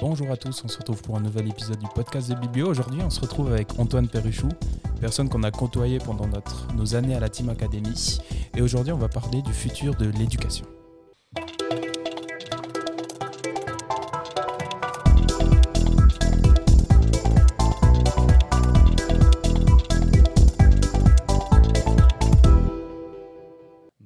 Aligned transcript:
Bonjour 0.00 0.30
à 0.30 0.36
tous, 0.36 0.62
on 0.64 0.68
se 0.68 0.78
retrouve 0.78 1.02
pour 1.02 1.16
un 1.16 1.20
nouvel 1.20 1.48
épisode 1.48 1.80
du 1.80 1.86
podcast 1.92 2.30
de 2.30 2.36
Biblio. 2.36 2.68
Aujourd'hui, 2.68 3.00
on 3.02 3.10
se 3.10 3.20
retrouve 3.20 3.52
avec 3.52 3.76
Antoine 3.80 4.06
Perruchou, 4.06 4.48
personne 5.00 5.28
qu'on 5.28 5.42
a 5.42 5.50
côtoyé 5.50 5.98
pendant 5.98 6.28
notre, 6.28 6.72
nos 6.74 6.94
années 6.94 7.16
à 7.16 7.20
la 7.20 7.28
Team 7.28 7.48
Academy. 7.48 8.20
Et 8.56 8.62
aujourd'hui, 8.62 8.92
on 8.92 8.96
va 8.96 9.08
parler 9.08 9.42
du 9.42 9.52
futur 9.52 9.96
de 9.96 10.06
l'éducation. 10.10 10.66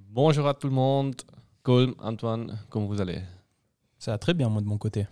Bonjour 0.09 0.49
à 0.49 0.55
tout 0.55 0.69
le 0.69 0.75
monde. 0.75 1.17
Colm, 1.63 1.95
Antoine, 1.99 2.59
comment 2.71 2.87
vous 2.87 3.03
allez? 3.03 3.21
Ça 3.99 4.13
va 4.13 4.19
très 4.19 4.33
bien, 4.33 4.49
moi, 4.49 4.63
de 4.63 4.67
mon 4.67 4.79
côté. 4.79 5.07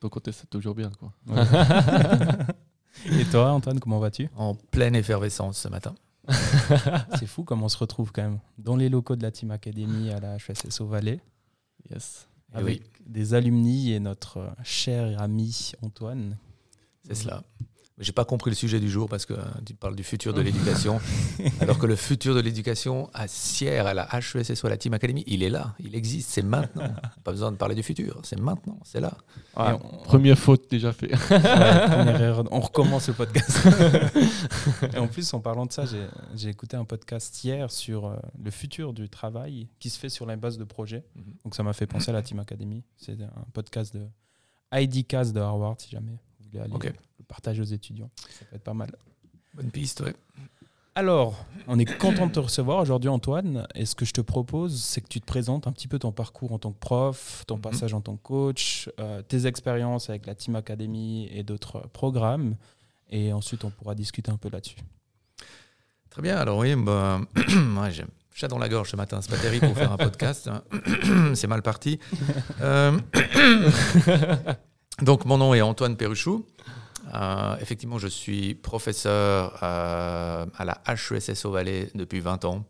Ton 0.00 0.08
côté, 0.08 0.32
c'est 0.32 0.48
toujours 0.48 0.74
bien. 0.74 0.90
Quoi. 0.98 1.12
Et 3.06 3.24
toi, 3.26 3.52
Antoine, 3.52 3.78
comment 3.78 3.98
vas-tu? 3.98 4.28
En 4.34 4.54
pleine 4.54 4.96
effervescence 4.96 5.58
ce 5.58 5.68
matin. 5.68 5.94
C'est 7.18 7.26
fou 7.26 7.44
comme 7.44 7.62
on 7.62 7.68
se 7.68 7.78
retrouve 7.78 8.12
quand 8.12 8.22
même 8.22 8.38
dans 8.58 8.76
les 8.76 8.88
locaux 8.88 9.16
de 9.16 9.22
la 9.22 9.30
Team 9.30 9.50
Academy 9.50 10.10
à 10.10 10.20
la 10.20 10.36
HSSO 10.38 10.86
Valais. 10.86 11.20
Yes. 11.90 12.28
Eh 12.52 12.56
avec 12.56 12.82
oui. 12.82 13.02
des 13.06 13.34
alumni 13.34 13.92
et 13.92 14.00
notre 14.00 14.50
cher 14.62 15.20
ami 15.20 15.72
Antoine. 15.82 16.36
C'est 17.06 17.14
cela. 17.14 17.42
J'ai 18.00 18.12
pas 18.12 18.24
compris 18.24 18.50
le 18.50 18.56
sujet 18.56 18.80
du 18.80 18.88
jour 18.90 19.08
parce 19.08 19.26
que 19.26 19.34
euh, 19.34 19.42
tu 19.66 19.74
parles 19.74 19.94
du 19.94 20.02
futur 20.02 20.32
de 20.32 20.40
l'éducation, 20.40 21.00
alors 21.60 21.78
que 21.78 21.86
le 21.86 21.96
futur 21.96 22.34
de 22.34 22.40
l'éducation 22.40 23.10
à 23.12 23.28
Sierre, 23.28 23.86
à 23.86 23.94
la 23.94 24.08
HESS 24.12 24.62
ou 24.62 24.66
à 24.66 24.70
la 24.70 24.76
Team 24.78 24.94
Academy, 24.94 25.22
il 25.26 25.42
est 25.42 25.50
là, 25.50 25.74
il 25.78 25.94
existe, 25.94 26.30
c'est 26.30 26.42
maintenant. 26.42 26.94
Pas 27.24 27.30
besoin 27.32 27.52
de 27.52 27.56
parler 27.56 27.74
du 27.74 27.82
futur, 27.82 28.18
c'est 28.24 28.40
maintenant, 28.40 28.78
c'est 28.84 29.00
là. 29.00 29.12
On- 29.54 29.78
Première 30.04 30.38
faute 30.38 30.70
déjà 30.70 30.92
fait. 30.92 31.10
Ouais, 31.30 31.86
première 31.86 32.20
erreur. 32.22 32.44
On 32.50 32.60
recommence 32.60 33.08
le 33.08 33.14
podcast. 33.14 33.66
et 34.94 34.98
en 34.98 35.06
plus, 35.06 35.32
en 35.34 35.40
parlant 35.40 35.66
de 35.66 35.72
ça, 35.72 35.84
j'ai- 36.34 36.48
écouté 36.48 36.76
un 36.76 36.84
podcast 36.84 37.44
hier 37.44 37.70
sur 37.70 38.06
euh, 38.06 38.16
le 38.42 38.50
futur 38.50 38.92
du 38.92 39.08
travail 39.08 39.68
qui 39.78 39.90
se 39.90 39.98
fait 39.98 40.08
sur 40.08 40.26
la 40.26 40.36
base 40.36 40.58
de 40.58 40.64
projets. 40.64 41.04
Mhm. 41.14 41.24
Donc 41.44 41.54
ça 41.54 41.62
m'a 41.62 41.72
fait 41.72 41.86
penser 41.86 42.10
à 42.10 42.12
la 42.12 42.22
Team 42.22 42.38
Academy. 42.40 42.82
C'est 42.96 43.20
un 43.22 43.44
podcast 43.52 43.94
de 43.94 44.06
IDcast 44.72 45.32
de 45.34 45.40
Harvard, 45.40 45.76
si 45.78 45.90
jamais 45.90 46.12
vous 46.40 46.46
voulez 46.50 46.60
aller. 46.60 46.72
Partager 47.30 47.62
aux 47.62 47.72
étudiants. 47.78 48.10
Ça 48.16 48.44
peut 48.50 48.56
être 48.56 48.64
pas 48.64 48.74
mal. 48.74 48.90
Bonne 49.54 49.70
piste, 49.70 50.00
ouais. 50.00 50.14
Alors, 50.96 51.46
on 51.68 51.78
est 51.78 51.84
content 51.98 52.26
de 52.26 52.32
te 52.32 52.40
recevoir 52.40 52.78
aujourd'hui, 52.78 53.08
Antoine. 53.08 53.66
Et 53.76 53.86
ce 53.86 53.94
que 53.94 54.04
je 54.04 54.12
te 54.12 54.20
propose, 54.20 54.82
c'est 54.82 55.00
que 55.00 55.06
tu 55.08 55.20
te 55.20 55.24
présentes 55.24 55.66
un 55.68 55.72
petit 55.72 55.86
peu 55.88 55.98
ton 56.00 56.10
parcours 56.12 56.52
en 56.52 56.58
tant 56.58 56.72
que 56.72 56.78
prof, 56.80 57.44
ton 57.46 57.54
Mhm. 57.56 57.60
passage 57.62 57.94
en 57.94 58.00
tant 58.00 58.16
que 58.16 58.22
coach, 58.22 58.90
euh, 58.98 59.22
tes 59.22 59.46
expériences 59.46 60.10
avec 60.10 60.26
la 60.26 60.34
Team 60.34 60.56
Academy 60.56 61.28
et 61.32 61.44
d'autres 61.44 61.86
programmes. 61.92 62.56
Et 63.08 63.32
ensuite, 63.32 63.64
on 63.64 63.70
pourra 63.70 63.94
discuter 63.94 64.30
un 64.32 64.36
peu 64.36 64.50
là-dessus. 64.50 64.76
Très 66.10 66.22
bien, 66.22 66.36
alors 66.36 66.58
oui, 66.58 66.74
bah, 66.74 67.20
ouais, 67.36 67.92
j'ai 67.92 68.04
chat 68.34 68.48
dans 68.48 68.58
la 68.58 68.68
gorge 68.68 68.90
ce 68.90 68.96
matin, 68.96 69.20
c'est 69.22 69.30
pas 69.30 69.38
terrible 69.38 69.66
pour 69.68 69.76
faire 69.76 69.92
un 69.92 69.96
podcast, 69.96 70.48
hein. 70.48 70.62
c'est 71.34 71.46
mal 71.46 71.62
parti. 71.62 71.98
Euh, 72.60 72.98
donc 75.02 75.24
mon 75.24 75.38
nom 75.38 75.54
est 75.54 75.60
Antoine 75.60 75.96
Perruchou. 75.96 76.44
Euh, 77.14 77.56
effectivement, 77.60 77.98
je 77.98 78.08
suis 78.08 78.54
professeur 78.54 79.58
euh, 79.62 80.46
à 80.56 80.64
la 80.64 80.80
HESS 80.86 81.46
Valais 81.46 81.90
depuis 81.94 82.20
20 82.20 82.44
ans. 82.44 82.64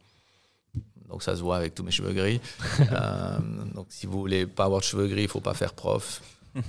Donc 1.09 1.23
ça 1.23 1.35
se 1.37 1.43
voit 1.43 1.57
avec 1.57 1.75
tous 1.75 1.83
mes 1.83 1.91
cheveux 1.91 2.13
gris. 2.13 2.41
Euh, 2.93 3.39
donc 3.75 3.87
si 3.91 4.07
vous 4.07 4.19
voulez 4.19 4.47
pas 4.47 4.65
avoir 4.65 4.81
de 4.81 4.85
cheveux 4.85 5.07
gris, 5.07 5.23
il 5.23 5.29
faut 5.29 5.41
pas 5.41 5.55
faire 5.55 5.75
prof. 5.75 6.23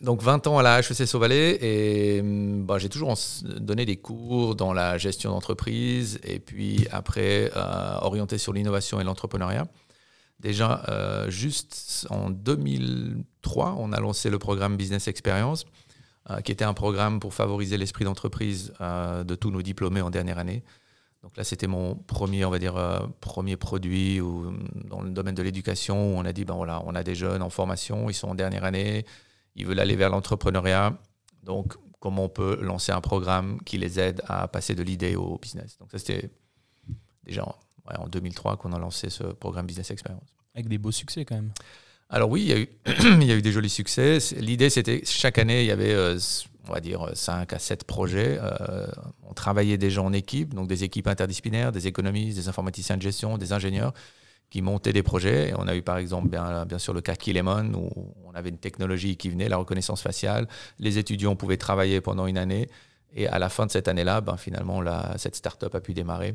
Donc 0.00 0.22
20 0.22 0.46
ans 0.46 0.58
à 0.58 0.62
la 0.62 0.78
HEC 0.78 1.12
Valais 1.16 1.58
et 1.60 2.20
hum, 2.20 2.64
bah, 2.64 2.78
j'ai 2.78 2.88
toujours 2.88 3.14
donné 3.42 3.84
des 3.84 3.96
cours 3.96 4.54
dans 4.54 4.72
la 4.72 4.96
gestion 4.96 5.30
d'entreprise 5.30 6.20
et 6.22 6.38
puis 6.38 6.86
après 6.92 7.50
orienté 8.00 8.38
sur 8.38 8.52
l'innovation 8.52 9.00
et 9.00 9.04
l'entrepreneuriat. 9.04 9.66
Déjà, 10.40 10.84
euh, 10.88 11.30
juste 11.30 12.06
en 12.10 12.30
2003, 12.30 13.74
on 13.78 13.92
a 13.92 14.00
lancé 14.00 14.30
le 14.30 14.38
programme 14.38 14.76
Business 14.76 15.08
Experience, 15.08 15.64
euh, 16.30 16.40
qui 16.40 16.52
était 16.52 16.64
un 16.64 16.74
programme 16.74 17.18
pour 17.18 17.34
favoriser 17.34 17.76
l'esprit 17.76 18.04
d'entreprise 18.04 18.72
euh, 18.80 19.24
de 19.24 19.34
tous 19.34 19.50
nos 19.50 19.62
diplômés 19.62 20.00
en 20.00 20.10
dernière 20.10 20.38
année. 20.38 20.62
Donc 21.22 21.36
là, 21.36 21.42
c'était 21.42 21.66
mon 21.66 21.96
premier, 21.96 22.44
on 22.44 22.50
va 22.50 22.60
dire, 22.60 23.08
premier 23.20 23.56
produit 23.56 24.20
hum, 24.20 24.68
dans 24.84 25.00
le 25.00 25.10
domaine 25.10 25.34
de 25.34 25.42
l'éducation 25.42 26.14
où 26.14 26.18
on 26.18 26.24
a 26.24 26.32
dit, 26.32 26.44
ben 26.44 26.54
voilà, 26.54 26.82
on 26.86 26.94
a 26.94 27.02
des 27.02 27.16
jeunes 27.16 27.42
en 27.42 27.50
formation, 27.50 28.08
ils 28.08 28.14
sont 28.14 28.28
en 28.28 28.36
dernière 28.36 28.62
année, 28.62 29.04
ils 29.56 29.66
veulent 29.66 29.80
aller 29.80 29.96
vers 29.96 30.10
l'entrepreneuriat. 30.10 30.96
Donc, 31.42 31.74
comment 31.98 32.24
on 32.24 32.28
peut 32.28 32.60
lancer 32.62 32.92
un 32.92 33.00
programme 33.00 33.60
qui 33.62 33.78
les 33.78 33.98
aide 33.98 34.22
à 34.28 34.46
passer 34.46 34.76
de 34.76 34.84
l'idée 34.84 35.16
au 35.16 35.38
business? 35.38 35.76
Donc 35.78 35.90
ça, 35.90 35.98
c'était 35.98 36.30
déjà 37.24 37.44
ouais, 37.90 37.96
en 37.98 38.08
2003 38.08 38.56
qu'on 38.56 38.72
a 38.72 38.78
lancé 38.78 39.10
ce 39.10 39.24
programme 39.24 39.66
Business 39.66 39.90
Experience. 39.90 40.28
Avec 40.54 40.68
des 40.68 40.78
beaux 40.78 40.92
succès 40.92 41.24
quand 41.24 41.36
même. 41.36 41.50
Alors 42.10 42.30
oui, 42.30 42.42
il 42.42 42.48
y 42.48 42.52
a 42.52 42.58
eu, 42.58 42.68
il 43.20 43.24
y 43.24 43.32
a 43.32 43.36
eu 43.36 43.42
des 43.42 43.52
jolis 43.52 43.68
succès. 43.70 44.18
L'idée, 44.38 44.70
c'était 44.70 45.02
chaque 45.04 45.38
année, 45.38 45.62
il 45.62 45.66
y 45.66 45.70
avait, 45.70 45.92
euh, 45.92 46.18
on 46.68 46.72
va 46.72 46.80
dire, 46.80 47.10
5 47.14 47.52
à 47.52 47.58
7 47.58 47.84
projets. 47.84 48.38
Euh, 48.40 48.86
on 49.24 49.34
travaillait 49.34 49.76
déjà 49.78 50.02
en 50.02 50.12
équipe, 50.12 50.54
donc 50.54 50.68
des 50.68 50.84
équipes 50.84 51.06
interdisciplinaires, 51.06 51.70
des 51.70 51.86
économistes, 51.86 52.36
des 52.38 52.48
informaticiens 52.48 52.96
de 52.96 53.02
gestion, 53.02 53.36
des 53.38 53.52
ingénieurs 53.52 53.92
qui 54.50 54.62
montaient 54.62 54.94
des 54.94 55.02
projets. 55.02 55.50
Et 55.50 55.54
on 55.54 55.68
a 55.68 55.76
eu 55.76 55.82
par 55.82 55.98
exemple 55.98 56.28
bien, 56.28 56.64
bien 56.64 56.78
sûr 56.78 56.94
le 56.94 57.02
cas 57.02 57.14
Kilemon, 57.14 57.72
où 57.74 58.14
on 58.24 58.32
avait 58.32 58.48
une 58.48 58.56
technologie 58.58 59.18
qui 59.18 59.28
venait, 59.28 59.48
la 59.50 59.58
reconnaissance 59.58 60.00
faciale. 60.00 60.48
Les 60.78 60.96
étudiants 60.96 61.36
pouvaient 61.36 61.58
travailler 61.58 62.00
pendant 62.00 62.26
une 62.26 62.38
année. 62.38 62.68
Et 63.14 63.26
à 63.28 63.38
la 63.38 63.48
fin 63.50 63.66
de 63.66 63.70
cette 63.70 63.88
année-là, 63.88 64.22
ben, 64.22 64.36
finalement, 64.38 64.80
la- 64.80 65.14
cette 65.18 65.36
start-up 65.36 65.74
a 65.74 65.80
pu 65.80 65.92
démarrer. 65.92 66.34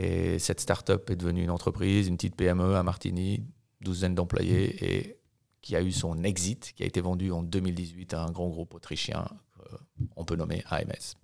Et 0.00 0.38
cette 0.38 0.60
start-up 0.60 1.10
est 1.10 1.16
devenue 1.16 1.42
une 1.42 1.50
entreprise, 1.50 2.06
une 2.06 2.16
petite 2.16 2.36
PME 2.36 2.76
à 2.76 2.84
Martigny, 2.84 3.42
douzaine 3.80 4.14
d'employés, 4.14 4.76
et 5.00 5.18
qui 5.60 5.74
a 5.74 5.82
eu 5.82 5.90
son 5.90 6.22
exit, 6.22 6.72
qui 6.76 6.84
a 6.84 6.86
été 6.86 7.00
vendu 7.00 7.32
en 7.32 7.42
2018 7.42 8.14
à 8.14 8.22
un 8.22 8.30
grand 8.30 8.48
groupe 8.48 8.74
autrichien, 8.74 9.26
euh, 9.72 9.76
on 10.14 10.24
peut 10.24 10.36
nommer 10.36 10.62
AMS. 10.70 11.16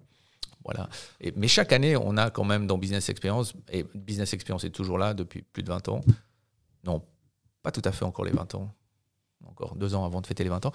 Voilà. 0.65 0.89
Et, 1.21 1.33
mais 1.37 1.47
chaque 1.47 1.73
année, 1.73 1.97
on 1.97 2.17
a 2.17 2.31
quand 2.31 2.43
même 2.43 2.67
dans 2.67 2.77
Business 2.77 3.09
Experience, 3.11 3.53
et 3.71 3.85
Business 3.95 4.33
Experience 4.35 4.65
est 4.65 4.71
toujours 4.71 4.99
là 4.99 5.15
depuis 5.15 5.43
plus 5.43 5.63
de 5.63 5.69
20 5.69 5.89
ans. 5.89 6.01
Non, 6.83 7.01
pas 7.63 7.71
tout 7.71 7.83
à 7.85 7.93
fait 7.93 8.05
encore 8.05 8.25
les 8.25 8.33
20 8.33 8.57
ans. 8.57 8.75
Encore 9.47 9.77
deux 9.77 9.95
ans 9.95 10.05
avant 10.05 10.21
de 10.21 10.27
fêter 10.27 10.43
les 10.43 10.51
20 10.51 10.67
ans. 10.67 10.73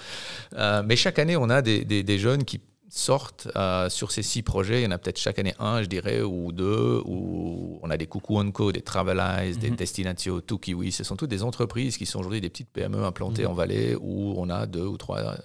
Euh, 0.54 0.84
mais 0.86 0.96
chaque 0.96 1.20
année, 1.20 1.36
on 1.36 1.50
a 1.50 1.62
des, 1.62 1.84
des- 1.84 2.04
des 2.04 2.18
jeunes 2.20 2.46
qui 2.46 2.62
sortent 2.90 3.48
euh, 3.56 3.88
sur 3.90 4.12
ces 4.12 4.24
six 4.24 4.42
projets. 4.42 4.82
Il 4.82 4.84
y 4.84 4.88
en 4.88 4.92
a 4.92 4.98
peut-être 4.98 5.20
chaque 5.20 5.40
année 5.40 5.54
un, 5.60 5.82
je 5.84 5.88
dirais, 5.88 6.22
ou 6.22 6.52
deux, 6.52 7.02
où 7.06 7.80
on 7.84 7.90
a 7.90 7.98
des 7.98 8.08
Coucou 8.08 8.44
Co, 8.52 8.72
des 8.72 8.82
Travelize, 8.82 9.60
des 9.60 9.70
Mhm. 9.70 9.76
Destinatio, 9.76 10.42
tout 10.42 10.58
Kiwi. 10.58 10.92
Ce 10.92 11.04
sont 11.04 11.16
toutes 11.16 11.30
des 11.30 11.44
entreprises 11.44 11.98
qui 11.98 12.06
sont 12.06 12.20
aujourd'hui 12.20 12.42
des 12.42 12.50
petites 12.50 12.70
PME 12.72 13.04
implantées 13.04 13.44
Mhm. 13.44 13.50
en 13.52 13.54
Valais, 13.54 13.96
où 13.96 14.34
on 14.38 14.50
a 14.50 14.66
deux 14.66 14.86
ou 14.86 14.98
trois 14.98 15.36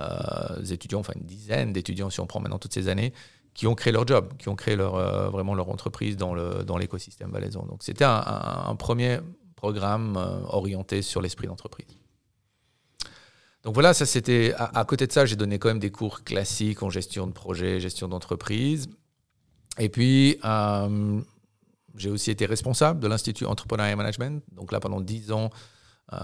euh, 0.00 0.62
étudiants, 0.70 1.00
enfin 1.00 1.14
une 1.16 1.26
dizaine 1.26 1.72
d'étudiants, 1.72 2.08
si 2.10 2.20
on 2.20 2.26
prend 2.26 2.38
maintenant 2.40 2.58
toutes 2.60 2.74
ces 2.74 2.86
années, 2.88 3.12
qui 3.54 3.66
ont 3.66 3.74
créé 3.74 3.92
leur 3.92 4.06
job, 4.06 4.32
qui 4.38 4.48
ont 4.48 4.54
créé 4.54 4.76
leur, 4.76 4.94
euh, 4.94 5.28
vraiment 5.30 5.54
leur 5.56 5.70
entreprise 5.70 6.16
dans 6.16 6.34
le- 6.34 6.62
dans 6.64 6.78
l'écosystème 6.78 7.30
valaisan. 7.32 7.66
Donc 7.66 7.82
c'était 7.82 8.04
un, 8.04 8.22
un- 8.24 8.68
un 8.70 8.76
premier 8.76 9.18
programme 9.56 10.16
orienté 10.50 11.02
sur 11.02 11.20
l'esprit 11.20 11.48
d'entreprise. 11.48 11.88
Donc 13.68 13.74
voilà, 13.74 13.92
ça 13.92 14.06
c'était. 14.06 14.54
À, 14.56 14.82
côté 14.86 15.06
de 15.06 15.12
ça, 15.12 15.26
j'ai 15.26 15.36
donné 15.36 15.58
quand 15.58 15.68
même 15.68 15.78
des 15.78 15.90
cours 15.90 16.24
classiques 16.24 16.82
en 16.82 16.88
gestion 16.88 17.26
de 17.26 17.32
projet, 17.32 17.80
gestion 17.80 18.08
d'entreprise. 18.08 18.88
Et 19.78 19.90
puis, 19.90 20.38
euh, 20.42 21.20
j'ai 21.94 22.08
aussi 22.08 22.30
été 22.30 22.46
responsable 22.46 22.98
de 22.98 23.06
l'Institut 23.08 23.44
Entrepreneuriat 23.44 23.94
Management. 23.94 24.42
Donc 24.52 24.72
là, 24.72 24.80
pendant 24.80 25.02
10 25.02 25.32
ans, 25.32 25.50
euh, 26.14 26.16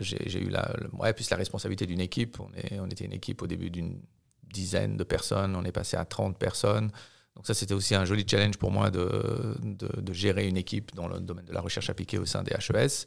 j'ai 0.00 0.38
eu 0.38 0.50
la, 0.50 0.70
le- 0.78 1.12
plus 1.14 1.30
la 1.30 1.38
responsabilité 1.38 1.86
d'une 1.86 2.02
équipe. 2.02 2.36
On, 2.40 2.90
était 2.90 3.06
une 3.06 3.14
équipe 3.14 3.40
au 3.40 3.46
début 3.46 3.70
d'une 3.70 3.98
dizaine 4.42 4.98
de 4.98 5.04
personnes. 5.04 5.56
On 5.56 5.64
est 5.64 5.72
passé 5.72 5.96
à 5.96 6.04
30 6.04 6.36
personnes. 6.38 6.90
Donc 7.36 7.46
ça, 7.46 7.54
c'était 7.54 7.72
aussi 7.72 7.94
un 7.94 8.04
joli 8.04 8.26
challenge 8.28 8.58
pour 8.58 8.70
moi 8.70 8.90
de- 8.90 9.56
de 9.62 10.12
gérer 10.12 10.46
une 10.46 10.58
équipe 10.58 10.94
dans 10.94 11.08
le 11.08 11.20
domaine 11.20 11.46
de 11.46 11.54
la 11.54 11.62
recherche 11.62 11.88
appliquée 11.88 12.18
au 12.18 12.26
sein 12.26 12.42
des 12.42 12.52
HES. 12.52 13.06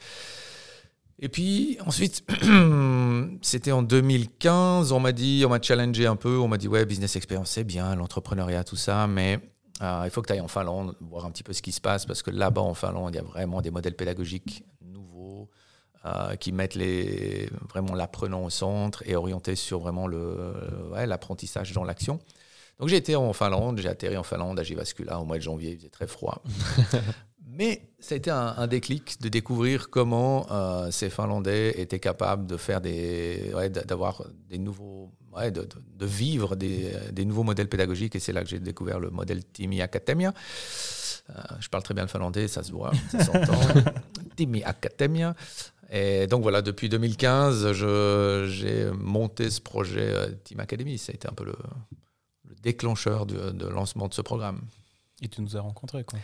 Et 1.22 1.28
puis 1.28 1.78
ensuite, 1.86 2.24
c'était 3.42 3.74
en 3.74 3.84
2015, 3.84 4.94
on 4.94 5.00
m'a 5.00 5.12
dit, 5.12 5.44
on 5.46 5.50
m'a 5.50 5.62
challengé 5.62 6.06
un 6.06 6.16
peu, 6.16 6.38
on 6.38 6.48
m'a 6.48 6.58
dit, 6.58 6.70
ouais, 6.70 6.86
business 6.86 7.16
experience, 7.18 7.52
c'est 7.52 7.66
bien, 7.66 7.96
l'entrepreneuriat, 7.96 8.64
tout 8.64 8.78
ça, 8.78 9.06
mais 9.06 9.40
euh, 9.82 10.04
il 10.06 10.12
faut 10.12 10.22
que 10.22 10.28
tu 10.28 10.34
ailles 10.34 10.42
en 10.42 10.48
Finlande, 10.48 10.96
voir 11.02 11.26
un 11.26 11.32
petit 11.32 11.44
peu 11.44 11.52
ce 11.52 11.62
qui 11.62 11.74
se 11.74 11.82
passe, 11.82 12.06
parce 12.06 12.24
que 12.24 12.32
là-bas, 12.32 12.62
en 12.62 12.74
Finlande, 12.74 13.14
il 13.14 13.18
y 13.18 13.20
a 13.20 13.24
vraiment 13.24 13.62
des 13.62 13.70
modèles 13.70 13.96
pédagogiques 13.96 14.64
nouveaux 14.82 15.50
euh, 16.06 16.38
qui 16.38 16.54
mettent 16.54 16.76
les, 16.76 17.50
vraiment 17.68 17.96
l'apprenant 17.96 18.46
au 18.46 18.50
centre 18.50 19.04
et 19.06 19.18
orientés 19.18 19.56
sur 19.56 19.80
vraiment 19.80 20.06
ouais, 20.06 21.06
l'apprentissage 21.06 21.74
dans 21.74 21.84
l'action. 21.84 22.20
Donc 22.80 22.88
j'ai 22.88 22.96
été 22.96 23.18
en 23.18 23.34
Finlande, 23.34 23.80
j'ai 23.80 23.90
atterri 23.90 24.16
en 24.16 24.24
Finlande 24.24 24.58
à 24.58 24.64
Jyväskylä 24.64 25.20
au 25.20 25.26
mois 25.26 25.38
de 25.38 25.42
janvier, 25.42 25.72
il 25.72 25.78
faisait 25.78 25.90
très 25.90 26.08
froid. 26.08 26.42
Mais 27.60 27.82
ça 28.00 28.16
a 28.16 28.18
été 28.18 28.32
un, 28.32 28.54
un 28.58 28.68
déclic 28.68 29.20
de 29.22 29.28
découvrir 29.28 29.90
comment 29.90 30.48
euh, 30.50 30.90
ces 30.92 31.10
Finlandais 31.10 31.80
étaient 31.80 32.00
capables 32.00 32.48
de 32.48 32.56
faire 32.56 32.80
des, 32.80 33.52
ouais, 33.54 33.70
d'avoir 33.70 34.24
des 34.50 34.58
nouveaux, 34.58 35.12
ouais, 35.36 35.52
de, 35.52 35.68
vivre 36.06 36.56
des, 36.56 36.94
des 37.12 37.26
nouveaux 37.26 37.44
modèles 37.44 37.68
pédagogiques. 37.68 38.16
Et 38.16 38.20
c'est 38.20 38.32
là 38.32 38.44
que 38.44 38.50
j'ai 38.50 38.60
découvert 38.60 39.00
le 39.02 39.10
modèle 39.10 39.44
Timi 39.44 39.82
Akatemia. 39.82 40.34
Euh, 41.30 41.34
je 41.60 41.68
parle 41.68 41.84
très 41.84 41.94
bien 41.94 42.04
le 42.04 42.10
finlandais, 42.10 42.48
ça 42.48 42.64
se 42.64 42.72
voit, 42.72 42.92
ça 43.12 43.24
s'entend. 43.26 43.60
Timi 44.38 44.64
Akatemia. 44.64 45.36
Et 45.92 46.28
donc 46.28 46.44
voilà, 46.44 46.62
depuis 46.62 46.88
2015, 46.88 47.74
je- 47.74 48.46
j'ai 48.50 48.90
monté 48.98 49.50
ce 49.50 49.60
projet 49.60 50.08
euh, 50.14 50.30
Team 50.46 50.62
Academy. 50.62 50.98
Ça 50.98 51.12
a 51.12 51.16
été 51.16 51.28
un 51.28 51.34
peu 51.34 51.44
le, 51.44 51.56
le 52.48 52.56
déclencheur 52.64 53.26
du- 53.26 53.36
de 53.36 53.68
lancement 53.68 54.08
de 54.08 54.14
ce 54.14 54.22
programme. 54.22 54.62
Et 55.22 55.28
tu 55.28 55.42
nous 55.42 55.58
as 55.58 55.62
rencontrés, 55.62 56.04
quoi. 56.04 56.18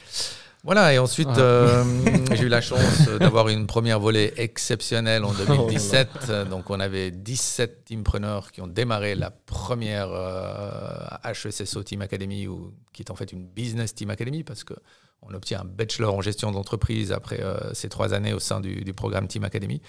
Voilà, 0.63 0.93
et 0.93 0.97
ensuite, 0.99 1.27
Ah. 1.31 1.39
euh, 1.39 1.83
j'ai 2.35 2.43
eu 2.45 2.47
la 2.47 2.61
chance 2.61 3.01
d'avoir 3.19 3.49
une 3.49 3.67
première 3.67 3.99
volée 3.99 4.33
exceptionnelle 4.37 5.23
en 5.25 5.33
2017. 5.33 6.31
Donc, 6.49 6.69
on 6.69 6.79
avait 6.79 7.11
17 7.11 7.85
teampreneurs 7.85 8.51
qui 8.51 8.61
ont 8.61 8.67
démarré 8.67 9.15
la 9.15 9.29
première 9.31 10.09
euh, 10.11 11.07
HESSO 11.23 11.83
Team 11.83 12.01
Academy, 12.01 12.47
ou, 12.47 12.73
qui 12.93 13.03
est 13.03 13.11
en 13.11 13.15
fait 13.15 13.31
une 13.31 13.45
Business 13.45 13.93
Team 13.93 14.09
Academy, 14.09 14.43
parce 14.43 14.63
qu'on 14.63 15.33
obtient 15.33 15.61
un 15.61 15.65
bachelor 15.65 16.15
en 16.15 16.21
gestion 16.21 16.51
d'entreprise 16.51 17.11
après 17.11 17.41
euh, 17.43 17.73
ces 17.73 17.89
trois 17.89 18.13
années 18.13 18.33
au 18.33 18.39
sein 18.39 18.59
du, 18.61 18.83
du 18.83 18.93
programme 18.93 19.27
Team 19.27 19.43
Academy. 19.43 19.81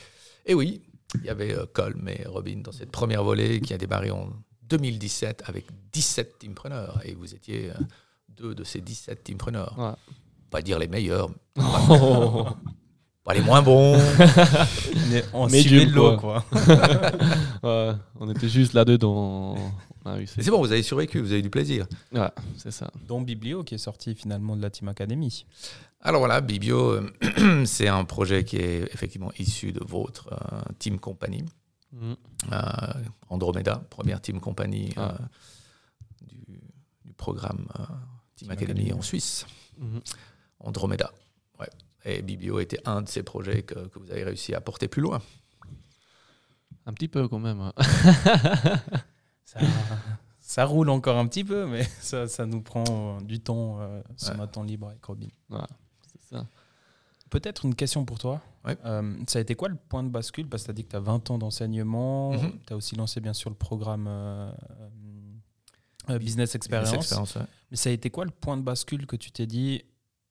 Et 0.45 0.53
oui, 0.55 0.83
il 1.15 1.25
y 1.25 1.31
avait 1.31 1.55
euh, 1.57 1.65
Colm 1.73 2.09
et 2.09 2.25
Robin 2.27 2.61
dans 2.63 2.73
cette 2.73 2.91
première 2.91 3.23
volée 3.25 3.61
qui 3.61 3.73
a 3.73 3.79
démarré 3.79 4.11
en 4.11 4.29
2017 4.65 5.45
avec 5.47 5.65
17 5.93 6.41
teampreneurs. 6.41 7.01
Et 7.05 7.15
vous 7.15 7.35
étiez 7.35 7.71
euh, 7.71 7.75
deux 8.37 8.55
de 8.55 8.65
ces 8.65 8.81
17 8.81 9.25
teampreneurs 9.25 9.75
Ouais. 9.79 9.93
pas 10.51 10.63
dire 10.63 10.79
les 10.79 10.89
meilleurs, 10.89 11.31
Oh. 11.59 12.47
pas 13.25 13.35
les 13.35 13.41
moins 13.41 13.63
bons. 13.63 13.97
Mais 15.11 15.25
on 15.33 15.49
suivait 15.49 15.85
l'eau, 15.87 16.17
quoi. 16.17 16.45
Ouais, 17.63 17.93
on 18.21 18.31
était 18.31 18.49
juste 18.49 18.73
là-dedans. 18.75 19.57
C'est 20.27 20.51
bon, 20.51 20.61
vous 20.61 20.71
avez 20.71 20.85
survécu, 20.85 21.19
vous 21.21 21.31
avez 21.33 21.41
eu 21.41 21.43
du 21.43 21.51
plaisir. 21.51 21.87
Ouais, 22.13 22.31
c'est 22.57 22.71
ça. 22.71 22.91
Dont 23.09 23.21
Biblio, 23.21 23.65
qui 23.65 23.75
est 23.75 23.79
sorti 23.79 24.15
finalement 24.15 24.55
de 24.57 24.63
la 24.63 24.71
Team 24.71 24.87
Academy. 24.89 25.45
Alors 26.01 26.21
voilà, 26.21 26.41
Bibio, 26.41 26.93
euh, 26.93 27.65
c'est 27.65 27.89
un 27.89 28.05
projet 28.05 28.45
qui 28.45 28.59
est 28.59 28.83
effectivement 28.95 29.33
issu 29.41 29.73
de 29.73 29.81
votre 29.85 30.33
euh, 30.33 30.61
team 30.79 31.01
company. 31.01 31.43
Mhm. 31.93 32.15
Euh, 32.53 32.59
Andromeda, 33.31 33.83
première 33.91 34.21
team 34.21 34.39
company 34.39 34.91
Ah. 34.97 35.17
du, 36.23 36.61
du 37.05 37.13
programme 37.15 37.67
euh, 37.81 37.83
Team 38.37 38.51
Academy 38.51 38.93
en 38.93 39.03
Suisse. 39.03 39.47
Mhm. 39.79 40.01
Andromeda. 40.61 41.11
Ouais. 41.59 41.69
Et 42.05 42.23
Bibio 42.23 42.61
était 42.61 42.81
un 42.87 43.03
de 43.03 43.09
ces 43.09 43.23
projets 43.23 43.63
que, 43.63 43.89
que 43.89 43.99
vous 43.99 44.11
avez 44.11 44.25
réussi 44.25 44.55
à 44.55 44.61
porter 44.61 44.89
plus 44.89 45.03
loin. 45.03 45.21
Un 46.87 46.93
petit 46.93 47.09
peu 47.09 47.27
quand 47.29 47.39
même. 47.41 47.61
hein. 47.61 47.73
Ça, 49.45 49.61
ça 50.41 50.65
roule 50.65 50.91
encore 50.91 51.17
un 51.19 51.27
petit 51.29 51.45
peu, 51.45 51.67
mais 51.67 51.85
ça, 52.01 52.27
ça 52.27 52.47
nous 52.47 52.61
prend 52.63 52.85
euh, 52.89 53.21
du 53.21 53.39
temps 53.41 53.81
euh, 53.81 54.03
sur 54.17 54.31
Ouais. 54.33 54.37
notre 54.39 54.53
temps 54.53 54.63
libre 54.65 54.89
avec 54.89 55.05
Robin. 55.05 55.29
Ça. 56.31 56.47
Peut-être 57.31 57.65
une 57.65 57.75
question 57.77 58.05
pour 58.05 58.19
toi. 58.19 58.41
Ouais. 58.65 58.77
Euh, 58.85 59.17
ça 59.29 59.39
a 59.39 59.43
été 59.43 59.55
quoi 59.55 59.69
le 59.69 59.77
point 59.77 60.03
de 60.03 60.09
bascule? 60.09 60.49
Parce 60.49 60.63
que 60.63 60.67
tu 60.67 60.71
as 60.71 60.75
dit 60.75 60.85
que 60.85 60.91
tu 60.91 60.97
as 60.97 61.01
20 61.01 61.31
ans 61.31 61.39
d'enseignement. 61.39 62.33
Mhm. 62.33 62.59
Tu 62.67 62.73
as 62.73 62.77
aussi 62.77 62.97
lancé 62.97 63.21
bien 63.21 63.33
sûr 63.35 63.51
le 63.51 63.57
programme 63.57 64.07
euh, 64.09 64.51
euh, 66.11 66.19
Business 66.19 66.55
Experience. 66.57 66.91
Business 66.91 67.05
Experience, 67.05 67.37
ouais. 67.37 67.43
Mais 67.71 67.77
ça 67.77 67.91
a 67.91 67.93
été 67.93 68.11
quoi 68.11 68.25
le 68.25 68.31
point 68.31 68.57
de 68.57 68.63
bascule 68.63 69.07
que 69.07 69.17
tu 69.17 69.31
t'es 69.31 69.47
dit 69.47 69.83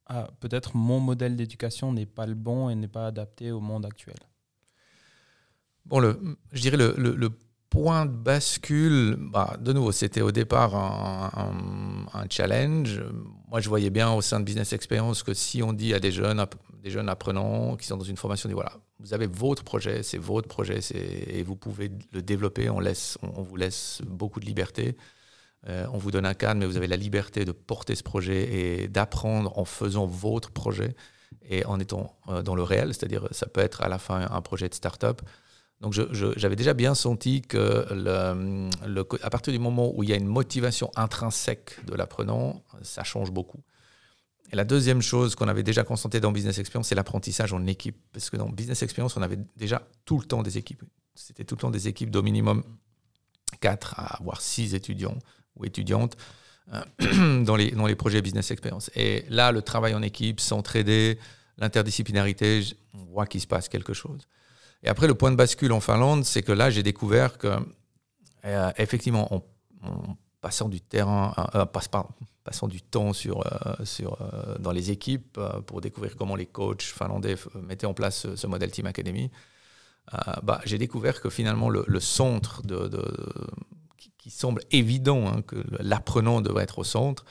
ah, 0.08 0.30
peut-être 0.40 0.76
mon 0.76 1.00
modèle 1.00 1.36
d'éducation 1.36 1.92
n'est 1.92 2.06
pas 2.06 2.26
le 2.28 2.36
bon 2.36 2.70
et 2.70 2.76
n'est 2.76 2.88
pas 2.88 3.08
adapté 3.08 3.52
au 3.52 3.60
monde 3.60 3.86
actuel? 3.86 4.18
Bon, 5.86 6.02
je 6.52 6.62
dirais 6.62 6.78
le, 6.78 6.94
le- 6.98 7.32
point 7.72 8.06
de 8.06 8.12
bascule, 8.12 9.18
bah, 9.20 9.58
de 9.60 9.74
nouveau, 9.74 9.92
c'était 9.92 10.22
au 10.22 10.32
départ 10.32 10.76
un, 10.76 12.06
un- 12.14 12.26
challenge. 12.30 13.02
Moi, 13.50 13.60
je 13.60 13.68
voyais 13.68 13.90
bien 13.90 14.14
au 14.14 14.22
sein 14.22 14.40
de 14.40 14.46
Business 14.46 14.72
Experience 14.72 15.24
que 15.24 15.34
si 15.34 15.62
on 15.62 15.74
dit 15.74 15.94
à 15.94 16.00
des 16.00 16.12
jeunes, 16.12 16.46
des 16.82 16.90
jeunes 16.90 17.10
apprenants 17.10 17.76
qui 17.76 17.86
sont 17.86 17.98
dans 17.98 18.06
une 18.06 18.16
formation, 18.16 18.48
on 18.48 18.52
dit 18.52 18.54
voilà, 18.54 18.78
vous 19.00 19.14
avez 19.14 19.28
votre 19.28 19.64
projet, 19.66 20.04
c'est 20.04 20.20
votre 20.20 20.48
projet, 20.48 20.80
et 20.94 21.44
vous 21.44 21.58
pouvez 21.58 21.92
le 22.14 22.22
développer, 22.22 22.70
on, 22.70 22.80
laisse, 22.80 23.18
on 23.22 23.42
vous 23.42 23.58
laisse 23.58 24.02
beaucoup 24.08 24.40
de 24.40 24.46
liberté. 24.46 24.96
Euh, 25.68 25.88
on 25.92 25.98
vous 25.98 26.12
donne 26.12 26.26
un 26.26 26.34
cadre, 26.34 26.60
mais 26.60 26.66
vous 26.66 26.78
avez 26.78 26.88
la 26.88 26.98
liberté 26.98 27.44
de 27.44 27.52
porter 27.52 27.96
ce 27.96 28.04
projet 28.04 28.54
et 28.54 28.88
d'apprendre 28.88 29.58
en 29.58 29.66
faisant 29.66 30.06
votre 30.06 30.52
projet 30.52 30.96
et 31.50 31.66
en 31.66 31.80
étant 31.80 32.16
euh, 32.28 32.44
dans 32.44 32.56
le 32.56 32.64
réel, 32.64 32.94
c'est-à-dire 32.94 33.28
ça 33.32 33.48
peut 33.48 33.62
être 33.62 33.82
à 33.82 33.90
la 33.90 33.98
fin 33.98 34.28
un 34.30 34.42
projet 34.42 34.70
de 34.70 34.74
start-up. 34.74 35.22
Donc 35.82 35.94
j'avais 35.94 36.56
déjà 36.56 36.74
bien 36.74 36.96
senti 36.96 37.42
que 37.42 37.86
à 39.22 39.30
partir 39.30 39.52
du 39.52 39.60
moment 39.60 39.92
où 39.94 40.04
il 40.04 40.10
y 40.10 40.14
a 40.14 40.16
une 40.16 40.28
motivation 40.28 40.90
intrinsèque 40.96 41.86
de 41.86 41.94
l'apprenant, 41.96 42.64
ça 42.82 43.04
change 43.04 43.32
beaucoup. 43.32 43.60
Et 44.52 44.56
la 44.56 44.64
deuxième 44.64 45.02
chose 45.02 45.36
qu'on 45.36 45.48
avait 45.48 45.64
déjà 45.64 45.84
constatée 45.84 46.20
dans 46.20 46.32
Business 46.32 46.60
Experience, 46.60 46.88
c'est 46.88 46.96
l'apprentissage 46.96 47.52
en 47.52 47.66
équipe. 47.68 47.98
Parce 48.14 48.30
que 48.30 48.38
dans 48.38 48.50
Business 48.50 48.84
Experience, 48.84 49.18
on 49.18 49.22
avait 49.22 49.40
déjà 49.58 49.88
tout 50.06 50.20
le 50.20 50.26
temps 50.26 50.44
des 50.44 50.58
équipes. 50.58 50.84
C'était 51.14 51.44
tout 51.44 51.56
le 51.56 51.62
temps 51.62 51.72
des 51.72 51.88
équipes 51.88 52.12
d'au 52.12 52.22
minimum 52.22 52.64
4 53.60 54.00
à 54.00 54.20
voire 54.24 54.42
6 54.42 54.76
étudiants 54.76 55.18
ou 55.56 55.66
étudiantes 55.66 56.18
euh, 56.74 57.44
dans, 57.44 57.56
les, 57.56 57.72
dans 57.72 57.88
les 57.88 57.96
projets 57.96 58.22
Business 58.22 58.52
Experience. 58.52 58.90
Et 58.96 59.26
là, 59.30 59.52
le 59.52 59.62
travail 59.62 59.94
en 59.94 60.02
équipe, 60.02 60.40
s'entraider, 60.40 61.20
l'interdisciplinarité, 61.58 62.64
on 62.94 63.04
voit 63.06 63.26
qu'il 63.26 63.42
se 63.42 63.48
passe 63.48 63.70
quelque 63.70 63.94
chose. 63.94 64.28
Et 64.86 64.88
après, 64.88 65.08
le 65.08 65.16
point 65.16 65.32
de 65.32 65.36
bascule 65.36 65.72
en 65.72 65.80
Finlande, 65.80 66.26
c'est 66.26 66.44
que 66.44 66.52
là, 66.52 66.70
j'ai 66.70 66.84
découvert 66.84 67.38
que, 67.38 67.58
euh, 68.46 68.72
effectivement, 68.78 69.34
en, 69.34 69.44
passant 70.42 70.70
du 70.70 70.80
terrain, 70.80 71.34
euh, 71.56 71.62
euh, 71.62 71.66
passant 71.66 72.68
du 72.68 72.82
temps 72.82 73.12
sur, 73.12 73.44
sur, 73.84 74.18
dans 74.60 74.72
les 74.72 74.92
équipes 74.92 75.40
pour 75.66 75.82
découvrir 75.82 76.16
comment 76.16 76.36
les 76.36 76.46
coachs 76.46 76.84
finlandais 76.84 77.36
mettaient 77.56 77.88
en 77.88 77.96
place 77.96 78.36
ce, 78.36 78.48
modèle 78.48 78.70
Team 78.70 78.86
Academy, 78.86 79.32
bah, 80.44 80.62
j'ai 80.66 80.78
découvert 80.78 81.20
que 81.20 81.32
finalement, 81.32 81.70
le, 81.70 82.00
centre 82.00 82.62
de, 82.62 82.88
qui 84.26 84.32
semble 84.32 84.64
évident, 84.72 85.28
hein, 85.28 85.44
que 85.44 85.64
l'apprenant 85.80 86.42
devrait 86.42 86.64
être 86.64 86.80
au 86.80 86.84
centre, 86.84 87.26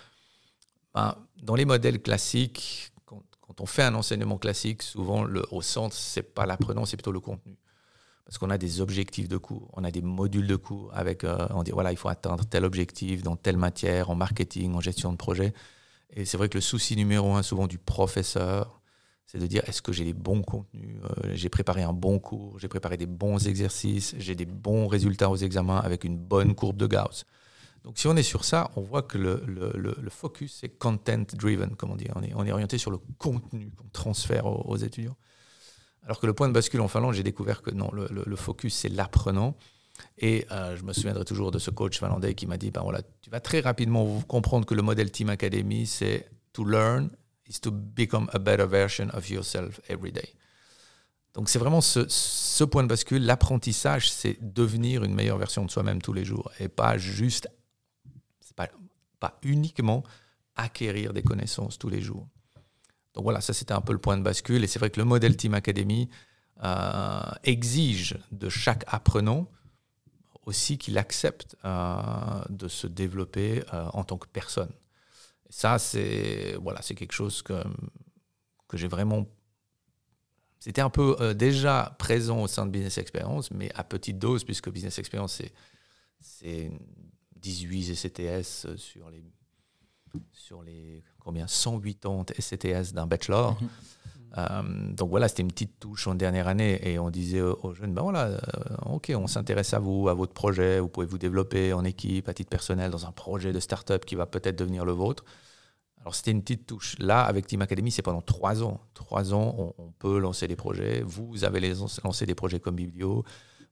ben, 0.95 1.17
dans 1.43 1.57
les 1.57 1.65
modèles 1.65 2.01
classiques, 2.01 2.93
quand, 3.05 3.21
on 3.59 3.67
fait 3.67 3.83
un 3.83 3.97
enseignement 3.97 4.39
classique, 4.39 4.81
souvent 4.81 5.27
au 5.51 5.61
centre, 5.61 5.97
c'est 5.97 6.23
pas 6.23 6.47
l'apprenant, 6.47 6.85
c'est 6.85 6.97
plutôt 6.97 7.11
le 7.11 7.19
contenu. 7.19 7.57
Parce 8.25 8.39
qu'on 8.39 8.49
a 8.49 8.59
des 8.59 8.81
objectifs 8.81 9.27
de 9.27 9.37
cours, 9.39 9.69
on 9.73 9.83
a 9.83 9.91
des 9.91 10.03
modules 10.03 10.47
de 10.47 10.55
cours 10.55 10.93
avec, 10.95 11.25
euh, 11.25 11.49
on 11.51 11.65
dit 11.65 11.73
voilà, 11.73 11.91
il 11.91 11.97
faut 11.97 12.09
atteindre 12.09 12.45
tel 12.45 12.65
objectif 12.65 13.25
dans 13.25 13.35
telle 13.35 13.57
matière, 13.57 14.09
en 14.09 14.15
marketing, 14.15 14.73
en 14.75 14.81
gestion 14.81 15.11
de 15.11 15.17
projet. 15.17 15.53
Et 16.11 16.25
c'est 16.25 16.37
vrai 16.37 16.49
que 16.49 16.57
le 16.57 16.61
souci 16.61 16.95
numéro 16.95 17.35
un, 17.35 17.43
souvent 17.43 17.67
du 17.67 17.79
professeur, 17.79 18.81
c'est 19.27 19.39
de 19.39 19.47
dire 19.47 19.63
est-ce 19.67 19.83
que 19.83 19.93
j'ai 19.93 20.05
les 20.05 20.13
bons 20.13 20.43
contenus, 20.43 20.97
euh, 21.05 21.31
j'ai 21.35 21.49
préparé 21.49 21.83
un 21.83 21.93
bon 21.93 22.19
cours, 22.19 22.59
j'ai 22.59 22.69
préparé 22.69 22.97
des 22.97 23.07
bons 23.07 23.47
exercices, 23.47 24.15
j'ai 24.19 24.35
des 24.35 24.45
bons 24.47 24.87
résultats 24.87 25.31
aux 25.31 25.37
examens 25.37 25.79
avec 25.79 26.05
une 26.05 26.17
bonne 26.19 26.55
courbe 26.55 26.77
de 26.77 26.87
Gauss. 26.87 27.25
Donc 27.85 27.99
si 27.99 28.07
on 28.07 28.17
est 28.17 28.23
sur 28.23 28.45
ça, 28.45 28.71
on 28.77 28.81
voit 28.81 29.03
que 29.03 29.19
le, 29.19 29.43
le- 29.47 29.73
le- 29.77 30.11
focus 30.11 30.59
c'est 30.61 30.71
content 30.71 31.25
driven, 31.35 31.77
comme 31.77 31.91
on 31.91 31.97
dit. 31.97 32.07
On 32.15 32.23
est, 32.23 32.33
on 32.35 32.45
est 32.47 32.53
orienté 32.53 32.79
sur 32.79 32.91
le 32.91 32.99
contenu 33.19 33.71
qu'on 33.77 33.89
transfère 33.93 34.47
aux, 34.47 34.77
étudiants. 34.77 35.17
Alors 36.05 36.19
que 36.21 36.27
le 36.27 36.33
point 36.33 36.49
de 36.49 36.53
bascule 36.55 36.81
en 36.81 36.89
Finlande, 36.89 37.15
j'ai 37.15 37.23
découvert 37.23 37.61
que 37.61 37.71
non, 37.71 37.91
le, 37.93 38.07
le- 38.11 38.25
le 38.27 38.37
focus 38.37 38.75
c'est 38.75 38.89
l'apprenant. 38.89 39.55
Et 40.19 40.47
euh, 40.51 40.77
je 40.77 40.83
me 40.83 40.93
souviendrai 40.93 41.25
toujours 41.25 41.51
de 41.51 41.59
ce 41.59 41.71
coach 41.71 41.99
finlandais 41.99 42.35
qui 42.35 42.47
m'a 42.47 42.57
dit, 42.57 42.71
ben 42.71 42.83
voilà, 42.83 43.01
tu 43.21 43.31
vas 43.31 43.41
très 43.41 43.61
rapidement 43.61 44.21
comprendre 44.23 44.67
que 44.67 44.75
le 44.75 44.83
modèle 44.83 45.11
Team 45.11 45.29
Academy, 45.29 45.87
c'est 45.87 46.29
to 46.53 46.65
learn 46.65 47.11
is 47.49 47.61
to 47.61 47.71
become 47.71 48.29
a 48.33 48.39
better 48.39 48.67
version 48.67 49.09
of 49.13 49.29
yourself 49.29 49.81
every 49.89 50.13
day. 50.13 50.35
Donc 51.35 51.49
c'est 51.49 51.59
vraiment 51.59 51.81
ce, 51.81 52.65
point 52.65 52.85
de 52.85 52.89
bascule, 52.89 53.25
l'apprentissage, 53.25 54.11
c'est 54.11 54.39
devenir 54.41 55.03
une 55.03 55.15
meilleure 55.15 55.39
version 55.39 55.65
de 55.65 55.71
soi-même 55.71 56.01
tous 56.01 56.13
les 56.13 56.25
jours 56.25 56.51
et 56.61 56.69
pas 56.69 56.97
juste, 56.97 57.49
pas 59.21 59.39
uniquement 59.43 60.03
acquérir 60.55 61.15
des 61.15 61.23
connaissances 61.23 61.79
tous 61.79 61.89
les 61.89 62.03
jours. 62.03 62.29
Donc 63.15 63.25
voilà, 63.25 63.41
ça 63.41 63.55
c'était 63.55 63.73
un 63.73 63.81
peu 63.81 63.93
le 63.93 63.99
point 63.99 64.17
de 64.17 64.23
bascule 64.23 64.63
et 64.65 64.67
c'est 64.67 64.79
vrai 64.79 64.91
que 64.91 65.01
le 65.01 65.07
modèle 65.07 65.37
Team 65.37 65.55
Academy 65.55 66.09
euh, 66.63 67.21
exige 67.45 68.19
de 68.33 68.49
chaque 68.49 68.85
apprenant 68.87 69.49
aussi 70.47 70.79
qu'il 70.79 70.99
accepte 70.99 71.57
euh, 71.65 72.45
de 72.51 72.69
se 72.69 72.87
développer 72.87 73.65
euh, 73.73 73.87
en 73.93 74.05
tant 74.05 74.19
que 74.19 74.27
personne. 74.29 74.71
Ça, 75.51 75.79
c'est 75.79 76.57
voilà, 76.61 76.83
c'est 76.83 76.95
quelque 76.95 77.13
chose 77.13 77.43
que, 77.43 77.63
que 78.69 78.77
j'ai 78.77 78.89
vraiment. 78.89 79.27
C'était 80.59 80.81
un 80.81 80.91
peu 80.91 81.17
euh, 81.21 81.35
déjà 81.35 81.95
présent 81.99 82.43
au 82.43 82.47
sein 82.47 82.65
de 82.65 82.71
Business 82.71 82.97
Experience, 82.99 83.51
mais 83.51 83.71
à 83.75 83.85
petite 83.85 84.19
dose, 84.19 84.45
puisque 84.45 84.71
Business 84.71 84.99
Experience, 84.99 85.35
c'est, 85.35 85.53
c'est 86.21 86.73
18 87.37 87.91
ECTS 87.91 88.77
sur 88.77 89.11
les 89.11 89.23
sur 90.33 90.63
les 90.63 91.03
combien 91.19 91.47
180 91.47 92.27
SCTS 92.39 92.93
d'un 92.93 93.07
bachelor. 93.07 93.61
Mhm. 93.61 93.69
Euh, 94.37 94.63
donc 94.93 95.11
voilà, 95.11 95.29
c'était 95.29 95.43
une 95.43 95.49
petite 95.49 95.79
touche 95.79 96.07
en 96.09 96.15
dernière 96.15 96.49
année 96.49 96.81
et 96.83 96.99
on 96.99 97.11
disait 97.11 97.41
aux, 97.41 97.73
jeunes, 97.73 97.95
ben 97.95 98.03
voilà, 98.03 98.27
euh, 98.27 98.39
ok, 98.87 99.13
on 99.15 99.27
s'intéresse 99.27 99.75
à 99.75 99.79
vous, 99.79 100.09
à 100.09 100.15
votre 100.15 100.33
projet, 100.33 100.81
vous 100.81 100.89
pouvez 100.89 101.07
vous 101.07 101.19
développer 101.19 101.73
en 101.73 101.85
équipe, 101.85 102.29
à 102.29 102.35
titre 102.35 102.51
personnel, 102.51 102.91
dans 102.91 103.07
un 103.07 103.13
projet 103.13 103.53
de 103.53 103.61
start-up 103.61 104.05
qui 104.05 104.17
va 104.17 104.27
peut-être 104.27 104.57
devenir 104.57 104.85
le 104.85 104.93
vôtre. 104.93 105.25
Alors 106.05 106.15
c'était 106.15 106.33
une 106.33 106.43
petite 106.43 106.67
touche. 106.67 106.97
Là, 106.99 107.23
avec 107.23 107.47
Team 107.47 107.63
Academy, 107.63 107.91
c'est 107.91 108.03
pendant 108.03 108.21
trois 108.21 108.63
ans. 108.63 108.81
Trois 108.93 109.33
ans, 109.33 109.75
on, 109.79 109.91
peut 109.99 110.19
lancer 110.19 110.47
des 110.47 110.57
projets. 110.57 111.01
Vous 111.01 111.45
avez 111.45 111.73
lancé 112.05 112.27
des 112.27 112.35
projets 112.35 112.61
comme 112.61 112.75
Biblio. 112.75 113.25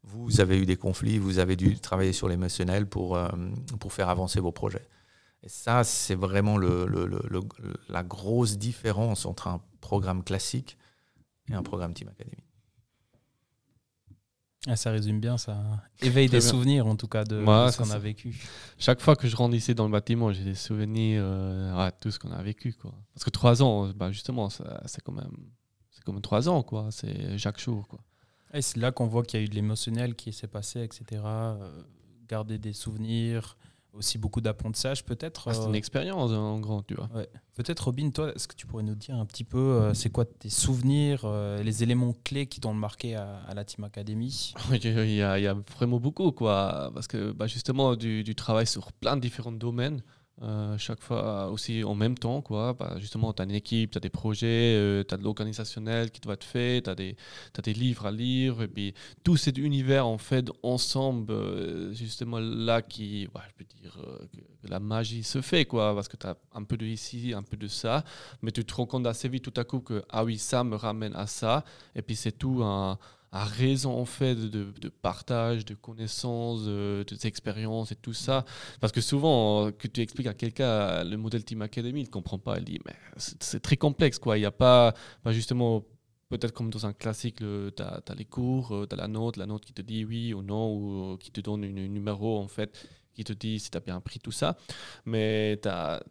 Vous 0.03 0.41
avez 0.41 0.59
eu 0.59 0.65
des 0.65 0.77
conflits. 0.77 1.19
Vous 1.19 1.41
avez 1.41 1.57
dû 1.57 1.79
travailler 1.79 2.15
sur 2.15 2.29
l'émotionnel 2.29 2.87
pour, 2.87 3.17
euh, 3.17 3.29
pour 3.79 3.93
faire 3.93 4.09
avancer 4.09 4.41
vos 4.41 4.51
projets. 4.51 4.89
Et 5.43 5.51
ça, 5.51 5.85
c'est 5.85 6.15
vraiment 6.15 6.57
le, 6.57 6.87
la 7.91 8.03
grosse 8.03 8.57
différence 8.57 9.27
entre 9.27 9.49
un 9.49 9.61
programme 9.83 10.25
classique 10.25 10.79
et 11.51 11.55
un 11.55 11.63
programme 11.63 11.93
Team 11.93 12.09
Academy. 12.09 12.43
Ah, 14.69 14.77
ça 14.77 14.93
résume 14.93 15.21
bien, 15.21 15.37
ça 15.37 15.61
éveille 16.01 16.29
des 16.29 16.41
souvenirs 16.41 16.87
en 16.87 16.95
tout 16.95 17.09
cas 17.09 17.25
de, 17.25 17.45
ce 17.45 17.77
qu'on 17.77 17.91
a 17.91 17.99
vécu. 17.99 18.41
Chaque 18.79 19.01
fois 19.01 19.17
que 19.17 19.27
je 19.27 19.35
rentre 19.35 19.57
ici 19.57 19.75
dans 19.75 19.87
le 19.87 19.91
bâtiment, 19.91 20.33
j'ai 20.33 20.45
des 20.45 20.55
souvenirs 20.55 21.23
euh, 21.25 21.77
à 21.77 21.91
tout 21.91 22.13
ce 22.13 22.21
qu'on 22.21 22.31
a 22.31 22.43
vécu. 22.43 22.73
Quoi. 22.73 22.95
Parce 23.13 23.25
que 23.25 23.31
trois 23.31 23.61
ans, 23.63 23.89
bah 23.89 24.13
justement, 24.13 24.49
c'est 24.51 25.03
quand 25.03 25.13
même 25.13 25.37
c'est 25.91 26.05
comme 26.05 26.21
trois 26.21 26.49
ans, 26.49 26.63
quoi. 26.63 26.89
C'est 26.91 27.39
chaque 27.39 27.61
jour, 27.61 27.87
quoi. 27.87 28.01
Et 28.55 28.63
c'est 28.63 28.79
là 28.79 28.93
qu'on 28.93 29.07
voit 29.07 29.23
qu'il 29.23 29.41
y 29.41 29.43
a 29.43 29.47
eu 29.47 29.49
de 29.49 29.55
l'émotionnel 29.55 30.15
qui 30.15 30.33
s'est 30.33 30.47
passé, 30.47 30.83
etc. 30.83 31.23
Euh, 31.25 31.83
garder 32.29 32.59
des 32.59 32.73
souvenirs, 32.73 33.57
aussi 33.95 34.19
beaucoup 34.19 34.41
d'apprentissage 34.41 35.05
peut-être. 35.05 35.49
Ah, 35.49 35.55
c'est 35.55 35.65
une 35.65 35.75
euh, 35.75 35.79
expérience 35.79 36.31
en 36.31 36.59
grand, 36.61 36.83
tu 36.83 36.95
vois. 36.95 37.09
Peut-être 37.55 37.81
Robin, 37.81 38.11
toi, 38.11 38.33
est-ce 38.35 38.49
que 38.49 38.55
tu 38.55 38.67
pourrais 38.67 38.83
nous 38.83 38.95
dire 38.95 39.15
un 39.15 39.27
petit 39.27 39.45
peu, 39.45 39.59
euh, 39.59 39.95
c'est 39.95 40.11
quoi 40.11 40.25
tes 40.25 40.49
souvenirs, 40.49 41.23
euh, 41.25 41.63
les 41.63 41.83
éléments 41.83 42.15
clés 42.25 42.47
qui 42.47 42.61
t'ont 42.61 42.73
marqué 42.73 43.15
à, 43.15 43.53
la 43.55 43.65
Team 43.65 43.85
Academy? 43.85 44.55
Il 44.73 44.85
y, 44.85 45.23
a, 45.23 45.39
il 45.39 45.43
y, 45.43 45.47
a, 45.47 45.55
vraiment 45.77 46.01
beaucoup, 46.01 46.33
quoi. 46.33 46.91
Parce 46.95 47.07
que 47.07 47.33
bah, 47.33 47.47
justement, 47.47 47.95
du, 47.97 48.25
du, 48.25 48.35
travail 48.35 48.67
sur 48.67 48.93
plein 48.93 49.17
de 49.17 49.21
différents 49.21 49.53
domaines. 49.53 50.03
Euh, 50.41 50.77
chaque 50.79 51.03
fois 51.03 51.51
aussi 51.51 51.85
en 51.85 51.95
même 51.95 52.17
temps. 52.17 52.41
Quoi. 52.41 52.73
Bah, 52.73 52.97
justement, 52.99 53.33
tu 53.33 53.43
as 53.43 53.45
une 53.45 53.53
équipe, 53.53 53.93
tu 53.93 53.99
as 53.99 54.01
des 54.01 54.11
projets, 54.11 54.75
euh, 54.77 55.05
tu 55.07 55.15
as 55.15 55.19
de 55.19 55.23
l'organisationnel 55.23 56.11
qui 56.11 56.21
doit 56.21 56.35
être 56.35 56.45
fait, 56.45 56.83
tu 56.83 56.91
as, 56.91 56.95
as, 56.95 57.63
des 57.63 57.75
livres 57.75 58.07
à 58.07 58.11
lire. 58.11 58.63
Et 58.63 58.69
puis 58.69 58.95
tout 59.23 59.37
cet 59.37 59.59
univers, 59.59 60.07
en 60.07 60.19
fait, 60.19 60.51
ensemble, 60.63 61.33
euh, 61.33 61.93
justement 61.93 62.39
là 62.41 62.83
qui, 62.83 63.25
je 63.25 63.55
peux 63.57 63.65
dire 63.65 63.99
la 64.65 64.81
magie 64.81 65.23
se 65.23 65.41
fait, 65.41 65.65
quoi, 65.65 65.95
parce 65.95 66.09
que 66.09 66.17
tu 66.17 66.27
as 66.27 66.37
un 66.55 66.65
peu 66.65 66.77
de 66.77 66.87
ici, 66.87 67.33
un 67.35 67.43
peu 67.43 67.57
de 67.57 67.69
ça, 67.69 68.05
mais 68.43 68.53
tu 68.53 68.65
te 68.65 68.75
rends 68.75 68.87
compte 68.87 69.07
assez 69.07 69.29
vite 69.29 69.45
tout 69.45 69.61
à 69.61 69.65
coup 69.65 69.81
que, 69.81 70.03
ah 70.09 70.25
oui, 70.25 70.39
ça 70.39 70.65
me 70.65 70.77
ramène 70.77 71.15
à 71.15 71.27
ça. 71.27 71.65
Et 71.95 72.03
puis 72.03 72.17
c'est 72.17 72.33
tout 72.33 72.63
un 72.63 72.99
à 73.33 73.45
raison 73.45 73.99
en 73.99 74.05
fait 74.05 74.35
de, 74.35 74.89
partage, 74.89 75.65
de 75.65 75.75
connaissances, 75.75 76.65
de, 76.65 77.05
d'expériences 77.23 77.91
et 77.91 77.97
tout 77.97 78.13
ça. 78.13 78.45
Parce 78.81 78.93
que 78.93 79.01
souvent, 79.01 79.73
que 79.73 79.89
tu 79.89 80.03
expliques 80.03 80.27
à 80.27 80.35
quelqu'un 80.35 81.03
le 81.03 81.17
modèle 81.17 81.45
Team 81.45 81.63
Academy, 81.63 82.01
il 82.01 82.05
ne 82.05 82.11
comprend 82.11 82.39
pas. 82.39 82.59
Il 82.59 82.65
dit, 82.65 82.79
mais 82.85 82.95
c'est, 83.17 83.61
très 83.61 83.77
complexe, 83.77 84.19
quoi. 84.19 84.37
Il 84.37 84.41
n'y 84.41 84.47
a 84.47 84.53
pas, 84.53 84.95
pas 85.23 85.33
justement 85.33 85.83
peut-être 86.29 86.53
comme 86.53 86.71
dans 86.71 86.87
un 86.87 86.93
classique, 86.93 87.39
tu 87.39 87.83
as, 87.83 88.15
les 88.17 88.25
cours, 88.25 88.75
euh, 88.75 88.87
tu 88.87 88.95
as 88.95 88.97
la 88.97 89.09
note, 89.09 89.37
la 89.37 89.47
note 89.47 89.65
qui 89.65 89.73
te 89.73 89.83
dit 89.83 90.05
oui 90.05 90.33
ou 90.33 90.43
non, 90.43 90.75
ou 90.75 91.13
euh, 91.13 91.17
qui 91.19 91.31
te 91.31 91.41
donne 91.41 91.65
un 91.65 91.69
numéro 91.69 92.39
en 92.39 92.49
fait, 92.49 92.89
qui 93.15 93.25
te 93.25 93.33
dit 93.33 93.59
si 93.61 93.71
tu 93.71 93.77
as 93.77 93.81
bien 93.81 93.97
appris 93.97 94.19
tout 94.19 94.33
ça. 94.33 94.57
Mais 95.05 95.59
tu 95.63 95.69
as 95.69 96.03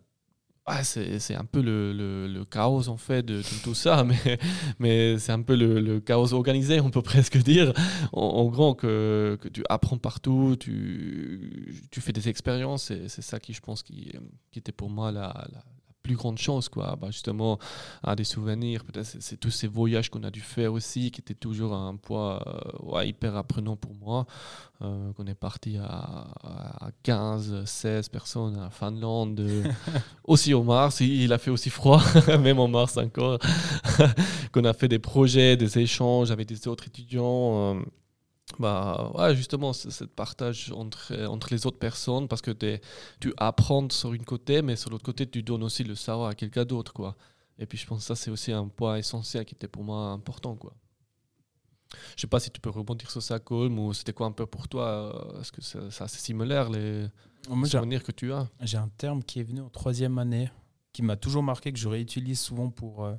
c'est 0.83 1.35
un 1.35 1.45
peu 1.45 1.61
le, 1.61 2.43
chaos 2.49 2.87
en 2.89 2.97
fait 2.97 3.23
de, 3.23 3.41
tout 3.63 3.73
ça, 3.75 4.03
mais, 4.05 4.39
mais 4.79 5.19
c'est 5.19 5.31
un 5.31 5.41
peu 5.41 5.55
le, 5.55 5.99
chaos 5.99 6.33
organisé, 6.33 6.79
on 6.79 6.89
peut 6.89 7.01
presque 7.01 7.37
dire. 7.37 7.73
En, 8.13 8.45
gros, 8.45 8.75
que, 8.75 9.37
tu 9.53 9.63
apprends 9.69 9.97
partout, 9.97 10.55
tu, 10.59 11.87
tu 11.91 12.01
fais 12.01 12.13
des 12.13 12.29
expériences, 12.29 12.91
c'est 13.07 13.21
ça 13.21 13.39
qui, 13.39 13.53
je 13.53 13.61
pense, 13.61 13.83
qui, 13.83 14.11
qui 14.51 14.59
était 14.59 14.71
pour 14.71 14.89
moi 14.89 15.11
la, 15.11 15.47
la, 15.51 15.63
plus 16.01 16.15
grande 16.15 16.37
chance, 16.37 16.69
quoi. 16.69 16.97
Bah, 16.99 17.07
justement, 17.11 17.59
à 18.03 18.15
des 18.15 18.23
souvenirs, 18.23 18.83
peut-être 18.83 19.17
c'est 19.19 19.37
tous 19.37 19.51
ces 19.51 19.67
voyages 19.67 20.09
qu'on 20.09 20.23
a 20.23 20.31
dû 20.31 20.41
faire 20.41 20.73
aussi, 20.73 21.11
qui 21.11 21.21
étaient 21.21 21.33
toujours 21.33 21.73
un 21.73 21.95
poids 21.95 22.43
euh, 22.93 23.05
hyper 23.05 23.35
apprenant 23.35 23.75
pour 23.75 23.93
moi. 23.95 24.25
Euh, 24.83 25.13
qu'on 25.13 25.27
est 25.27 25.35
parti 25.35 25.77
à, 25.77 26.25
15, 27.03 27.65
16 27.65 28.09
personnes 28.09 28.57
à 28.57 28.71
Finlande, 28.71 29.39
euh, 29.39 29.63
aussi 30.23 30.55
au 30.55 30.63
Mars, 30.63 31.01
il, 31.01 31.31
a 31.33 31.37
fait 31.37 31.51
aussi 31.51 31.69
froid, 31.69 32.01
même 32.39 32.57
en 32.57 32.67
Mars 32.67 32.97
encore, 32.97 33.37
qu'on 34.51 34.65
a 34.65 34.73
fait 34.73 34.87
des 34.87 34.97
projets, 34.97 35.55
des 35.55 35.77
échanges 35.77 36.31
avec 36.31 36.47
des 36.47 36.67
autres 36.67 36.87
étudiants 36.87 37.79
bah, 38.59 39.11
ouais, 39.15 39.35
justement, 39.35 39.73
ce 39.73 40.03
partage 40.03 40.71
entre, 40.75 41.13
entre 41.27 41.47
les 41.51 41.65
autres 41.65 41.79
personnes, 41.79 42.27
parce 42.27 42.41
que 42.41 42.51
tu 42.51 43.33
apprends 43.37 43.89
sur 43.89 44.13
une 44.13 44.25
côté, 44.25 44.61
mais 44.61 44.75
sur 44.75 44.89
l'autre 44.89 45.05
côté, 45.05 45.27
tu 45.27 45.43
donnes 45.43 45.63
aussi 45.63 45.83
le 45.83 45.95
savoir 45.95 46.29
à 46.29 46.35
quelqu'un 46.35 46.65
d'autre. 46.65 46.93
quoi. 46.93 47.15
Et 47.57 47.65
puis 47.65 47.77
je 47.77 47.85
pense 47.85 47.99
que 47.99 48.05
ça, 48.05 48.15
c'est 48.15 48.31
aussi 48.31 48.51
un 48.51 48.67
point 48.67 48.97
essentiel 48.97 49.45
qui 49.45 49.55
était 49.55 49.67
pour 49.67 49.83
moi 49.83 50.07
important. 50.07 50.55
quoi. 50.55 50.73
Je 52.15 52.21
sais 52.21 52.27
pas 52.27 52.39
si 52.39 52.49
tu 52.49 52.61
peux 52.61 52.69
rebondir 52.69 53.11
sur 53.11 53.21
ça, 53.21 53.39
Colm, 53.39 53.77
ou 53.79 53.93
c'était 53.93 54.13
quoi 54.13 54.27
un 54.27 54.31
peu 54.31 54.45
pour 54.45 54.67
toi 54.67 54.85
euh, 54.87 55.41
Est-ce 55.41 55.51
que 55.51 55.61
c'est 55.61 56.01
assez 56.01 56.19
similaire, 56.19 56.69
les 56.69 57.07
souvenirs 57.65 58.03
que 58.03 58.11
tu 58.11 58.31
as? 58.31 58.49
J'ai 58.61 58.77
un 58.77 58.89
terme 58.97 59.23
qui 59.23 59.39
est 59.39 59.43
venu 59.43 59.61
en 59.61 59.69
troisième 59.69 60.17
année, 60.17 60.49
qui 60.93 61.03
m'a 61.03 61.17
toujours 61.17 61.43
marqué, 61.43 61.71
que 61.71 61.79
je 61.79 61.87
réutilise 61.87 62.39
souvent 62.39 62.69
pour... 62.69 63.05
Euh, 63.05 63.15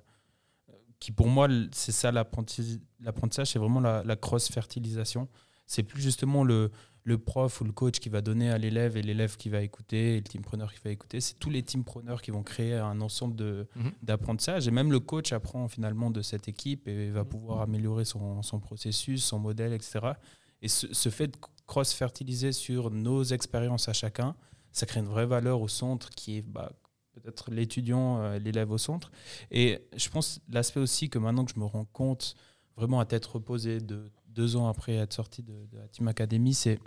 qui 1.03 1.11
pour 1.11 1.27
moi, 1.27 1.49
c'est 1.73 1.91
ça 1.91 2.13
l'apprentissage, 2.13 3.47
c'est 3.47 3.59
vraiment 3.59 3.81
la, 3.81 4.17
cross-fertilisation. 4.17 5.29
C'est 5.67 5.83
plus 5.83 6.01
justement 6.01 6.45
le, 6.45 6.71
le 7.03 7.19
prof 7.19 7.61
ou 7.61 7.65
le 7.65 7.73
coach 7.73 7.99
qui 7.99 8.09
va 8.09 8.21
donner 8.21 8.51
à 8.53 8.59
l'élève 8.59 8.97
et 8.97 9.03
l'élève 9.03 9.37
qui 9.37 9.49
va 9.49 9.63
écouter 9.63 10.15
et 10.15 10.17
le 10.19 10.23
teampreneur 10.23 10.73
qui 10.73 10.79
va 10.85 10.91
écouter. 10.91 11.21
C'est 11.21 11.41
tous 11.41 11.51
les 11.51 11.65
teampreneurs 11.65 12.23
qui 12.23 12.31
vont 12.31 12.45
créer 12.45 12.75
un 12.75 13.01
ensemble 13.01 13.67
mhm. 13.75 13.91
d'apprentissage. 14.01 14.69
Et 14.69 14.71
même 14.71 14.93
le 14.93 15.01
coach 15.01 15.33
apprend 15.33 15.67
finalement 15.67 16.13
de 16.13 16.23
cette 16.23 16.47
équipe 16.47 16.87
et 16.87 17.11
va 17.11 17.25
pouvoir 17.25 17.63
améliorer 17.63 18.05
son, 18.05 18.43
son 18.43 18.61
processus, 18.61 19.25
son 19.25 19.41
modèle, 19.41 19.73
etc. 19.73 20.13
Et 20.61 20.69
ce, 20.69 21.09
fait 21.09 21.27
de 21.27 21.37
cross-fertiliser 21.67 22.53
sur 22.53 22.93
nos 22.93 23.25
expériences 23.25 23.89
à 23.89 23.93
chacun, 23.93 24.37
ça 24.71 24.87
crée 24.87 25.01
une 25.01 25.07
vraie 25.07 25.27
valeur 25.27 25.61
au 25.61 25.69
centre 25.69 26.11
qui 26.11 26.39
est 26.39 26.43
bah, 26.43 26.71
peut-être 27.13 27.51
l'étudiant, 27.51 28.19
euh, 28.19 28.39
l'élève 28.39 28.71
au 28.71 28.79
centre. 28.79 29.11
Et 29.51 29.87
je 29.97 30.09
pense 30.09 30.41
l'aspect 30.49 30.81
aussi 30.81 31.09
que 31.09 31.19
maintenant 31.19 31.45
que 31.45 31.53
je 31.55 31.61
me 31.61 31.65
rends 31.65 31.85
compte 31.85 32.35
vraiment 32.77 33.01
à 33.01 33.05
tête 33.05 33.27
reposée 33.27 33.81
de 33.81 34.11
deux 34.29 34.57
ans 34.57 34.69
après 34.69 34.95
être 34.95 35.13
sorti 35.13 35.43
de, 35.43 35.55
la 35.73 35.89
Team 35.89 36.09
Academy, 36.09 36.55
c'est 36.55 36.81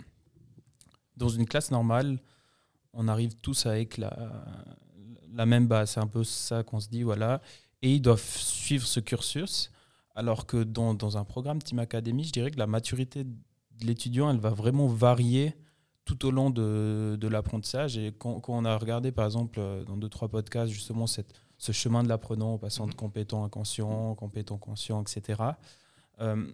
dans 1.16 1.28
une 1.28 1.46
classe 1.46 1.70
normale, 1.70 2.18
on 2.92 3.08
arrive 3.08 3.34
tous 3.36 3.66
avec 3.66 3.98
la, 3.98 4.44
la 5.32 5.46
même 5.46 5.66
base. 5.68 5.90
C'est 5.90 6.00
un 6.00 6.06
peu 6.06 6.24
ça 6.24 6.62
qu'on 6.62 6.80
se 6.80 6.88
dit, 6.88 7.02
voilà. 7.02 7.40
Et 7.82 7.94
ils 7.94 8.00
doivent 8.00 8.20
suivre 8.22 8.86
ce 8.86 9.00
cursus. 9.00 9.70
Alors 10.14 10.46
que 10.46 10.64
dans, 10.64 10.94
dans 10.94 11.18
un 11.18 11.24
programme 11.24 11.62
Team 11.62 11.78
Academy, 11.78 12.24
je 12.24 12.32
dirais 12.32 12.50
que 12.50 12.58
la 12.58 12.66
maturité 12.66 13.24
de 13.24 13.34
l'étudiant, 13.82 14.30
elle 14.30 14.38
va 14.38 14.50
vraiment 14.50 14.86
varier 14.86 15.54
tout 16.06 16.24
au 16.24 16.30
long 16.30 16.48
de, 16.48 17.18
de 17.20 17.28
l'apprentissage. 17.28 17.98
Et 17.98 18.14
quand, 18.16 18.40
on 18.48 18.64
a 18.64 18.78
regardé, 18.78 19.12
par 19.12 19.26
exemple, 19.26 19.58
euh, 19.58 19.84
dans 19.84 19.96
deux, 19.96 20.08
trois 20.08 20.28
podcasts, 20.28 20.72
justement, 20.72 21.06
cette, 21.06 21.34
ce 21.58 21.72
chemin 21.72 22.02
de 22.02 22.08
l'apprenant 22.08 22.54
en 22.54 22.58
passant 22.58 22.86
de 22.86 22.92
mhm. 22.92 22.96
compétent 22.96 23.44
à 23.44 23.50
conscient, 23.50 24.14
compétent 24.14 24.56
conscient, 24.56 25.02
etc., 25.02 25.42
euh, 26.20 26.46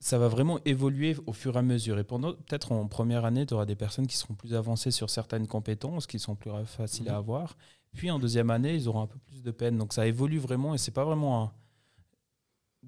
ça 0.00 0.18
va 0.18 0.28
vraiment 0.28 0.58
évoluer 0.64 1.16
au 1.26 1.32
fur 1.32 1.56
et 1.56 1.58
à 1.58 1.62
mesure. 1.62 1.98
Et 1.98 2.04
pendant 2.04 2.32
peut-être 2.32 2.72
en 2.72 2.86
première 2.88 3.24
année, 3.24 3.46
tu 3.46 3.54
auras 3.54 3.66
des 3.66 3.76
personnes 3.76 4.06
qui 4.06 4.16
seront 4.16 4.34
plus 4.34 4.54
avancées 4.54 4.90
sur 4.90 5.08
certaines 5.08 5.46
compétences, 5.46 6.06
qui 6.06 6.18
sont 6.18 6.34
plus 6.34 6.50
faciles 6.66 7.08
à 7.08 7.12
mhm. 7.12 7.18
avoir. 7.18 7.56
Puis 7.94 8.10
en 8.10 8.18
deuxième 8.18 8.50
année, 8.50 8.74
ils 8.74 8.88
auront 8.88 9.02
un 9.02 9.06
peu 9.06 9.18
plus 9.18 9.42
de 9.42 9.50
peine. 9.50 9.78
Donc 9.78 9.92
ça 9.92 10.06
évolue 10.06 10.38
vraiment 10.38 10.74
et 10.74 10.78
c'est 10.78 10.90
pas 10.90 11.04
vraiment 11.04 11.42
un 11.42 11.52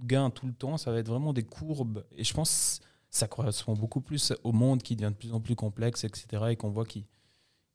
gain 0.05 0.31
tout 0.31 0.47
le 0.47 0.55
temps, 0.55 0.79
ça 0.79 0.91
va 0.91 0.99
être 0.99 1.09
vraiment 1.09 1.33
des 1.33 1.45
courbes. 1.45 2.05
Et 2.17 2.25
je 2.25 2.35
pense 2.35 2.81
ça 3.13 3.29
correspond 3.29 3.75
beaucoup 3.75 4.01
plus 4.01 4.33
au 4.43 4.53
monde 4.53 4.83
qui 4.83 4.97
devient 4.97 5.13
de 5.13 5.17
plus 5.17 5.33
en 5.33 5.41
plus 5.41 5.55
complexe, 5.55 6.03
etc. 6.05 6.45
Et 6.51 6.57
qu'on 6.57 6.71
voit 6.71 6.87
qui, 6.87 7.05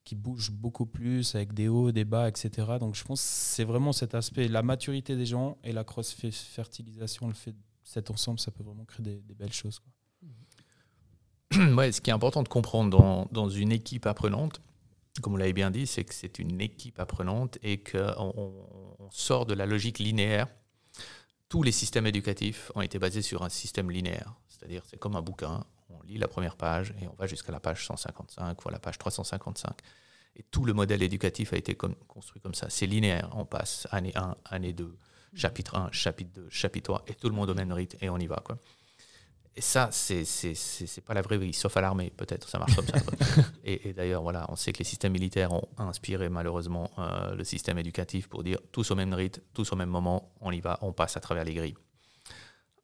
qui 0.04 0.16
bouge 0.16 0.50
beaucoup 0.50 0.88
plus 0.88 1.36
avec 1.36 1.54
des 1.54 1.68
hauts, 1.68 1.92
des 1.92 2.06
bas, 2.06 2.28
etc. 2.28 2.50
Donc 2.80 2.96
je 2.96 3.04
pense 3.04 3.22
que 3.22 3.28
c'est 3.28 3.64
vraiment 3.64 3.94
cet 3.94 4.16
aspect, 4.16 4.48
la 4.48 4.64
maturité 4.64 5.16
des 5.16 5.28
gens 5.28 5.58
et 5.64 5.72
la 5.72 5.84
cross-fertilisation, 5.84 7.28
le 7.28 7.36
fait 7.36 7.56
cet 7.84 8.10
ensemble, 8.10 8.40
ça 8.40 8.50
peut 8.50 8.64
vraiment 8.64 8.84
créer 8.84 9.06
des, 9.06 9.36
belles 9.36 9.54
choses. 9.54 9.82
Ouais, 11.76 11.92
ce 11.92 12.02
qui 12.02 12.10
est 12.10 12.14
important 12.14 12.44
de 12.44 12.50
comprendre 12.50 12.90
dans, 12.90 13.28
dans 13.32 13.48
une 13.48 13.72
équipe 13.72 14.06
apprenante, 14.06 14.60
comme 15.22 15.34
vous 15.34 15.38
l'avez 15.38 15.54
bien 15.54 15.72
dit, 15.72 15.88
c'est 15.88 16.04
que 16.04 16.14
c'est 16.14 16.40
une 16.40 16.60
équipe 16.62 17.00
apprenante 17.00 17.58
et 17.64 17.82
qu'on 17.82 18.34
on 19.00 19.12
sort 19.12 19.46
de 19.46 19.54
la 19.54 19.66
logique 19.66 20.00
linéaire. 20.00 20.48
Tous 21.50 21.64
les 21.64 21.72
systèmes 21.72 22.08
éducatifs 22.08 22.72
ont 22.76 22.82
été 22.82 23.00
basés 23.00 23.22
sur 23.22 23.44
un 23.44 23.50
système 23.50 23.90
linéaire. 23.90 24.34
C'est-à-dire, 24.50 24.84
c'est 24.86 24.98
comme 24.98 25.16
un 25.16 25.22
bouquin, 25.22 25.64
on 25.90 26.02
lit 26.04 26.18
la 26.18 26.28
première 26.28 26.58
page 26.58 26.94
et 27.02 27.08
on 27.08 27.14
va 27.14 27.28
jusqu'à 27.28 27.52
la 27.52 27.60
page 27.60 27.86
155 27.86 28.66
ou 28.66 28.70
à 28.70 28.72
la 28.72 28.80
page 28.80 28.98
355. 28.98 29.78
Et 30.36 30.44
tout 30.44 30.66
le 30.66 30.74
modèle 30.74 31.02
éducatif 31.02 31.54
a 31.54 31.58
été 31.58 31.76
construit 31.76 32.42
comme 32.42 32.54
ça. 32.54 32.70
C'est 32.70 32.86
linéaire. 32.86 33.30
On 33.34 33.46
passe 33.46 33.88
année 33.92 34.12
1, 34.16 34.36
année 34.46 34.74
2, 34.74 34.98
chapitre 35.34 35.76
1, 35.78 35.92
chapitre 35.92 36.32
2, 36.34 36.50
chapitre 36.50 36.94
3, 36.94 37.06
et 37.08 37.14
tout 37.14 37.30
le 37.30 37.36
monde 37.36 37.50
au 37.50 37.56
même 37.56 37.72
rythme, 37.72 37.98
et 38.02 38.10
on 38.10 38.18
y 38.18 38.28
va. 38.28 38.42
Quoi. 38.44 38.58
Et 39.58 39.62
ça, 39.62 39.90
c'est 39.92 41.02
pas 41.04 41.16
la 41.16 41.24
vraie 41.24 41.40
vie, 41.40 41.52
sauf 41.52 41.76
à 41.78 41.82
l'armée, 41.82 42.14
peut-être, 42.16 42.48
ça 42.48 42.60
marche 42.60 42.76
comme 42.76 42.86
ça. 42.86 43.00
Et, 43.64 43.92
d'ailleurs, 43.92 44.22
voilà, 44.22 44.46
on 44.50 44.56
sait 44.56 44.72
que 44.72 44.78
les 44.78 44.86
systèmes 44.86 45.14
militaires 45.14 45.52
ont 45.52 45.68
inspiré 45.80 46.30
malheureusement 46.30 46.92
euh, 47.00 47.34
le 47.34 47.44
système 47.44 47.80
éducatif 47.80 48.28
pour 48.28 48.44
dire 48.44 48.60
tous 48.72 48.92
au 48.92 48.96
même 48.96 49.16
rythme, 49.16 49.42
tous 49.56 49.72
au 49.72 49.76
même 49.76 49.90
moment, 49.90 50.32
on 50.42 50.52
y 50.52 50.60
va, 50.60 50.78
on 50.84 50.94
passe 50.94 51.18
à 51.18 51.22
travers 51.22 51.44
les 51.44 51.56
grilles. 51.56 51.74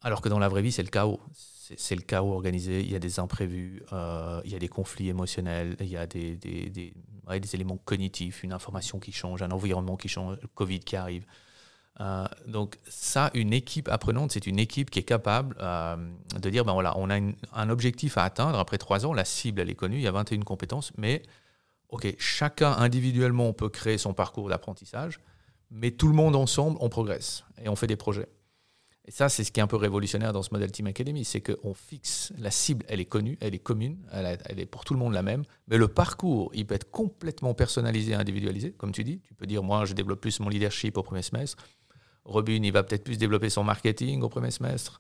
Alors 0.01 0.20
que 0.20 0.30
dans 0.30 0.39
la 0.39 0.50
vraie 0.50 0.63
vie, 0.63 0.72
c'est 0.72 0.82
le 0.82 0.89
chaos. 0.89 1.20
C'est 1.77 1.96
le 1.96 2.01
chaos 2.01 2.34
organisé, 2.34 2.82
il 2.82 2.92
y 2.92 2.96
a 2.96 3.00
des 3.00 3.20
imprévus, 3.20 3.84
euh, 3.94 4.42
il 4.44 4.51
y 4.51 4.56
a 4.56 4.60
des 4.60 4.68
conflits 4.68 5.10
émotionnels, 5.10 5.75
il 5.80 5.89
y 5.89 5.96
a 5.96 6.08
des, 6.08 6.38
des, 6.38 6.72
des, 6.72 6.92
des 7.39 7.56
éléments 7.56 7.77
cognitifs, 7.77 8.42
une 8.42 8.51
information 8.51 9.00
qui 9.00 9.12
change, 9.12 9.44
un 9.44 9.51
environnement 9.51 9.96
qui 9.96 10.08
change, 10.08 10.38
le 10.42 10.48
Covid 10.48 10.80
qui 10.80 10.96
arrive. 10.96 11.27
Euh, 12.00 12.25
donc 12.47 12.79
ça, 12.88 13.29
une 13.33 13.53
équipe 13.53 13.88
apprenante, 13.88 14.31
c'est 14.31 14.47
une 14.47 14.57
équipe 14.57 14.89
qui 14.89 15.00
est 15.00 15.03
capable 15.03 15.55
euh, 15.59 15.95
de 16.41 16.50
dire, 16.50 16.65
ben 16.65 16.73
voilà, 16.73 16.97
on 16.97 17.09
a 17.09 17.19
un 17.53 17.69
objectif 17.69 18.17
à 18.17 18.23
atteindre 18.23 18.57
après 18.57 18.77
trois 18.77 19.05
ans, 19.05 19.13
la 19.13 19.25
cible, 19.25 19.62
elle 19.62 19.69
est 19.69 19.75
connue, 19.75 19.97
il 19.97 20.01
y 20.01 20.07
a 20.07 20.12
21 20.12 20.41
compétences, 20.41 20.91
mais 20.97 21.21
ok, 21.89 22.15
chacun 22.17 22.71
individuellement, 22.71 23.47
on 23.47 23.53
peut 23.53 23.69
créer 23.69 24.00
son 24.00 24.13
parcours 24.13 24.50
d'apprentissage, 24.50 25.19
mais 25.69 25.91
tout 25.91 26.07
le 26.07 26.15
monde 26.15 26.35
ensemble, 26.35 26.77
on 26.81 26.89
progresse 26.89 27.43
et 27.63 27.69
on 27.69 27.75
fait 27.75 27.88
des 27.88 27.95
projets. 27.95 28.27
Et 29.05 29.12
ça, 29.12 29.27
c'est 29.27 29.43
ce 29.43 29.51
qui 29.51 29.59
est 29.59 29.63
un 29.63 29.67
peu 29.67 29.75
révolutionnaire 29.75 30.31
dans 30.31 30.43
ce 30.43 30.50
modèle 30.51 30.71
Team 30.71 30.88
Academy, 30.88 31.25
c'est 31.25 31.41
qu'on 31.41 31.73
fixe 31.73 32.31
la 32.38 32.51
cible, 32.51 32.85
elle 32.88 33.01
est 33.01 33.05
connue, 33.05 33.38
elle 33.41 33.53
est 33.53 33.59
commune, 33.59 33.97
elle, 34.13 34.39
elle, 34.45 34.59
est 34.62 34.65
pour 34.65 34.85
tout 34.85 34.93
le 34.93 35.00
monde 35.00 35.13
la 35.13 35.21
même, 35.21 35.43
mais 35.67 35.77
le 35.77 35.89
parcours, 35.89 36.51
il 36.53 36.65
peut 36.65 36.75
être 36.75 36.89
complètement 36.89 37.53
personnalisé, 37.53 38.13
individualisé, 38.13 38.71
comme 38.71 38.93
tu 38.93 39.03
dis. 39.03 39.19
Tu 39.19 39.33
peux 39.33 39.45
dire, 39.45 39.62
moi, 39.62 39.83
je 39.83 39.93
développe 39.93 40.21
plus 40.21 40.39
mon 40.39 40.47
leadership 40.47 40.97
au 40.97 41.03
premier 41.03 41.21
semestre. 41.21 41.57
Robin, 42.25 42.62
il 42.63 42.72
va 42.72 42.84
peut-être 42.84 43.03
plus 43.03 43.18
développer 43.18 43.50
son 43.50 43.63
marketing 43.63 44.22
au 44.22 44.30
premier 44.30 44.51
semestre. 44.51 45.00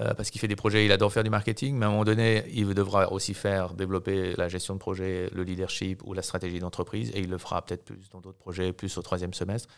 Euh, 0.00 0.14
parce 0.14 0.30
qu'il 0.30 0.40
fait 0.40 0.48
des 0.48 0.56
projets, 0.56 0.86
il 0.86 0.92
adore 0.92 1.12
faire 1.12 1.22
du 1.22 1.28
marketing, 1.28 1.76
mais 1.76 1.84
à 1.84 1.88
un 1.88 1.90
moment 1.90 2.04
donné, 2.04 2.44
il 2.50 2.72
devra 2.72 3.12
aussi 3.12 3.34
faire 3.34 3.74
développer 3.74 4.34
la 4.36 4.48
gestion 4.48 4.72
de 4.72 4.78
projet, 4.78 5.28
le 5.34 5.42
leadership 5.42 6.02
ou 6.06 6.14
la 6.14 6.22
stratégie 6.22 6.60
d'entreprise, 6.60 7.10
et 7.14 7.20
il 7.20 7.28
le 7.28 7.36
fera 7.36 7.62
peut-être 7.62 7.84
plus 7.84 8.08
dans 8.08 8.20
d'autres 8.20 8.38
projets, 8.38 8.72
plus 8.72 8.96
au 8.96 9.02
troisième 9.02 9.34
semestre. 9.34 9.68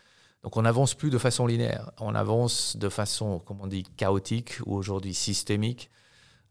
Donc 0.45 0.57
on 0.57 0.63
n'avance 0.63 0.95
plus 0.95 1.11
de 1.11 1.19
façon 1.19 1.47
linéaire, 1.47 1.91
on 1.99 2.15
avance 2.15 2.77
de 2.77 2.89
façon, 2.89 3.41
comme 3.41 3.61
on 3.61 3.67
dit, 3.67 3.83
chaotique 3.97 4.59
ou 4.67 4.77
aujourd'hui 4.77 5.15
systémique. 5.15 5.91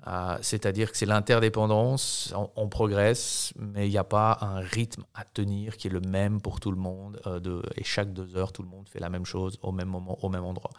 Euh, 0.05 0.37
c'est-à-dire 0.41 0.91
que 0.91 0.97
c'est 0.97 1.05
l'interdépendance, 1.05 2.33
on, 2.55 2.67
progresse, 2.67 3.53
mais 3.57 3.87
il 3.87 3.91
n'y 3.91 3.97
a 3.97 4.03
pas 4.03 4.37
un 4.41 4.59
rythme 4.59 5.03
à 5.13 5.23
tenir 5.23 5.77
qui 5.77 5.87
est 5.87 5.91
le 5.91 6.01
même 6.01 6.41
pour 6.41 6.59
tout 6.59 6.71
le 6.71 6.77
monde. 6.77 7.21
Euh, 7.25 7.39
de, 7.39 7.61
et 7.77 7.83
chaque 7.85 8.11
deux 8.11 8.35
heures, 8.35 8.51
tout 8.51 8.63
le 8.63 8.67
monde 8.67 8.89
fait 8.89 8.99
la 8.99 9.09
même 9.09 9.25
chose 9.25 9.57
au 9.61 9.71
même 9.71 9.87
moment, 9.87 10.17
au 10.21 10.29
même 10.29 10.43
endroit. 10.43 10.71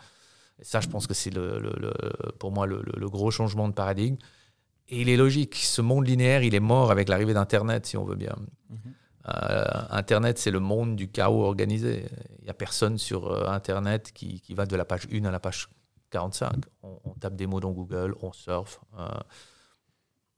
Et 0.58 0.64
ça, 0.64 0.80
je 0.80 0.88
pense 0.88 1.06
que 1.06 1.14
c'est 1.14 1.30
le, 1.30 1.72
pour 2.38 2.52
moi 2.52 2.66
le, 2.66 3.08
gros 3.08 3.30
changement 3.30 3.66
de 3.68 3.72
paradigme. 3.72 4.16
Et 4.88 5.00
il 5.00 5.08
est 5.08 5.16
logique, 5.16 5.54
ce 5.54 5.80
monde 5.80 6.06
linéaire, 6.06 6.42
il 6.42 6.54
est 6.54 6.60
mort 6.60 6.90
avec 6.90 7.08
l'arrivée 7.08 7.32
d'Internet, 7.32 7.86
si 7.86 7.96
on 7.96 8.04
veut 8.04 8.16
bien. 8.16 8.36
Mhm. 8.68 8.78
Euh, 9.26 9.64
Internet, 9.88 10.38
c'est 10.38 10.50
le 10.50 10.60
monde 10.60 10.96
du 10.96 11.08
chaos 11.08 11.44
organisé. 11.44 12.04
Il 12.40 12.44
n'y 12.44 12.50
a 12.50 12.54
personne 12.54 12.98
sur 12.98 13.48
Internet 13.48 14.12
qui, 14.12 14.42
qui, 14.42 14.52
va 14.52 14.66
de 14.66 14.76
la 14.76 14.84
page 14.84 15.08
1 15.10 15.24
à 15.24 15.30
la 15.30 15.40
page 15.40 15.70
45. 16.14 16.64
On, 16.82 17.14
tape 17.18 17.34
des 17.34 17.46
mots 17.46 17.58
dans 17.58 17.72
Google, 17.72 18.14
on 18.22 18.32
surfe. 18.32 18.80
Euh, 18.98 19.08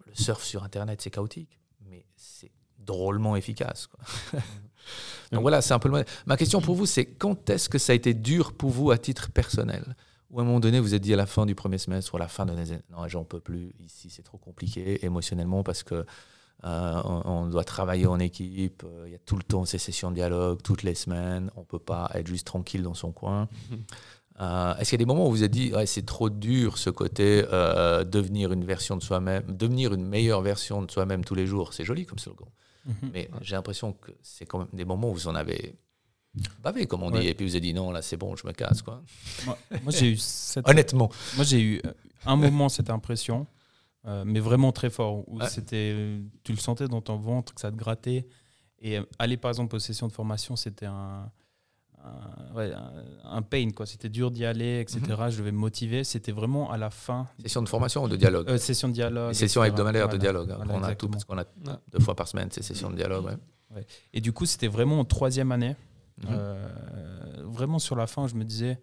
le 0.06 0.14
surf 0.14 0.42
sur 0.42 0.64
Internet, 0.64 1.02
c'est 1.02 1.10
chaotique, 1.10 1.60
mais 1.84 2.06
c'est 2.16 2.50
drôlement 2.78 3.36
efficace. 3.36 3.88
Donc 5.32 5.42
voilà, 5.42 5.60
c'est 5.60 5.74
un 5.74 5.78
peu 5.78 5.90
le 5.90 6.04
Ma 6.24 6.36
question 6.38 6.62
pour 6.62 6.76
vous, 6.76 6.86
c'est 6.86 7.04
quand 7.04 7.50
est-ce 7.50 7.68
que 7.68 7.76
ça 7.76 7.92
a 7.92 7.94
été 7.94 8.14
dur 8.14 8.54
pour 8.54 8.70
vous 8.70 8.90
à 8.90 8.96
titre 8.96 9.30
personnel? 9.30 9.96
Ou 10.30 10.38
à 10.38 10.42
un 10.42 10.46
moment 10.46 10.60
donné, 10.60 10.80
vous 10.80 10.94
êtes 10.94 11.02
dit 11.02 11.12
à 11.12 11.16
la 11.16 11.26
fin 11.26 11.44
du 11.44 11.54
premier 11.54 11.78
semestre 11.78 12.14
ou 12.14 12.16
à 12.16 12.20
la 12.20 12.28
fin 12.28 12.46
de 12.46 12.52
l'année, 12.52 12.80
non, 12.90 13.06
j'en 13.06 13.24
peux 13.24 13.40
plus, 13.40 13.74
ici 13.80 14.08
c'est 14.08 14.22
trop 14.22 14.38
compliqué 14.38 15.04
émotionnellement 15.04 15.62
parce 15.62 15.82
que 15.82 16.06
euh, 16.64 17.02
on, 17.04 17.46
doit 17.46 17.64
travailler 17.64 18.06
en 18.06 18.18
équipe, 18.18 18.82
euh, 18.84 19.04
il 19.06 19.12
y 19.12 19.14
a 19.14 19.18
tout 19.18 19.36
le 19.36 19.42
temps 19.42 19.66
ces 19.66 19.76
sessions 19.76 20.10
de 20.10 20.16
dialogue, 20.16 20.62
toutes 20.62 20.82
les 20.82 20.94
semaines, 20.94 21.50
on 21.54 21.60
ne 21.60 21.66
peut 21.66 21.78
pas 21.78 22.10
être 22.14 22.26
juste 22.26 22.46
tranquille 22.46 22.82
dans 22.82 22.94
son 22.94 23.12
coin. 23.12 23.48
Euh, 24.38 24.76
est-ce 24.76 24.90
qu'il 24.90 25.00
y 25.00 25.02
a 25.02 25.04
des 25.04 25.06
moments 25.06 25.26
où 25.26 25.30
vous 25.30 25.36
vous 25.38 25.44
êtes 25.44 25.50
dit 25.50 25.72
c'est 25.86 26.04
trop 26.04 26.28
dur 26.28 26.76
ce 26.76 26.90
côté 26.90 27.44
euh, 27.52 28.04
devenir 28.04 28.52
une 28.52 28.64
version 28.64 28.96
de 28.96 29.02
soi-même, 29.02 29.44
devenir 29.48 29.94
une 29.94 30.04
meilleure 30.04 30.42
version 30.42 30.82
de 30.82 30.90
soi-même 30.90 31.24
tous 31.24 31.34
les 31.34 31.46
jours? 31.46 31.72
C'est 31.72 31.84
joli 31.84 32.04
comme 32.04 32.18
slogan. 32.18 32.48
Mhm. 32.84 33.10
Mais 33.12 33.30
j'ai 33.40 33.56
l'impression 33.56 33.92
que 33.92 34.12
c'est 34.22 34.44
quand 34.44 34.58
même 34.58 34.68
des 34.72 34.84
moments 34.84 35.10
où 35.10 35.14
vous 35.14 35.28
en 35.28 35.34
avez 35.34 35.74
bavé, 36.62 36.86
comme 36.86 37.02
on 37.02 37.10
dit, 37.10 37.26
et 37.26 37.34
puis 37.34 37.46
vous 37.46 37.52
avez 37.52 37.60
dit 37.60 37.72
non, 37.72 37.90
là 37.90 38.02
c'est 38.02 38.18
bon, 38.18 38.36
je 38.36 38.46
me 38.46 38.52
casse. 38.52 38.82
Quoi. 38.82 39.02
Moi, 39.46 39.56
j'ai 39.88 40.12
eu 40.12 40.18
Honnêtement. 40.64 41.10
Moi 41.36 41.44
j'ai 41.44 41.60
eu 41.60 41.80
euh, 41.86 41.92
un 42.26 42.36
moment 42.36 42.68
cette 42.68 42.90
impression, 42.90 43.46
mais 44.24 44.38
vraiment 44.38 44.70
très 44.70 44.90
fort, 44.90 45.28
où 45.28 45.40
c'était, 45.46 46.20
tu 46.44 46.52
le 46.52 46.58
sentais 46.58 46.86
dans 46.88 47.00
ton 47.00 47.16
ventre, 47.16 47.54
que 47.54 47.60
ça 47.60 47.72
te 47.72 47.76
grattait. 47.76 48.28
Et 48.78 48.98
aller 49.18 49.38
par 49.38 49.50
exemple 49.50 49.74
aux 49.74 49.78
sessions 49.80 50.06
de 50.06 50.12
formation, 50.12 50.54
c'était 50.54 50.86
un 50.86 51.32
un, 53.24 53.42
pain, 53.42 53.70
quoi. 53.70 53.86
C'était 53.86 54.08
dur 54.08 54.30
d'y 54.30 54.44
aller, 54.44 54.80
etc. 54.80 55.00
Mhm. 55.08 55.30
Je 55.30 55.38
devais 55.38 55.52
me 55.52 55.58
motiver. 55.58 56.04
C'était 56.04 56.32
vraiment 56.32 56.70
à 56.70 56.76
la 56.76 56.90
fin. 56.90 57.26
Session 57.42 57.62
de 57.62 57.68
formation 57.68 58.04
ou 58.04 58.08
de 58.08 58.16
dialogue 58.16 58.48
euh, 58.48 58.58
Session 58.58 58.88
de 58.88 58.94
dialogue. 58.94 59.32
Session 59.32 59.62
hebdomadaire 59.64 60.08
de 60.08 60.16
dialogue. 60.16 60.50
Hein. 60.50 60.64
on 60.68 60.82
a 60.82 60.94
tout 60.94 61.08
parce 61.08 61.24
qu'on 61.24 61.38
a 61.38 61.44
deux 61.92 62.00
fois 62.00 62.14
par 62.14 62.28
semaine 62.28 62.50
ces 62.50 62.62
sessions 62.62 62.90
de 62.90 62.96
dialogue. 62.96 63.36
Et 64.12 64.20
du 64.20 64.32
coup, 64.32 64.46
c'était 64.46 64.68
vraiment 64.68 65.00
en 65.00 65.04
troisième 65.04 65.52
année. 65.52 65.76
Mhm. 66.22 66.28
Euh, 66.30 66.68
vraiment 67.44 67.78
sur 67.78 67.96
la 67.96 68.06
fin, 68.06 68.26
je 68.26 68.34
me 68.34 68.44
disais, 68.44 68.80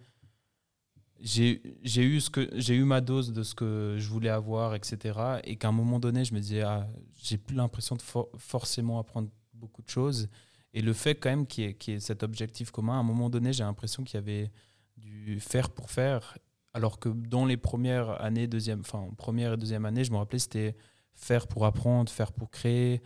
j'ai 1.20 1.62
eu, 1.96 2.20
ce 2.20 2.30
que, 2.30 2.72
eu 2.72 2.84
ma 2.84 3.02
dose 3.02 3.32
de 3.32 3.44
ce 3.44 3.56
que 3.56 3.96
je 3.98 4.10
voulais 4.10 4.30
avoir, 4.30 4.76
etc. 4.76 5.40
Et 5.46 5.56
qu'à 5.56 5.70
un 5.70 5.72
moment 5.72 6.00
donné, 6.00 6.26
je 6.26 6.34
me 6.34 6.40
disais, 6.40 6.62
ah, 6.62 6.88
j'ai 7.22 7.38
plus 7.38 7.56
l'impression 7.56 7.96
de 7.96 8.02
forcément 8.38 9.00
apprendre 9.00 9.30
beaucoup 9.54 9.82
de 9.82 9.90
choses. 9.90 10.28
Et 10.74 10.82
le 10.82 10.94
fait 10.94 11.16
quand 11.16 11.30
même 11.30 11.46
qu'il 11.46 11.64
y, 11.66 11.92
ait 11.92 12.00
cet 12.00 12.24
objectif 12.24 12.72
commun, 12.72 12.94
à 12.94 12.98
un 12.98 13.04
moment 13.04 13.30
donné, 13.30 13.54
j'ai 13.54 13.64
l'impression 13.64 14.04
qu'il 14.04 14.16
y 14.16 14.18
avait 14.18 14.52
du 14.98 15.40
faire 15.40 15.70
pour 15.70 15.92
faire, 15.92 16.38
alors 16.74 17.00
que 17.00 17.10
dans 17.10 17.46
les 17.46 17.58
premières 17.58 18.22
années, 18.22 18.48
deuxième, 18.48 18.80
enfin 18.80 19.08
première 19.18 19.54
et 19.54 19.58
deuxième 19.58 19.86
année, 19.86 20.04
je 20.04 20.12
me 20.12 20.18
rappelais 20.18 20.40
c'était 20.40 20.76
faire 21.14 21.48
pour 21.48 21.66
apprendre, 21.66 22.12
faire 22.12 22.32
pour 22.32 22.50
créer. 22.50 23.02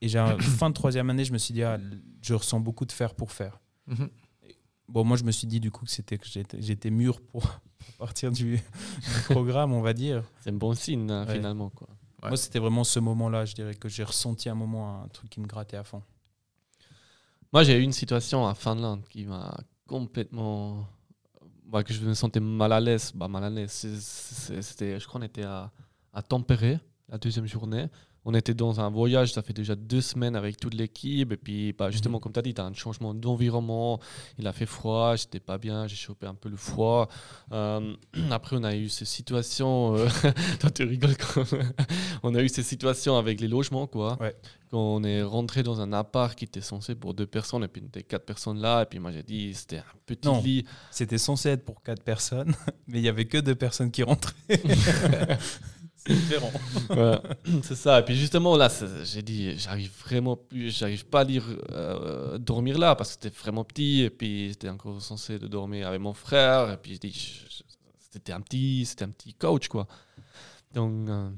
Et 0.00 0.08
fin 0.40 0.70
de 0.70 0.74
troisième 0.74 1.08
année, 1.10 1.24
je 1.24 1.32
me 1.32 1.38
suis 1.38 1.54
dit, 1.54 1.62
ah, 1.62 1.78
je 2.20 2.34
ressens 2.34 2.60
beaucoup 2.60 2.84
de 2.84 2.92
faire 2.92 3.14
pour 3.14 3.32
faire. 3.32 3.60
Mhm. 3.86 4.08
Bon, 4.88 5.04
moi, 5.04 5.16
je 5.16 5.24
me 5.24 5.30
suis 5.30 5.46
dit 5.46 5.60
du 5.60 5.70
coup 5.70 5.84
que 5.86 5.90
c'était 5.90 6.18
que 6.18 6.26
j'étais 6.58 6.90
mûr 6.90 7.20
pour, 7.20 7.60
partir 7.98 8.30
du, 8.32 8.60
programme, 9.30 9.72
on 9.72 9.80
va 9.80 9.92
dire. 9.92 10.24
C'est 10.40 10.50
un 10.50 10.54
bon 10.54 10.74
signe 10.74 11.10
hein, 11.10 11.26
finalement. 11.26 11.70
Quoi. 11.70 11.88
Moi, 12.22 12.36
c'était 12.36 12.58
vraiment 12.58 12.84
ce 12.84 13.00
moment-là, 13.00 13.44
je 13.44 13.54
dirais 13.54 13.74
que 13.74 13.88
j'ai 13.88 14.04
ressenti 14.04 14.48
un 14.48 14.54
moment 14.54 15.02
un 15.02 15.08
truc 15.08 15.30
qui 15.30 15.40
me 15.40 15.46
grattait 15.46 15.76
à 15.76 15.84
fond. 15.84 16.02
Moi, 17.54 17.62
j'ai 17.62 17.78
eu 17.78 17.82
une 17.82 17.92
situation 17.92 18.48
à 18.48 18.54
Finlande 18.54 19.04
qui 19.08 19.24
m'a 19.26 19.56
complètement. 19.86 20.88
Bah, 21.64 21.84
que 21.84 21.94
je 21.94 22.00
me 22.00 22.12
sentais 22.12 22.40
mal 22.40 22.72
à 22.72 22.80
l'aise. 22.80 23.12
Bah, 23.14 23.28
mal 23.28 23.44
à 23.44 23.50
l'aise. 23.50 23.70
C'était, 24.60 24.98
je 24.98 25.06
crois 25.06 25.20
qu'on 25.20 25.24
était 25.24 25.44
à, 25.44 25.70
à 26.12 26.20
Tempéré, 26.20 26.80
la 27.08 27.16
deuxième 27.16 27.46
journée 27.46 27.86
on 28.24 28.34
était 28.34 28.54
dans 28.54 28.80
un 28.80 28.90
voyage, 28.90 29.32
ça 29.32 29.42
fait 29.42 29.52
déjà 29.52 29.74
deux 29.74 30.00
semaines 30.00 30.34
avec 30.34 30.58
toute 30.58 30.74
l'équipe. 30.74 31.32
Et 31.32 31.36
puis, 31.36 31.72
bah, 31.72 31.90
justement, 31.90 32.18
mhm. 32.18 32.22
comme 32.22 32.32
tu 32.32 32.38
as 32.38 32.42
dit, 32.42 32.54
tu 32.54 32.60
as 32.60 32.64
un 32.64 32.72
changement 32.72 33.14
d'environnement. 33.14 34.00
Il 34.38 34.46
a 34.46 34.52
fait 34.52 34.66
froid, 34.66 35.16
j'étais 35.16 35.40
pas 35.40 35.58
bien, 35.58 35.86
j'ai 35.86 35.96
chopé 35.96 36.26
un 36.26 36.34
peu 36.34 36.48
le 36.48 36.56
froid. 36.56 37.08
Euh, 37.52 37.94
après, 38.30 38.56
on 38.56 38.64
a 38.64 38.74
eu 38.74 38.88
ces 38.88 39.04
situations. 39.04 39.96
Euh, 39.96 40.08
toi, 40.60 40.70
tu 40.70 40.84
rigoles 40.84 41.16
quand 41.16 41.44
On 42.22 42.34
a 42.34 42.42
eu 42.42 42.48
ces 42.48 42.62
situations 42.62 43.18
avec 43.18 43.40
les 43.40 43.48
logements, 43.48 43.86
quoi. 43.86 44.18
Quand 44.70 44.80
on 44.80 45.04
est 45.04 45.22
rentré 45.22 45.62
dans 45.62 45.80
un 45.80 45.92
appart 45.92 46.34
qui 46.34 46.46
était 46.46 46.62
censé 46.62 46.94
pour 46.94 47.12
deux 47.12 47.26
personnes, 47.26 47.62
et 47.62 47.68
puis 47.68 47.82
on 47.84 47.88
était 47.88 48.02
quatre 48.02 48.24
personnes 48.24 48.60
là. 48.60 48.82
Et 48.82 48.86
puis, 48.86 48.98
moi, 48.98 49.12
j'ai 49.12 49.22
dit, 49.22 49.52
c'était 49.52 49.78
un 49.78 49.84
petit 50.06 50.42
lit. 50.42 50.64
C'était 50.90 51.18
censé 51.18 51.50
être 51.50 51.64
pour 51.64 51.82
quatre 51.82 52.02
personnes, 52.02 52.54
mais 52.88 53.00
il 53.00 53.04
y 53.04 53.08
avait 53.08 53.26
que 53.26 53.38
deux 53.38 53.54
personnes 53.54 53.90
qui 53.90 54.02
rentraient. 54.02 54.34
C'est 56.06 56.14
différent. 56.14 56.52
c'est 57.62 57.74
ça. 57.74 58.00
Et 58.00 58.04
puis 58.04 58.16
justement, 58.16 58.56
là, 58.56 58.68
j'ai 59.04 59.22
dit, 59.22 59.58
j'arrive 59.58 59.90
vraiment 60.04 60.36
plus, 60.36 60.76
j'arrive 60.76 61.06
pas 61.06 61.20
à 61.20 61.24
lire, 61.24 61.44
euh, 61.70 62.38
dormir 62.38 62.78
là 62.78 62.94
parce 62.94 63.16
que 63.16 63.22
c'était 63.22 63.36
vraiment 63.36 63.64
petit. 63.64 64.02
Et 64.02 64.10
puis 64.10 64.48
j'étais 64.48 64.68
encore 64.68 65.00
censé 65.00 65.38
de 65.38 65.46
dormir 65.46 65.88
avec 65.88 66.00
mon 66.00 66.14
frère. 66.14 66.70
Et 66.72 66.76
puis 66.76 66.98
c'était 67.98 68.32
un 68.32 68.40
petit, 68.40 68.84
c'était 68.86 69.04
un 69.04 69.10
petit 69.10 69.34
coach, 69.34 69.68
quoi. 69.68 69.86
Donc, 70.72 71.08
euh, 71.08 71.30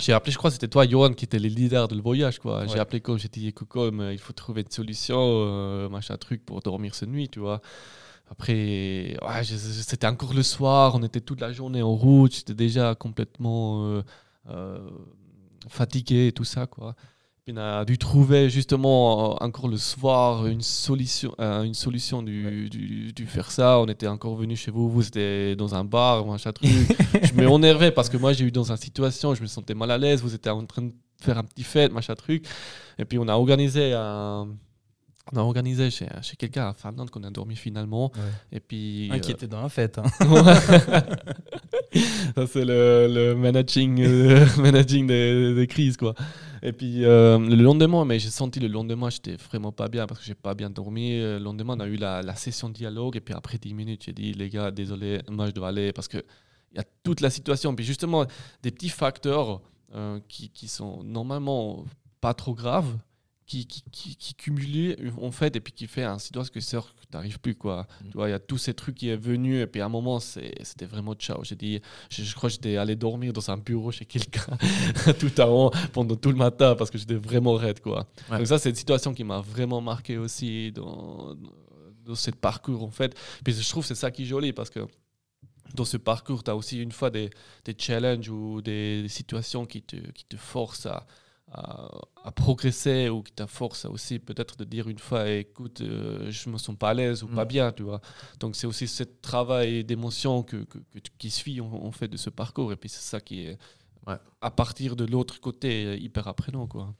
j'ai 0.00 0.12
appelé, 0.12 0.32
je 0.32 0.38
crois, 0.38 0.50
c'était 0.50 0.68
toi, 0.68 0.86
Johan, 0.86 1.12
qui 1.12 1.24
était 1.24 1.38
le 1.38 1.48
leader 1.48 1.88
de 1.88 1.94
le 1.94 2.02
voyage, 2.02 2.38
quoi. 2.38 2.66
J'ai 2.66 2.78
appelé 2.78 3.00
comme, 3.00 3.18
j'ai 3.18 3.28
dit, 3.28 3.52
Coco, 3.52 3.90
il 4.10 4.18
faut 4.18 4.32
trouver 4.32 4.62
une 4.62 4.70
solution, 4.70 5.18
euh, 5.18 5.88
machin 5.88 6.16
truc 6.16 6.44
pour 6.44 6.60
dormir 6.60 6.94
cette 6.94 7.08
nuit, 7.08 7.28
tu 7.28 7.40
vois. 7.40 7.60
Après, 8.30 9.16
c'était 9.42 10.06
encore 10.06 10.34
le 10.34 10.44
soir, 10.44 10.94
on 10.94 11.02
était 11.02 11.20
toute 11.20 11.40
la 11.40 11.52
journée 11.52 11.82
en 11.82 11.92
route, 11.92 12.32
j'étais 12.32 12.54
déjà 12.54 12.94
complètement 12.94 13.84
euh, 13.84 14.02
euh, 14.48 14.88
fatigué 15.68 16.28
et 16.28 16.32
tout 16.32 16.44
ça. 16.44 16.68
Quoi. 16.68 16.94
puis 17.44 17.52
on 17.52 17.60
a 17.60 17.84
dû 17.84 17.98
trouver 17.98 18.48
justement 18.48 19.34
euh, 19.34 19.44
encore 19.44 19.66
le 19.66 19.76
soir 19.76 20.46
une 20.46 20.62
solution, 20.62 21.34
une 21.40 21.74
solution 21.74 22.22
du, 22.22 22.70
du, 22.70 23.12
du 23.12 23.26
faire 23.26 23.50
ça. 23.50 23.80
On 23.80 23.86
était 23.86 24.06
encore 24.06 24.36
venu 24.36 24.54
chez 24.54 24.70
vous, 24.70 24.88
vous 24.88 25.08
étiez 25.08 25.56
dans 25.56 25.74
un 25.74 25.84
bar, 25.84 26.24
machin 26.24 26.52
truc. 26.52 26.70
je 27.22 27.34
m'énervais 27.34 27.90
parce 27.90 28.08
que 28.08 28.16
moi 28.16 28.32
j'ai 28.32 28.44
eu 28.44 28.52
dans 28.52 28.70
une 28.70 28.76
situation, 28.76 29.34
je 29.34 29.42
me 29.42 29.48
sentais 29.48 29.74
mal 29.74 29.90
à 29.90 29.98
l'aise, 29.98 30.22
vous 30.22 30.36
étiez 30.36 30.52
en 30.52 30.64
train 30.66 30.82
de 30.82 30.92
faire 31.20 31.36
un 31.36 31.44
petit 31.44 31.64
fête, 31.64 31.92
machin 31.92 32.14
truc. 32.14 32.46
Et 32.96 33.04
puis 33.04 33.18
on 33.18 33.26
a 33.26 33.34
organisé 33.34 33.92
un 33.92 34.46
on 35.32 35.36
a 35.38 35.40
organisé 35.42 35.90
chez, 35.90 36.06
chez 36.22 36.36
quelqu'un 36.36 36.68
à 36.68 36.72
Finlande 36.74 37.10
qu'on 37.10 37.22
a 37.24 37.30
dormi 37.30 37.56
finalement. 37.56 38.10
Et 38.52 38.60
puis, 38.60 39.08
Un 39.12 39.18
qui 39.18 39.30
euh, 39.30 39.34
était 39.34 39.46
dans 39.46 39.62
la 39.62 39.68
fête. 39.68 39.98
hein. 39.98 40.04
ça, 42.36 42.46
c'est 42.46 42.64
le, 42.64 43.06
le 43.08 43.34
managing, 43.34 44.00
euh, 44.02 44.46
managing 44.58 45.06
des, 45.06 45.54
des 45.54 45.66
crises, 45.66 45.96
quoi. 45.96 46.14
Et 46.62 46.72
puis, 46.72 47.04
euh, 47.04 47.38
le 47.38 47.62
lendemain, 47.62 48.04
mais 48.04 48.18
j'ai 48.18 48.28
senti 48.30 48.60
le 48.60 48.68
lendemain, 48.68 49.08
j'étais 49.10 49.36
vraiment 49.36 49.72
pas 49.72 49.88
bien 49.88 50.06
parce 50.06 50.20
que 50.20 50.26
j'ai 50.26 50.34
pas 50.34 50.54
bien 50.54 50.70
dormi. 50.70 51.18
Le 51.18 51.38
lendemain, 51.38 51.74
on 51.76 51.80
a 51.80 51.86
eu 51.86 51.96
la, 51.96 52.22
la 52.22 52.34
session 52.34 52.68
de 52.68 52.74
dialogue. 52.74 53.16
Et 53.16 53.20
puis, 53.20 53.34
après 53.34 53.58
10 53.58 53.74
minutes, 53.74 54.02
j'ai 54.04 54.12
dit, 54.12 54.32
les 54.32 54.48
gars, 54.50 54.70
désolé, 54.70 55.20
moi, 55.28 55.46
je 55.46 55.52
dois 55.52 55.68
aller 55.68 55.92
parce 55.92 56.08
que 56.08 56.18
il 56.72 56.76
y 56.76 56.80
a 56.80 56.84
toute 57.02 57.20
la 57.20 57.30
situation. 57.30 57.74
Puis, 57.74 57.84
justement, 57.84 58.26
des 58.62 58.70
petits 58.70 58.90
facteurs 58.90 59.60
euh, 59.94 60.20
qui, 60.28 60.50
qui 60.50 60.68
sont 60.68 61.02
normalement 61.02 61.84
pas 62.20 62.34
trop 62.34 62.54
graves. 62.54 62.96
Qui, 63.50 63.66
qui, 63.66 64.14
qui, 64.14 64.94
en 65.20 65.32
fait 65.32 65.56
et 65.56 65.60
puis 65.60 65.72
qui 65.72 65.88
fait 65.88 66.04
un 66.04 66.20
situation 66.20 66.52
que 66.54 66.60
sort 66.60 66.94
que 66.94 67.04
t'arrives 67.10 67.40
plus 67.40 67.56
quoi 67.56 67.88
tu 68.04 68.16
vois 68.16 68.28
il 68.28 68.30
y 68.30 68.34
a 68.34 68.38
tous 68.38 68.58
ces 68.58 68.74
trucs 68.74 68.94
qui 68.94 69.08
est 69.08 69.16
venu 69.16 69.60
et 69.60 69.66
puis 69.66 69.80
à 69.80 69.86
un 69.86 69.88
moment 69.88 70.20
c'était 70.20 70.84
vraiment 70.86 71.14
ciao 71.14 71.42
j'ai 71.42 71.56
dit 71.56 71.80
je, 72.10 72.22
je 72.22 72.34
crois 72.36 72.48
que 72.48 72.54
j'étais 72.54 72.76
allé 72.76 72.94
dormir 72.94 73.32
dans 73.32 73.50
un 73.50 73.56
bureau 73.56 73.90
chez 73.90 74.04
quelqu'un 74.04 74.56
tout 75.18 75.32
à 75.38 75.48
haut 75.48 75.72
pendant 75.92 76.14
tout 76.14 76.30
le 76.30 76.36
matin 76.36 76.76
parce 76.76 76.90
que 76.90 76.98
j'étais 76.98 77.16
vraiment 77.16 77.54
raide 77.54 77.80
quoi. 77.80 78.06
Ouais. 78.30 78.38
Donc 78.38 78.46
ça 78.46 78.58
c'est 78.58 78.70
une 78.70 78.76
situation 78.76 79.14
qui 79.14 79.24
m'a 79.24 79.40
vraiment 79.40 79.80
marqué 79.80 80.16
aussi 80.16 80.70
dans, 80.72 81.34
dans 82.04 82.14
ce 82.14 82.30
parcours 82.30 82.84
en 82.84 82.90
fait. 82.90 83.16
Puis 83.44 83.54
je 83.54 83.68
trouve 83.68 83.82
que 83.82 83.88
c'est 83.88 83.94
ça 83.94 84.10
qui 84.10 84.22
est 84.22 84.26
joli 84.26 84.52
parce 84.52 84.70
que 84.70 84.86
dans 85.74 85.84
ce 85.84 85.96
parcours, 85.96 86.42
tu 86.42 86.50
as 86.50 86.56
aussi 86.56 86.80
une 86.80 86.90
fois 86.92 87.10
des, 87.10 87.30
des 87.64 87.76
challenges 87.78 88.28
ou 88.28 88.60
des, 88.60 89.02
des 89.02 89.08
situations 89.08 89.66
qui 89.66 89.82
te, 89.82 89.96
qui 90.12 90.24
te 90.24 90.36
forcent 90.36 90.86
à, 90.86 91.06
à, 91.52 91.90
à 92.24 92.30
progresser 92.32 93.08
ou 93.08 93.22
qui 93.22 93.32
te 93.32 93.46
forcent 93.46 93.84
à 93.84 93.90
aussi 93.90 94.18
peut-être 94.18 94.56
de 94.56 94.64
dire 94.64 94.88
une 94.88 94.98
fois 94.98 95.28
écoute, 95.28 95.80
euh, 95.80 96.30
je 96.30 96.48
me 96.50 96.58
sens 96.58 96.76
pas 96.76 96.90
à 96.90 96.94
l'aise 96.94 97.22
ou 97.22 97.28
pas 97.28 97.44
Mm. 97.44 97.48
bien, 97.48 97.72
tu 97.72 97.82
vois. 97.82 98.00
Donc 98.38 98.54
c'est 98.56 98.66
aussi 98.66 98.86
ce 98.86 99.02
travail 99.04 99.84
d'émotion 99.84 100.42
que, 100.42 100.58
que, 100.64 100.78
que 100.78 100.98
tu- 101.00 101.10
qui 101.18 101.30
suit 101.30 101.60
en, 101.60 101.66
en 101.72 101.90
fait 101.92 102.08
de 102.08 102.16
ce 102.16 102.30
parcours 102.30 102.72
et 102.72 102.76
puis 102.76 102.88
c'est 102.88 103.02
ça 103.02 103.20
qui 103.20 103.46
est 103.46 103.58
Ouais. 104.06 104.16
à 104.40 104.50
partir 104.50 104.96
de 104.96 105.04
l'autre 105.04 105.40
côté 105.40 105.84
euh, 105.84 105.96
hyper 105.96 106.26
apprenant 106.28 106.66
quoi. 106.66 106.94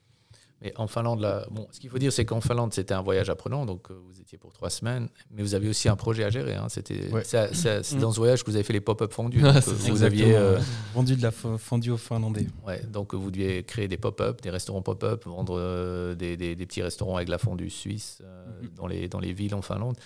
Mais 0.62 0.74
en 0.76 0.86
Finlande, 0.86 1.20
là, 1.20 1.46
bon, 1.50 1.66
ce 1.72 1.80
qu'il 1.80 1.88
faut 1.88 1.98
dire, 1.98 2.12
c'est 2.12 2.26
qu'en 2.26 2.40
Finlande, 2.42 2.74
c'était 2.74 2.92
un 2.92 3.00
voyage 3.00 3.30
apprenant, 3.30 3.64
donc 3.64 3.90
euh, 3.90 3.94
vous 3.94 4.20
étiez 4.20 4.36
pour 4.36 4.52
trois 4.52 4.68
semaines, 4.68 5.08
mais 5.30 5.42
vous 5.42 5.54
aviez 5.54 5.70
aussi 5.70 5.88
un 5.88 5.96
projet 5.96 6.22
à 6.24 6.28
gérer. 6.30 6.54
hein. 6.54 6.66
C'était 6.68 7.08
Ouais. 7.10 7.22
c'est- 7.24 7.94
Mm. 7.94 7.98
dans 8.00 8.12
ce 8.12 8.18
voyage 8.18 8.44
que 8.44 8.50
vous 8.50 8.56
avez 8.56 8.62
fait 8.64 8.74
les 8.74 8.80
pop-up 8.82 9.10
fondus. 9.12 9.40
Ouais, 9.42 9.54
donc, 9.54 9.68
euh, 9.68 9.90
vous 9.90 10.02
aviez, 10.02 10.36
euh, 10.36 10.58
vendu 10.94 11.16
de 11.16 11.22
la 11.22 11.30
fo- 11.30 11.56
fondue 11.56 11.90
aux 11.92 11.96
Finlandais. 11.96 12.46
ouais, 12.66 12.82
donc 12.84 13.14
vous 13.14 13.30
deviez 13.30 13.62
créer 13.64 13.88
des 13.88 13.96
pop-up, 13.96 14.42
des 14.42 14.50
restaurants 14.50 14.82
pop-up, 14.82 15.24
vendre 15.24 15.56
euh, 15.58 16.14
des, 16.14 16.36
des- 16.36 16.54
des 16.54 16.66
petits 16.66 16.82
restaurants 16.82 17.16
avec 17.16 17.28
la 17.30 17.38
fondue 17.38 17.70
suisse 17.70 18.18
euh, 18.22 18.46
Mhm. 18.62 18.68
dans, 18.76 18.86
les, 18.86 19.08
dans 19.08 19.20
les 19.20 19.32
villes 19.32 19.54
en 19.54 19.62
Finlande. 19.62 19.96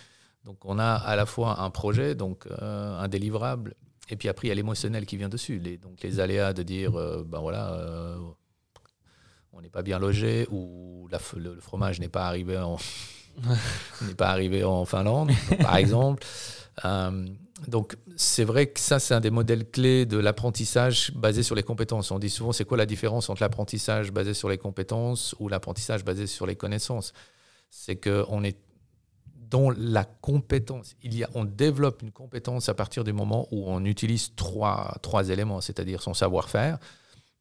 Donc 0.45 0.59
on 0.65 0.79
a 0.79 0.93
à 0.93 1.17
la 1.17 1.27
fois 1.27 1.61
un 1.63 1.71
projet, 1.71 2.15
donc 2.15 2.47
euh, 2.47 2.99
un 3.01 3.09
délivrable, 3.09 3.75
et 4.11 4.17
puis 4.17 4.29
après 4.29 4.47
il 4.47 4.51
y 4.51 4.53
a 4.53 4.55
l'émotionnel 4.55 5.05
qui 5.07 5.17
vient 5.17 5.31
dessus. 5.31 5.59
Les, 5.59 5.79
donc 5.79 6.01
les 6.03 6.21
aléas 6.21 6.53
de 6.53 6.63
dire, 6.63 6.95
euh, 6.97 7.25
ben 7.27 7.41
voilà, 7.41 7.73
euh, 7.73 8.19
on 9.57 9.61
n'est 9.61 9.71
pas 9.71 9.83
bien 9.83 9.99
logé 9.99 10.47
ou 10.51 11.09
la 11.11 11.19
f- 11.19 11.37
le, 11.39 11.55
le 11.55 11.61
fromage 11.61 12.01
n'est 12.01 12.09
pas 12.09 12.27
arrivé 12.27 12.57
en 12.59 12.77
n'est 14.03 14.15
pas 14.15 14.29
arrivé 14.29 14.63
en 14.65 14.85
Finlande, 14.85 15.31
par 15.61 15.77
exemple. 15.77 16.25
Euh, 16.85 17.27
donc 17.69 17.97
c'est 18.17 18.45
vrai 18.45 18.67
que 18.67 18.81
ça 18.81 18.99
c'est 18.99 19.15
un 19.15 19.21
des 19.21 19.31
modèles 19.31 19.69
clés 19.71 20.07
de 20.07 20.19
l'apprentissage 20.19 21.13
basé 21.15 21.43
sur 21.43 21.55
les 21.55 21.63
compétences. 21.63 22.11
On 22.11 22.19
dit 22.19 22.31
souvent 22.31 22.53
c'est 22.53 22.65
quoi 22.65 22.77
la 22.77 22.87
différence 22.87 23.31
entre 23.31 23.43
l'apprentissage 23.43 24.13
basé 24.13 24.35
sur 24.35 24.49
les 24.49 24.59
compétences 24.59 25.35
ou 25.39 25.49
l'apprentissage 25.49 26.05
basé 26.05 26.27
sur 26.27 26.47
les 26.47 26.57
connaissances? 26.57 27.13
C'est 27.71 27.97
que 27.97 28.25
on 28.29 28.45
est 28.45 28.57
dans 29.51 29.71
la 29.71 30.05
compétence. 30.05 30.95
Il 31.03 31.15
y 31.17 31.23
a, 31.23 31.29
on 31.35 31.45
développe 31.45 32.03
une 32.03 32.11
compétence 32.13 32.69
à 32.69 32.75
partir 32.75 33.05
du 33.05 33.13
moment 33.13 33.47
où 33.53 33.65
on 33.69 33.85
utilise 33.85 34.35
trois, 34.35 34.97
trois 35.03 35.29
éléments, 35.29 35.61
c'est-à-dire 35.61 36.03
son 36.03 36.15
savoir-faire. 36.15 36.79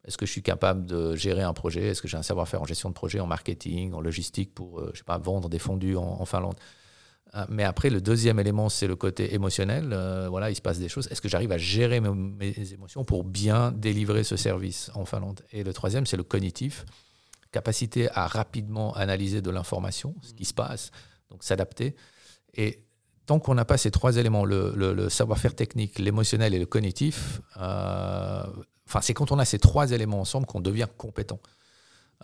Est-ce 0.04 0.18
que 0.18 0.26
je 0.26 0.32
suis 0.32 0.42
capable 0.42 0.84
de 0.84 1.16
gérer 1.16 1.42
un 1.42 1.54
projet? 1.54 1.88
Est-ce 1.88 2.02
que 2.02 2.08
j'ai 2.08 2.18
un 2.18 2.22
savoir-faire 2.22 2.60
en 2.60 2.66
gestion 2.66 2.90
de 2.90 2.94
projet, 2.94 3.20
en 3.20 3.26
marketing, 3.26 3.94
en 3.94 4.00
logistique 4.00 4.54
pour, 4.54 4.80
euh, 4.80 4.90
je 4.92 4.98
sais 4.98 5.04
pas, 5.04 5.16
vendre 5.18 5.48
des 5.48 5.58
fondus 5.58 5.96
en, 5.96 6.24
Finlande? 6.26 6.56
Euh, 7.34 7.46
Mais 7.48 7.64
après, 7.64 7.88
le 7.88 8.02
deuxième 8.02 8.38
élément, 8.38 8.68
c'est 8.68 8.86
le 8.86 8.96
côté 8.96 9.34
émotionnel. 9.34 9.90
Euh, 9.92 10.28
voilà, 10.28 10.50
il 10.50 10.54
se 10.54 10.60
passe 10.60 10.78
des 10.78 10.90
choses. 10.90 11.08
Est-ce 11.10 11.22
que 11.22 11.28
j'arrive 11.28 11.52
à 11.52 11.58
gérer 11.58 12.00
mes, 12.00 12.72
émotions 12.72 13.04
pour 13.04 13.24
bien 13.24 13.72
délivrer 13.72 14.24
ce 14.24 14.36
service 14.36 14.90
en 14.94 15.06
Finlande? 15.06 15.40
Et 15.52 15.64
le 15.64 15.72
troisième, 15.72 16.04
c'est 16.04 16.18
le 16.18 16.22
cognitif. 16.22 16.84
Capacité 17.50 18.10
à 18.10 18.26
rapidement 18.26 18.94
analyser 18.94 19.40
de 19.40 19.50
l'information, 19.50 20.14
ce 20.20 20.34
qui 20.34 20.44
se 20.44 20.52
passe, 20.52 20.90
donc 21.30 21.44
s'adapter. 21.44 21.96
Et 22.52 22.84
tant 23.24 23.38
qu'on 23.38 23.54
n'a 23.54 23.64
pas 23.64 23.78
ces 23.78 23.90
trois 23.90 24.18
éléments, 24.18 24.44
le, 24.44 25.08
savoir-faire 25.08 25.54
technique, 25.54 25.98
l'émotionnel 25.98 26.52
et 26.52 26.58
le 26.58 26.66
cognitif, 26.66 27.40
enfin, 28.86 29.00
c'est 29.00 29.14
quand 29.14 29.32
on 29.32 29.38
a 29.38 29.44
ces 29.44 29.58
trois 29.58 29.92
éléments 29.92 30.20
ensemble 30.20 30.46
qu'on 30.46 30.60
devient 30.60 30.88
compétent. 30.96 31.40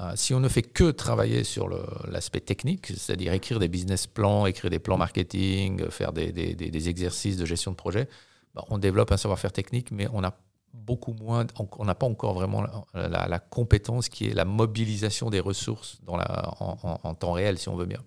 Euh, 0.01 0.13
si 0.15 0.33
on 0.35 0.41
ne 0.41 0.49
fait 0.49 0.63
que 0.63 0.91
travailler 0.91 1.45
sur 1.45 1.69
l'aspect 2.09 2.41
technique, 2.41 2.87
c'est-à-dire 2.87 3.33
écrire 3.33 3.59
des 3.59 3.69
business 3.69 4.07
plans, 4.07 4.47
écrire 4.47 4.71
des 4.71 4.79
plans 4.79 4.97
marketing, 4.97 5.91
faire 5.91 6.13
des, 6.13 6.89
exercices 6.89 7.37
de 7.37 7.45
gestion 7.45 7.71
de 7.73 7.77
projet, 7.77 8.09
ben, 8.55 8.63
on 8.71 8.79
développe 8.79 9.13
un 9.13 9.17
savoir-faire 9.17 9.53
technique, 9.53 9.91
mais 9.91 10.07
on 10.13 10.23
a 10.23 10.39
beaucoup 10.73 11.13
moins, 11.15 11.47
on 11.79 11.85
n'a 11.85 11.95
pas 11.95 12.07
encore 12.07 12.35
vraiment 12.35 12.65
la, 12.95 13.39
compétence 13.41 14.09
qui 14.09 14.27
est 14.27 14.35
la 14.35 14.45
mobilisation 14.45 15.29
des 15.29 15.41
ressources 15.41 15.99
dans 16.05 16.17
en, 16.17 16.99
en- 17.03 17.15
temps 17.15 17.33
réel, 17.33 17.59
si 17.59 17.69
on 17.69 17.77
veut 17.77 17.87
bien. 17.87 18.01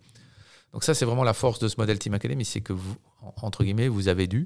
Donc 0.71 0.83
ça, 0.83 0.93
c'est 0.93 1.05
vraiment 1.05 1.25
la 1.25 1.33
force 1.33 1.59
de 1.59 1.67
ce 1.67 1.75
modèle 1.77 1.99
Team 1.99 2.13
Academy, 2.13 2.45
c'est 2.45 2.61
que 2.61 2.73
vous, 2.73 2.95
en- 3.21 3.33
entre 3.41 3.63
guillemets, 3.63 3.89
vous 3.89 4.07
avez 4.07 4.27
dû 4.27 4.45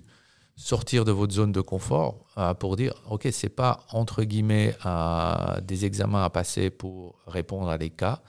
sortir 0.57 1.05
de 1.05 1.11
votre 1.11 1.31
zone 1.33 1.51
de 1.51 1.61
confort 1.61 2.25
euh, 2.37 2.53
pour 2.55 2.75
dire, 2.75 2.95
ok, 3.09 3.27
c'est 3.31 3.47
pas 3.47 3.85
entre 3.91 4.23
guillemets 4.23 4.75
euh, 4.85 5.61
des 5.61 5.85
examens 5.85 6.23
à 6.23 6.29
passer 6.29 6.71
pour 6.71 7.19
répondre 7.27 7.69
à 7.69 7.77
des 7.77 7.91
cas 7.91 8.21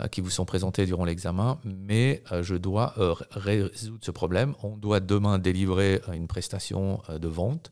euh, 0.00 0.08
qui 0.08 0.22
vous 0.22 0.30
sont 0.30 0.46
présentés 0.46 0.86
durant 0.86 1.04
l'examen, 1.04 1.60
mais 1.62 2.24
je 2.40 2.54
dois 2.54 2.94
ré- 2.96 3.62
résoudre 3.62 3.98
ce 4.00 4.10
problème. 4.10 4.54
On 4.62 4.78
doit 4.78 5.00
demain 5.00 5.38
délivrer 5.38 6.00
une 6.12 6.26
prestation 6.26 7.02
de 7.10 7.28
vente 7.28 7.70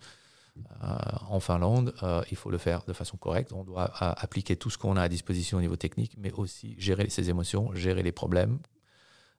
en 0.83 1.41
Finlande. 1.41 1.95
Il 2.31 2.37
faut 2.37 2.51
le 2.51 2.59
faire 2.59 2.85
de 2.87 2.93
façon 2.93 3.17
correcte. 3.17 3.53
On 3.55 3.65
doit 3.65 3.91
appliquer 3.99 4.57
tout 4.57 4.69
ce 4.69 4.77
qu'on 4.77 4.97
a 4.99 5.03
à 5.03 5.09
disposition 5.09 5.57
au 5.57 5.63
niveau 5.63 5.77
technique, 5.77 6.17
mais 6.19 6.33
aussi 6.33 6.75
gérer 6.79 7.09
ses 7.09 7.31
émotions, 7.31 7.75
gérer 7.75 8.03
les 8.03 8.13
problèmes. 8.13 8.59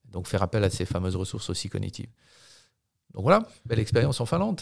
Donc 0.09 0.27
faire 0.27 0.41
appel 0.41 0.63
à 0.63 0.71
ces 0.71 0.85
fameuses 0.85 1.15
ressources 1.15 1.51
aussi 1.51 1.69
cognitives. 1.69 2.09
Donc 3.13 3.23
voilà, 3.23 3.45
belle 3.65 3.79
expérience 3.79 4.19
en 4.21 4.25
Finlande. 4.25 4.61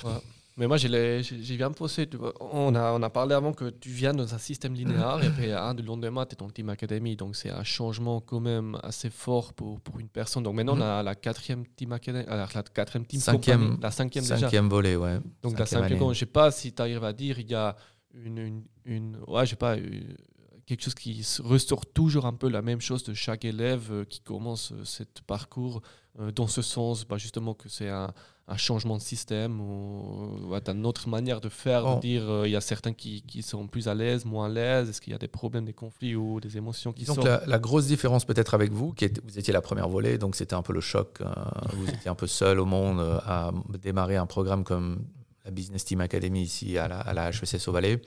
Mais 0.57 0.67
moi, 0.67 0.75
j'ai 0.75 1.21
bien 1.55 1.71
posé. 1.71 2.05
tu 2.07 2.17
vois. 2.17 2.33
On 2.41 2.75
a, 2.75 2.91
on 2.91 3.01
a 3.01 3.09
parlé 3.09 3.33
avant 3.33 3.53
que 3.53 3.69
tu 3.69 3.89
viens 3.89 4.13
dans 4.13 4.33
un 4.35 4.37
système 4.37 4.73
linéaire 4.73 5.19
et 5.23 5.27
après, 5.27 5.51
un 5.53 5.73
du 5.73 5.83
lendemain, 5.83 6.25
tu 6.25 6.33
es 6.33 6.35
dans 6.35 6.49
Team 6.49 6.67
Academy. 6.67 7.15
Donc, 7.15 7.37
c'est 7.37 7.49
un 7.49 7.63
changement 7.63 8.19
quand 8.19 8.41
même 8.41 8.77
assez 8.83 9.09
fort 9.09 9.53
pour, 9.53 9.79
pour 9.79 10.01
une 10.01 10.09
personne. 10.09 10.43
Donc, 10.43 10.55
maintenant, 10.55 10.75
on 10.77 10.81
a 10.81 11.01
la 11.01 11.15
quatrième 11.15 11.65
Team 11.77 11.93
Academy, 11.93 12.25
alors 12.27 12.49
la 12.53 12.63
quatrième 12.63 13.05
Team 13.05 13.21
Cinquième- 13.21 13.77
la 13.81 13.91
cinquième, 13.91 14.23
déjà. 14.25 14.37
Cinquième 14.37 14.67
volet, 14.67 14.97
ouais. 14.97 15.19
Donc, 15.43 15.57
la 15.57 15.65
cinquième 15.65 15.97
année. 15.97 15.99
je 15.99 16.09
ne 16.09 16.13
sais 16.15 16.25
pas 16.25 16.51
si 16.51 16.73
tu 16.73 16.81
arrives 16.81 17.05
à 17.05 17.13
dire, 17.13 17.39
il 17.39 17.49
y 17.49 17.55
a 17.55 17.77
une, 18.13 18.37
une, 18.39 18.63
une- 18.83 19.17
ouais, 19.27 19.45
je 19.45 19.51
sais 19.51 19.55
pas, 19.55 19.77
une- 19.77 20.17
quelque 20.65 20.83
chose 20.83 20.93
qui 20.93 21.25
ressort 21.41 21.85
toujours 21.85 22.25
un 22.25 22.33
peu 22.33 22.49
la 22.49 22.61
même 22.61 22.81
chose 22.81 23.03
de 23.05 23.13
chaque 23.13 23.45
élève 23.45 23.87
euh, 23.91 24.03
qui 24.03 24.19
commence 24.19 24.71
euh, 24.71 24.83
cet 24.85 25.21
parcours 25.21 25.77
euh, 25.77 26.08
dans 26.35 26.47
ce 26.47 26.61
sens, 26.61 27.05
bah, 27.07 27.17
justement 27.17 27.53
que 27.53 27.69
c'est 27.69 27.89
un, 27.89 28.11
un 28.47 28.57
changement 28.57 28.97
de 28.97 29.01
système 29.01 29.61
ou 29.61 30.47
ouais, 30.49 30.59
t'as 30.59 30.73
une 30.73 30.85
autre 30.85 31.07
manière 31.07 31.39
de 31.39 31.49
faire, 31.49 31.85
de 31.95 32.01
dire 32.01 32.27
euh, 32.29 32.47
il 32.47 32.51
y 32.51 32.55
a 32.55 32.61
certains 32.61 32.93
qui, 32.93 33.21
qui 33.21 33.41
sont 33.43 33.67
plus 33.67 33.87
à 33.87 33.93
l'aise, 33.93 34.25
moins 34.25 34.47
à 34.47 34.49
l'aise, 34.49 34.89
est-ce 34.89 34.99
qu'il 35.01 35.11
y 35.13 35.15
a 35.15 35.19
des 35.19 35.27
problèmes, 35.27 35.65
des 35.65 35.73
conflits 35.73 36.15
ou 36.15 36.39
des 36.41 36.57
émotions 36.57 36.91
qui 36.91 37.05
Donc 37.05 37.15
sortent 37.17 37.27
la, 37.27 37.43
la 37.45 37.59
grosse 37.59 37.85
différence 37.87 38.25
peut-être 38.25 38.53
avec 38.55 38.71
vous, 38.71 38.91
qui 38.93 39.05
est- 39.05 39.21
vous 39.23 39.37
étiez 39.37 39.53
la 39.53 39.61
première 39.61 39.87
volée, 39.87 40.17
donc 40.17 40.35
c'était 40.35 40.55
un 40.55 40.63
peu 40.63 40.73
le 40.73 40.81
choc. 40.81 41.19
euh, 41.21 41.25
vous 41.73 41.87
étiez 41.89 42.09
un 42.09 42.15
peu 42.15 42.27
seul 42.27 42.59
au 42.59 42.65
monde 42.65 42.99
euh, 42.99 43.19
à 43.25 43.51
démarrer 43.81 44.17
un 44.17 44.25
programme 44.25 44.63
comme 44.63 45.05
la 45.45 45.51
Business 45.51 45.85
Team 45.85 46.01
Academy 46.01 46.41
ici 46.41 46.77
à 46.77 46.87
la, 46.87 46.99
à 46.99 47.13
la 47.13 47.29
HEC 47.29 47.59
Sauvalet. 47.59 48.01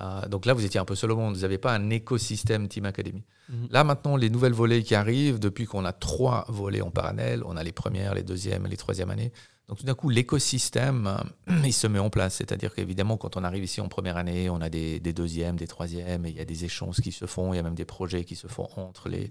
Euh, 0.00 0.26
donc 0.28 0.46
là, 0.46 0.54
vous 0.54 0.64
étiez 0.64 0.80
un 0.80 0.84
peu 0.84 0.94
seul 0.94 1.10
au 1.12 1.16
monde. 1.16 1.34
Vous 1.34 1.42
n'avez 1.42 1.58
pas 1.58 1.74
un 1.74 1.90
écosystème 1.90 2.68
Team 2.68 2.86
Academy. 2.86 3.24
Mhm. 3.48 3.68
Là, 3.70 3.84
maintenant, 3.84 4.16
les 4.16 4.30
nouvelles 4.30 4.52
volées 4.52 4.82
qui 4.82 4.94
arrivent, 4.94 5.38
depuis 5.38 5.66
qu'on 5.66 5.84
a 5.84 5.92
trois 5.92 6.44
volets 6.48 6.80
en 6.80 6.90
parallèle, 6.90 7.42
on 7.44 7.56
a 7.56 7.62
les 7.62 7.72
premières, 7.72 8.14
les 8.14 8.22
deuxièmes 8.22 8.66
les 8.66 8.76
troisièmes 8.76 9.10
années. 9.10 9.32
Donc 9.68 9.78
tout 9.78 9.86
d'un 9.86 9.94
coup, 9.94 10.08
l'écosystème, 10.08 11.06
euh, 11.48 11.62
il 11.64 11.72
se 11.72 11.86
met 11.86 11.98
en 11.98 12.10
place. 12.10 12.36
C'est-à-dire 12.36 12.74
qu'évidemment, 12.74 13.16
quand 13.16 13.36
on 13.36 13.44
arrive 13.44 13.64
ici 13.64 13.80
en 13.80 13.88
première 13.88 14.16
année, 14.16 14.50
on 14.50 14.60
a 14.60 14.68
des, 14.68 15.00
deuxièmes, 15.00 15.56
des 15.56 15.66
troisièmes, 15.66 16.26
et 16.26 16.30
il 16.30 16.36
y 16.36 16.40
a 16.40 16.44
des 16.44 16.64
échanges 16.64 17.00
qui 17.00 17.12
se 17.12 17.26
font, 17.26 17.52
il 17.52 17.56
y 17.56 17.60
a 17.60 17.62
même 17.62 17.74
des 17.74 17.84
projets 17.84 18.24
qui 18.24 18.36
se 18.36 18.46
font 18.48 18.68
entre 18.76 19.08
les, 19.08 19.30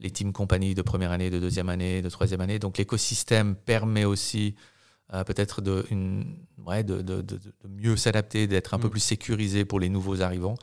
les 0.00 0.10
teams 0.10 0.32
compagnies 0.32 0.74
de 0.74 0.82
première 0.82 1.12
année, 1.12 1.30
de 1.30 1.38
deuxième 1.38 1.68
année, 1.68 2.02
de 2.02 2.08
troisième 2.08 2.40
année. 2.40 2.58
Donc 2.58 2.78
l'écosystème 2.78 3.54
permet 3.54 4.04
aussi 4.04 4.54
euh, 5.12 5.24
peut-être 5.24 5.60
de, 5.60 5.84
ouais, 6.66 6.84
de, 6.84 7.02
de, 7.02 7.22
de, 7.22 7.38
mieux 7.68 7.96
s'adapter, 7.96 8.46
d'être 8.46 8.74
un 8.74 8.78
peu 8.78 8.88
mm. 8.88 8.92
plus 8.92 9.00
sécurisé 9.00 9.64
pour 9.64 9.80
les 9.80 9.88
nouveaux 9.88 10.22
arrivants. 10.22 10.56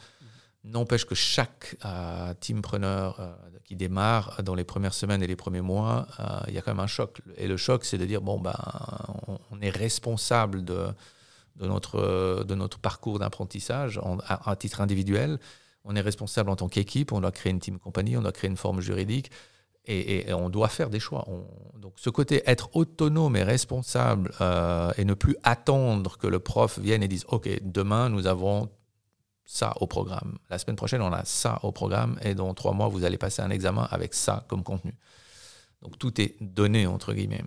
N'empêche 0.64 1.06
que 1.06 1.16
chaque 1.16 1.78
euh, 1.86 2.34
teampreneur 2.34 3.20
euh, 3.20 3.34
qui 3.64 3.76
démarre 3.76 4.44
dans 4.44 4.56
les 4.56 4.66
premières 4.66 4.94
semaines 4.94 5.24
et 5.24 5.28
les 5.28 5.36
premiers 5.36 5.62
mois, 5.62 6.08
euh, 6.20 6.40
il 6.50 6.54
y 6.54 6.58
a 6.58 6.62
quand 6.62 6.72
même 6.72 6.84
un 6.84 6.88
choc. 6.88 7.22
Et 7.38 7.48
le 7.48 7.56
choc, 7.56 7.86
c'est 7.86 7.98
de 7.98 8.06
dire 8.06 8.22
bon, 8.22 8.40
ben, 8.40 8.56
on, 9.52 9.62
est 9.62 9.70
responsable 9.70 10.66
de, 10.66 10.88
de, 11.56 11.68
notre, 11.68 12.44
de 12.44 12.56
notre 12.56 12.80
parcours 12.80 13.18
d'apprentissage 13.20 14.02
à, 14.28 14.56
titre 14.58 14.82
individuel. 14.82 15.40
On 15.86 15.96
est 15.96 16.02
responsable 16.02 16.50
en 16.50 16.58
tant 16.58 16.68
qu'équipe. 16.68 17.14
On 17.14 17.22
doit 17.22 17.32
créer 17.32 17.52
une 17.52 17.60
team 17.60 17.80
compagnie, 17.80 18.18
on 18.18 18.22
doit 18.22 18.34
créer 18.34 18.50
une 18.50 18.58
forme 18.58 18.82
juridique. 18.82 19.32
Et, 19.90 20.34
on 20.34 20.50
doit 20.50 20.68
faire 20.68 20.90
des 20.90 21.00
choix. 21.00 21.26
donc 21.76 21.94
ce 21.96 22.10
côté 22.10 22.44
être 22.46 22.76
autonome 22.76 23.38
et 23.38 23.44
responsable 23.44 24.32
et 24.98 25.06
ne 25.06 25.14
plus 25.14 25.38
attendre 25.44 26.18
que 26.18 26.28
le 26.28 26.40
prof 26.40 26.78
vienne 26.80 27.04
et 27.04 27.08
dise 27.08 27.24
OK, 27.30 27.50
demain 27.64 28.10
nous 28.10 28.28
avons 28.28 28.70
ça 29.48 29.74
au 29.80 29.88
programme. 29.88 30.38
La 30.50 30.60
semaine 30.60 30.76
prochaine, 30.76 31.02
on 31.02 31.14
a 31.14 31.24
ça 31.24 31.60
au 31.64 31.72
programme 31.72 32.20
et 32.22 32.36
dans 32.36 32.54
trois 32.54 32.74
mois, 32.74 32.90
vous 32.90 33.06
allez 33.06 33.18
passer 33.18 33.42
un 33.42 33.50
examen 33.50 33.88
avec 33.90 34.14
ça 34.14 34.46
comme 34.50 34.64
contenu. 34.64 34.94
Donc 35.82 35.98
tout 35.98 36.20
est 36.22 36.36
donné, 36.42 36.86
entre 36.86 37.14
guillemets. 37.14 37.46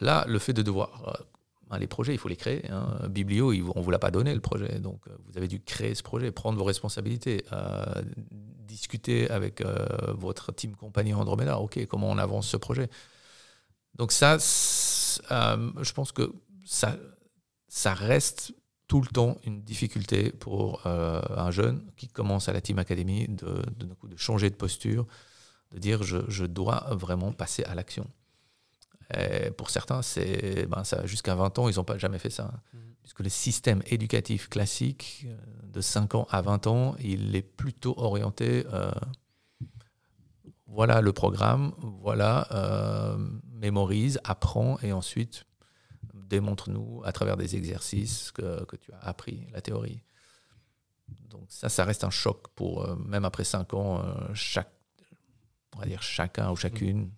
Là, 0.00 0.24
le 0.28 0.38
fait 0.38 0.52
de 0.52 0.62
devoir... 0.62 1.24
Euh, 1.72 1.76
ben, 1.76 1.78
les 1.78 1.86
projets, 1.86 2.14
il 2.14 2.18
faut 2.18 2.28
les 2.28 2.36
créer. 2.36 2.70
Hein. 2.70 3.08
Biblio, 3.08 3.52
on 3.52 3.78
ne 3.78 3.84
vous 3.84 3.90
l'a 3.90 3.98
pas 3.98 4.10
donné, 4.10 4.34
le 4.34 4.40
projet. 4.40 4.78
Donc 4.78 5.00
euh, 5.08 5.16
vous 5.26 5.36
avez 5.36 5.48
dû 5.48 5.60
créer 5.60 5.94
ce 5.94 6.02
projet, 6.02 6.30
prendre 6.30 6.58
vos 6.58 6.64
responsabilités, 6.64 7.44
euh, 7.52 8.02
discuter 8.30 9.30
avec 9.30 9.62
votre 10.14 10.52
team 10.52 10.74
compagnie 10.76 11.12
Andromeda. 11.12 11.58
OK, 11.58 11.86
comment 11.86 12.08
on 12.10 12.18
avance 12.18 12.48
ce 12.48 12.56
projet? 12.56 12.88
Donc 13.96 14.12
ça, 14.12 14.38
je 14.38 15.92
pense 15.92 16.12
que 16.12 16.32
ça, 16.64 16.96
ça 17.68 17.92
reste 17.92 18.54
tout 18.88 19.00
le 19.00 19.08
temps 19.08 19.36
une 19.44 19.62
difficulté 19.62 20.32
pour 20.32 20.86
euh, 20.86 21.20
un 21.36 21.50
jeune 21.50 21.82
qui 21.96 22.08
commence 22.08 22.48
à 22.48 22.52
la 22.52 22.60
Team 22.60 22.78
Academy 22.78 23.26
de, 23.28 23.62
de, 23.76 23.86
de 23.86 24.16
changer 24.16 24.48
de 24.48 24.54
posture, 24.54 25.06
de 25.70 25.78
dire 25.78 26.02
je, 26.02 26.18
je 26.28 26.44
dois 26.44 26.86
vraiment 26.90 27.32
passer 27.32 27.64
à 27.64 27.74
l'action. 27.74 28.06
Pour 29.56 29.70
certains, 29.70 30.02
c'est 30.02 30.66
ben, 30.66 30.82
jusqu'à 31.04 31.34
20 31.34 31.58
ans, 31.58 31.68
ils 31.68 31.76
n'ont 31.76 31.84
pas 31.84 31.98
jamais 31.98 32.18
fait 32.18 32.30
ça. 32.30 32.44
Mmh. 32.72 32.78
Puisque 33.02 33.20
le 33.20 33.28
système 33.28 33.82
éducatif 33.86 34.48
classique, 34.48 35.26
euh, 35.26 35.36
de 35.64 35.80
5 35.80 36.14
ans 36.14 36.26
à 36.30 36.40
20 36.40 36.66
ans, 36.66 36.94
il 37.00 37.34
est 37.34 37.42
plutôt 37.42 37.94
orienté 37.96 38.64
euh, 38.72 38.92
voilà 40.66 41.00
le 41.00 41.12
programme, 41.12 41.72
voilà, 42.00 42.48
mémorise, 43.52 44.18
apprend 44.24 44.78
et 44.82 44.92
ensuite 44.92 45.44
démontre-nous 46.14 47.02
à 47.04 47.12
travers 47.12 47.36
des 47.36 47.56
exercices 47.56 48.32
que, 48.32 48.64
que, 48.64 48.76
tu 48.76 48.90
as 48.92 49.00
appris 49.00 49.46
la 49.52 49.60
théorie. 49.60 50.02
Donc 51.28 51.44
ça, 51.48 51.68
ça 51.68 51.84
reste 51.84 52.04
un 52.04 52.10
choc 52.10 52.48
pour, 52.54 52.84
euh, 52.84 52.96
même 52.96 53.24
après 53.24 53.44
cinq 53.44 53.74
ans, 53.74 54.00
euh, 54.00 54.12
chaque, 54.34 54.72
on 55.76 55.80
va 55.80 55.86
dire 55.86 56.02
chacun 56.02 56.50
ou 56.50 56.56
chacune 56.56 57.10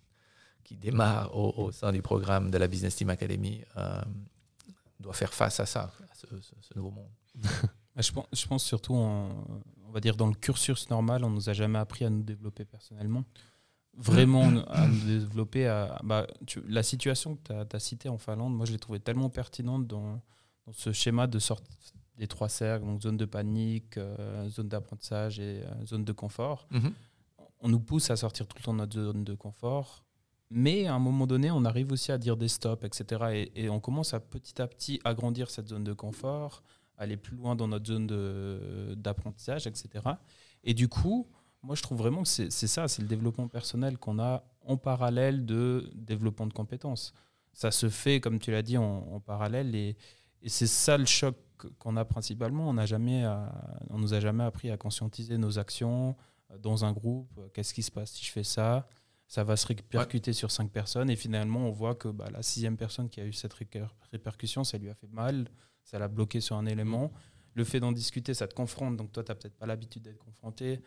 qui 0.65 0.75
démarre 0.75 1.33
au, 1.37 1.71
sein 1.71 1.93
du 1.93 2.01
programme 2.01 2.51
de 2.51 2.57
la 2.57 2.67
Business 2.67 2.95
Team 2.97 3.09
Academy 3.09 3.61
euh, 3.77 4.01
doit 4.99 5.13
faire 5.13 5.33
face 5.33 5.61
à 5.61 5.65
ça, 5.65 5.93
à 6.11 6.15
ce, 6.15 6.73
nouveau 6.75 6.91
monde. 6.91 7.09
je, 7.95 8.11
pense, 8.11 8.25
je 8.33 8.47
pense 8.47 8.63
surtout, 8.63 8.95
on 8.95 9.91
va 9.93 10.01
dire 10.01 10.17
dans 10.17 10.27
le 10.27 10.33
cursus 10.33 10.89
normal, 10.89 11.23
on 11.23 11.29
nous 11.29 11.49
a 11.49 11.53
jamais 11.53 11.79
appris 11.79 12.03
à 12.03 12.09
nous 12.09 12.23
développer 12.23 12.65
personnellement 12.65 13.23
vraiment 13.97 14.47
à 14.67 14.87
nous 14.87 15.05
développer. 15.05 15.67
À, 15.67 15.99
bah, 16.03 16.27
la 16.67 16.83
situation 16.83 17.35
que 17.35 17.63
tu 17.63 17.75
as, 17.75 17.79
citée 17.79 18.09
en 18.09 18.17
Finlande, 18.17 18.55
moi 18.55 18.65
je 18.65 18.71
l'ai 18.71 18.79
trouvée 18.79 18.99
tellement 18.99 19.29
pertinente 19.29 19.87
dans, 19.87 20.21
ce 20.71 20.91
schéma 20.91 21.27
de 21.27 21.39
sorte 21.39 21.65
des 22.17 22.27
trois 22.27 22.49
cercles, 22.49 22.85
donc 22.85 23.01
zone 23.01 23.17
de 23.17 23.25
panique, 23.25 23.97
euh, 23.97 24.49
zone 24.49 24.69
d'apprentissage 24.69 25.39
et 25.39 25.63
euh, 25.63 25.85
zone 25.85 26.05
de 26.05 26.11
confort. 26.13 26.67
Mhm. 26.71 26.93
On 27.59 27.69
nous 27.69 27.79
pousse 27.79 28.09
à 28.09 28.15
sortir 28.15 28.47
tout 28.47 28.57
le 28.57 28.63
temps 28.63 28.73
de 28.73 28.77
notre 28.77 28.93
zone 28.93 29.23
de 29.23 29.33
confort, 29.35 30.04
mais 30.55 30.87
à 30.87 30.93
un 30.93 30.99
moment 30.99 31.27
donné, 31.27 31.51
on 31.51 31.65
arrive 31.65 31.91
aussi 31.91 32.13
à 32.13 32.17
dire 32.17 32.37
des 32.37 32.47
stops, 32.47 32.85
etc. 32.85 33.49
Et, 33.55 33.69
on 33.69 33.81
commence 33.81 34.13
à 34.13 34.21
petit 34.21 34.61
à 34.61 34.67
petit 34.67 35.01
agrandir 35.03 35.51
cette 35.51 35.67
zone 35.67 35.83
de 35.83 35.91
confort, 35.91 36.63
aller 36.97 37.17
plus 37.17 37.35
loin 37.35 37.57
dans 37.57 37.67
notre 37.67 37.85
zone 37.85 38.07
d'apprentissage, 38.95 39.67
etc. 39.67 39.89
Et 40.63 40.73
du 40.73 40.87
coup, 40.87 41.27
moi, 41.61 41.75
je 41.75 41.81
trouve 41.81 41.97
vraiment 41.97 42.23
que 42.23 42.29
c'est 42.29 42.49
ça, 42.49 42.87
c'est 42.87 43.01
le 43.01 43.07
développement 43.09 43.49
personnel 43.49 43.97
qu'on 43.97 44.17
a 44.17 44.45
en 44.61 44.77
parallèle 44.77 45.45
de 45.45 45.91
développement 45.93 46.47
de 46.47 46.53
compétences. 46.53 47.13
Ça 47.51 47.69
se 47.69 47.89
fait, 47.89 48.21
comme 48.21 48.39
tu 48.39 48.51
l'as 48.51 48.61
dit, 48.61 48.77
en, 48.77 49.19
parallèle. 49.19 49.75
Et, 49.75 49.97
c'est 50.47 50.67
ça 50.67 50.97
le 50.97 51.05
choc 51.05 51.35
qu'on 51.79 51.97
a 51.97 52.05
principalement. 52.05 52.69
On 52.69 52.73
n'a 52.75 52.85
nous 53.89 54.13
a 54.13 54.19
jamais 54.21 54.43
appris 54.45 54.71
à 54.71 54.77
conscientiser 54.77 55.37
nos 55.37 55.59
actions 55.59 56.15
euh, 56.51 56.57
dans 56.57 56.85
un 56.85 56.93
groupe. 56.93 57.41
Qu'est-ce 57.53 57.73
qui 57.73 57.83
se 57.83 57.91
passe 57.91 58.11
si 58.11 58.23
je 58.23 58.31
fais 58.31 58.43
ça 58.43 58.87
Ça 59.27 59.43
va 59.43 59.57
se 59.57 59.67
répercuter 59.67 60.33
sur 60.33 60.51
cinq 60.51 60.71
personnes. 60.71 61.09
Et 61.09 61.15
finalement, 61.15 61.67
on 61.67 61.71
voit 61.71 61.95
que 61.95 62.07
bah, 62.07 62.29
la 62.31 62.43
sixième 62.43 62.77
personne 62.77 63.09
qui 63.09 63.19
a 63.21 63.25
eu 63.25 63.33
cette 63.33 63.53
répercussion, 64.11 64.63
ça 64.63 64.77
lui 64.77 64.89
a 64.89 64.93
fait 64.93 65.07
mal. 65.07 65.49
Ça 65.83 65.99
l'a 65.99 66.07
bloqué 66.07 66.41
sur 66.41 66.55
un 66.55 66.65
élément. 66.65 67.11
Le 67.53 67.63
fait 67.63 67.79
d'en 67.79 67.91
discuter, 67.91 68.33
ça 68.33 68.47
te 68.47 68.53
confronte. 68.53 68.97
Donc 68.97 69.11
toi, 69.11 69.23
tu 69.23 69.31
n'as 69.31 69.35
peut-être 69.35 69.57
pas 69.57 69.65
l'habitude 69.65 70.03
d'être 70.03 70.19
confronté 70.19 70.81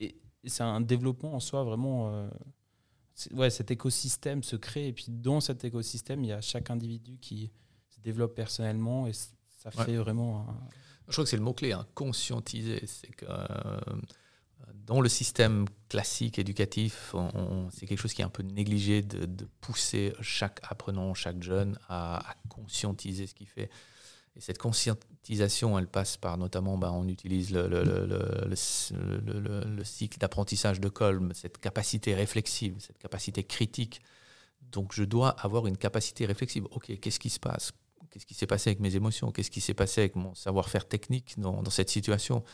et, 0.00 0.16
c'est 0.46 0.62
un 0.62 0.82
développement 0.82 1.34
en 1.34 1.40
soi 1.40 1.64
vraiment. 1.64 2.12
Euh, 2.12 2.28
ouais, 3.32 3.48
cet 3.48 3.70
écosystème 3.70 4.42
se 4.42 4.56
crée 4.56 4.88
et 4.88 4.92
puis 4.92 5.06
dans 5.08 5.40
cet 5.40 5.64
écosystème, 5.64 6.22
il 6.22 6.28
y 6.28 6.32
a 6.32 6.42
chaque 6.42 6.68
individu 6.68 7.18
qui 7.18 7.50
se 7.88 7.98
développe 8.00 8.34
personnellement 8.34 9.06
et 9.06 9.12
ça 9.14 9.70
fait 9.70 9.96
vraiment. 9.96 10.46
Je 11.08 11.12
crois 11.12 11.24
que 11.24 11.30
c'est 11.30 11.38
le 11.38 11.42
mot-clé, 11.42 11.72
hein, 11.72 11.86
conscientiser. 11.94 12.86
C'est 12.86 13.08
que 13.08 13.24
euh, 13.26 13.80
dans 14.72 15.00
le 15.00 15.08
système 15.08 15.66
classique 15.88 16.38
éducatif, 16.38 17.14
c'est 17.72 17.86
quelque 17.86 18.00
chose 18.00 18.14
qui 18.14 18.22
est 18.22 18.24
un 18.24 18.30
peu 18.30 18.42
négligé 18.42 19.02
de, 19.02 19.46
pousser 19.60 20.12
chaque 20.20 20.60
apprenant, 20.62 21.14
chaque 21.14 21.42
jeune 21.42 21.78
à, 21.88 22.36
conscientiser 22.48 23.26
ce 23.26 23.34
qu'il 23.34 23.48
fait. 23.48 23.70
Et 24.36 24.40
cette 24.40 24.58
conscientisation, 24.58 25.78
elle 25.78 25.86
passe 25.86 26.16
par 26.16 26.36
notamment, 26.36 26.76
bah, 26.76 26.90
on 26.92 27.06
utilise 27.06 27.52
le, 27.52 27.68
le, 27.68 27.82
le, 27.82 29.64
le 29.64 29.84
cycle 29.84 30.18
d'apprentissage 30.18 30.80
de 30.80 30.88
Colm, 30.88 31.32
cette 31.34 31.58
capacité 31.58 32.14
réflexive, 32.14 32.74
cette 32.80 32.98
capacité 32.98 33.44
critique. 33.44 34.00
Donc 34.72 34.92
je 34.92 35.04
dois 35.04 35.30
avoir 35.30 35.66
une 35.66 35.76
capacité 35.76 36.26
réflexive. 36.26 36.66
Ok, 36.72 36.98
qu'est-ce 37.00 37.20
qui 37.20 37.30
se 37.30 37.38
passe? 37.38 37.72
Qu'est-ce 38.10 38.26
qui 38.26 38.34
s'est 38.34 38.46
passé 38.46 38.70
avec 38.70 38.80
mes 38.80 38.94
émotions? 38.94 39.32
Qu'est-ce 39.32 39.50
qui 39.50 39.60
s'est 39.60 39.74
passé 39.74 40.02
avec 40.02 40.14
mon 40.14 40.34
savoir-faire 40.34 40.86
technique 40.86 41.38
dans, 41.38 41.68
cette 41.68 41.90
situation? 41.90 42.44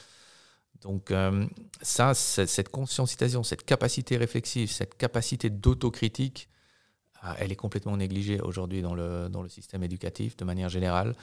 Donc 0.83 1.11
euh, 1.11 1.47
ça, 1.83 2.15
cette 2.15 2.71
conscientisation, 2.71 3.43
cette 3.43 3.65
capacité 3.65 4.17
réflexive, 4.17 4.71
cette 4.71 4.97
capacité 4.97 5.51
d'autocritique, 5.51 6.49
ah, 7.23 7.37
elle 7.39 7.53
est 7.53 7.57
complètement 7.57 7.97
négligée 7.97 8.41
aujourd'hui 8.41 8.81
dans 8.81 8.95
le, 8.95 9.29
dans 9.29 9.43
le 9.43 9.49
système 9.49 9.83
éducatif 9.83 10.37
de 10.37 10.45
manière 10.45 10.71
générale. 10.71 11.15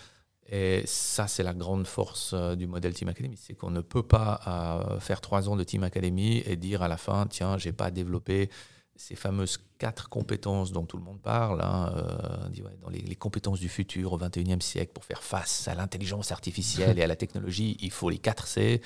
Et 0.49 0.83
ça, 0.85 1.27
c'est 1.27 1.43
la 1.43 1.53
grande 1.53 1.85
force 1.85 2.31
euh, 2.33 2.55
du 2.55 2.67
modèle 2.67 2.93
Team 2.93 3.09
Academy, 3.09 3.35
c'est 3.37 3.53
qu'on 3.53 3.71
ne 3.71 3.81
peut 3.81 4.03
pas 4.03 4.39
euh, 4.47 4.99
faire 4.99 5.19
trois 5.19 5.49
ans 5.49 5.57
de 5.57 5.63
Team 5.63 5.83
Academy 5.83 6.41
et 6.45 6.55
dire 6.55 6.81
à 6.81 6.87
la 6.87 6.97
fin, 6.97 7.27
tiens, 7.27 7.57
j'ai 7.57 7.73
pas 7.73 7.91
développé 7.91 8.49
ces 8.95 9.15
fameuses 9.15 9.59
quatre 9.77 10.09
compétences 10.09 10.71
dont 10.71 10.85
tout 10.85 10.97
le 10.97 11.03
monde 11.03 11.21
parle, 11.21 11.61
hein, 11.61 11.93
euh, 11.97 12.71
dans 12.81 12.89
les, 12.89 13.15
compétences 13.15 13.59
du 13.59 13.69
futur 13.69 14.13
au 14.13 14.19
21e 14.19 14.61
siècle 14.61 14.91
pour 14.93 15.03
faire 15.03 15.21
face 15.21 15.67
à 15.67 15.75
l'intelligence 15.75 16.31
artificielle 16.31 16.97
et 16.97 17.03
à 17.03 17.07
la 17.07 17.15
technologie, 17.15 17.77
il 17.81 17.91
faut 17.91 18.09
les 18.09 18.17
quatre 18.17 18.47
C. 18.47 18.81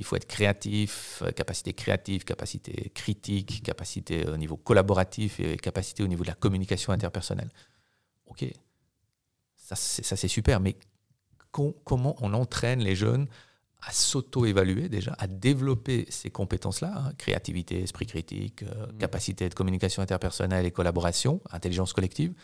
Il 0.00 0.04
faut 0.04 0.16
être 0.16 0.26
créatif, 0.26 1.22
capacité 1.36 1.72
créative, 1.74 2.24
capacité 2.24 2.90
critique, 2.94 3.62
capacité 3.62 4.26
au 4.26 4.36
niveau 4.36 4.56
collaboratif 4.56 5.38
et 5.38 5.56
capacité 5.56 6.02
au 6.02 6.08
niveau 6.08 6.24
de 6.24 6.28
la 6.28 6.34
communication 6.34 6.92
interpersonnelle. 6.92 7.50
Ok, 8.26 8.44
ça 9.54 9.76
c'est 9.76 10.28
super, 10.28 10.58
mais 10.58 10.76
comment 11.50 12.16
on 12.20 12.32
entraîne 12.32 12.80
les 12.80 12.96
jeunes 12.96 13.28
à 13.82 13.92
s'auto-évaluer 13.92 14.88
déjà, 14.88 15.14
à 15.18 15.26
développer 15.26 16.06
ces 16.10 16.30
compétences-là, 16.30 16.92
hein, 16.94 17.12
créativité, 17.16 17.82
esprit 17.82 18.06
critique, 18.06 18.62
euh, 18.62 18.86
mm. 18.86 18.98
capacité 18.98 19.48
de 19.48 19.54
communication 19.54 20.02
interpersonnelle 20.02 20.66
et 20.66 20.70
collaboration, 20.70 21.40
intelligence 21.50 21.92
collective. 21.92 22.34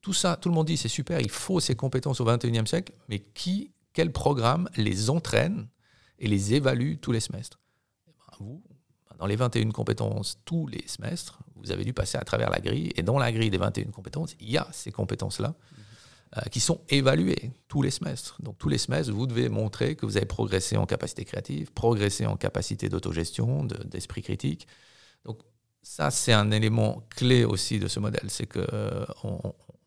Tout 0.00 0.12
ça, 0.12 0.36
tout 0.36 0.48
le 0.48 0.54
monde 0.54 0.66
dit 0.66 0.76
c'est 0.76 0.88
super, 0.88 1.20
il 1.20 1.30
faut 1.30 1.60
ces 1.60 1.76
compétences 1.76 2.20
au 2.20 2.26
21e 2.26 2.66
siècle, 2.66 2.92
mais 3.08 3.20
qui, 3.20 3.70
quel 3.92 4.12
programme 4.12 4.68
les 4.76 5.10
entraîne 5.10 5.68
et 6.18 6.28
les 6.28 6.54
évalue 6.54 6.94
tous 7.00 7.12
les 7.12 7.20
semestres 7.20 7.60
eh 8.08 8.12
ben, 8.12 8.36
Vous, 8.44 8.62
dans 9.18 9.26
les 9.26 9.36
21 9.36 9.70
compétences 9.70 10.38
tous 10.44 10.66
les 10.66 10.86
semestres, 10.86 11.38
vous 11.56 11.70
avez 11.70 11.84
dû 11.84 11.92
passer 11.92 12.18
à 12.18 12.24
travers 12.24 12.50
la 12.50 12.60
grille, 12.60 12.92
et 12.96 13.02
dans 13.02 13.18
la 13.18 13.32
grille 13.32 13.50
des 13.50 13.58
21 13.58 13.90
compétences, 13.90 14.34
il 14.40 14.50
y 14.50 14.58
a 14.58 14.68
ces 14.72 14.92
compétences-là. 14.92 15.54
euh, 16.36 16.40
qui 16.50 16.58
sont 16.58 16.80
évalués 16.88 17.52
tous 17.68 17.80
les 17.80 17.92
semestres. 17.92 18.42
Donc 18.42 18.58
tous 18.58 18.68
les 18.68 18.78
semestres, 18.78 19.12
vous 19.12 19.28
devez 19.28 19.48
montrer 19.48 19.94
que 19.94 20.04
vous 20.04 20.16
avez 20.16 20.26
progressé 20.26 20.76
en 20.76 20.84
capacité 20.84 21.24
créative, 21.24 21.70
progressé 21.72 22.26
en 22.26 22.36
capacité 22.36 22.88
d'autogestion, 22.88 23.62
d'esprit 23.84 24.22
critique. 24.22 24.66
Donc 25.24 25.38
ça, 25.80 26.10
c'est 26.10 26.32
un 26.32 26.50
élément 26.50 27.06
clé 27.10 27.44
aussi 27.44 27.78
de 27.78 27.86
ce 27.86 28.00
modèle, 28.00 28.30
c'est 28.30 28.46
que 28.46 28.66
euh, 28.72 29.06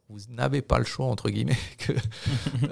vous 0.09 0.19
n'avez 0.29 0.61
pas 0.61 0.79
le 0.79 0.85
choix, 0.85 1.07
entre 1.07 1.29
guillemets, 1.29 1.57
que, 1.77 1.93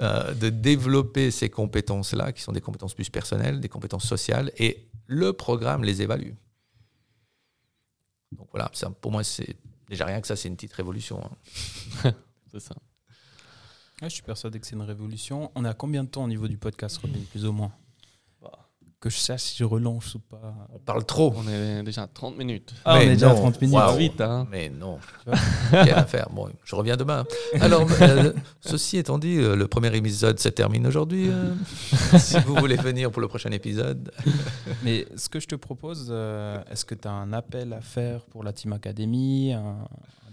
euh, 0.00 0.34
de 0.34 0.48
développer 0.48 1.30
ces 1.30 1.50
compétences-là, 1.50 2.32
qui 2.32 2.42
sont 2.42 2.52
des 2.52 2.60
compétences 2.60 2.94
plus 2.94 3.10
personnelles, 3.10 3.60
des 3.60 3.68
compétences 3.68 4.06
sociales, 4.06 4.52
et 4.56 4.88
le 5.06 5.32
programme 5.32 5.84
les 5.84 6.02
évalue. 6.02 6.32
Donc 8.32 8.48
voilà, 8.50 8.70
ça, 8.72 8.90
pour 8.90 9.12
moi, 9.12 9.22
c'est 9.22 9.56
déjà 9.88 10.06
rien 10.06 10.20
que 10.20 10.26
ça, 10.26 10.36
c'est 10.36 10.48
une 10.48 10.56
petite 10.56 10.72
révolution. 10.72 11.22
Hein. 12.04 12.14
c'est 12.50 12.60
ça. 12.60 12.74
je 14.02 14.08
suis 14.08 14.22
persuadé 14.22 14.58
que 14.58 14.66
c'est 14.66 14.74
une 14.74 14.82
révolution. 14.82 15.52
On 15.54 15.64
a 15.64 15.74
combien 15.74 16.04
de 16.04 16.08
temps 16.08 16.24
au 16.24 16.28
niveau 16.28 16.48
du 16.48 16.56
podcast, 16.56 16.96
Robin, 16.98 17.20
plus 17.30 17.44
ou 17.44 17.52
moins? 17.52 17.72
Que 19.06 19.14
je 19.14 19.18
sache 19.18 19.42
si 19.42 19.56
je 19.56 19.64
relance 19.64 20.16
ou 20.16 20.18
pas. 20.18 20.68
On 20.74 20.78
parle 20.78 21.04
trop. 21.04 21.32
On 21.36 21.48
est 21.48 21.82
déjà 21.84 22.02
à 22.02 22.06
30 22.08 22.36
minutes. 22.36 22.74
Ah, 22.84 22.96
on 22.96 23.00
est 23.00 23.10
déjà 23.10 23.30
à 23.30 23.34
30 23.34 23.60
minutes. 23.62 23.78
Vite, 23.96 24.20
hein. 24.20 24.48
Mais 24.50 24.68
non. 24.68 24.98
Quelle 25.70 25.94
affaire. 25.94 26.28
Bon, 26.32 26.48
je 26.64 26.74
reviens 26.74 26.96
demain. 26.96 27.24
Alors, 27.60 27.86
euh, 28.00 28.32
ceci 28.60 28.96
étant 28.98 29.18
dit, 29.18 29.38
euh, 29.38 29.54
le 29.54 29.68
premier 29.68 29.94
épisode 29.96 30.40
se 30.40 30.48
termine 30.48 30.86
aujourd'hui. 30.88 31.28
Euh, 31.28 31.54
si 32.18 32.36
vous 32.40 32.56
voulez 32.56 32.76
venir 32.76 33.12
pour 33.12 33.20
le 33.22 33.28
prochain 33.28 33.50
épisode. 33.52 34.10
Mais 34.82 35.06
ce 35.16 35.28
que 35.28 35.38
je 35.38 35.46
te 35.46 35.54
propose, 35.54 36.10
est-ce 36.70 36.84
que 36.84 36.96
tu 36.96 37.06
as 37.06 37.12
un 37.12 37.32
appel 37.32 37.72
à 37.72 37.80
faire 37.80 38.22
pour 38.24 38.42
la 38.42 38.52
Team 38.52 38.72
Academy 38.72 39.52
un, 39.52 39.86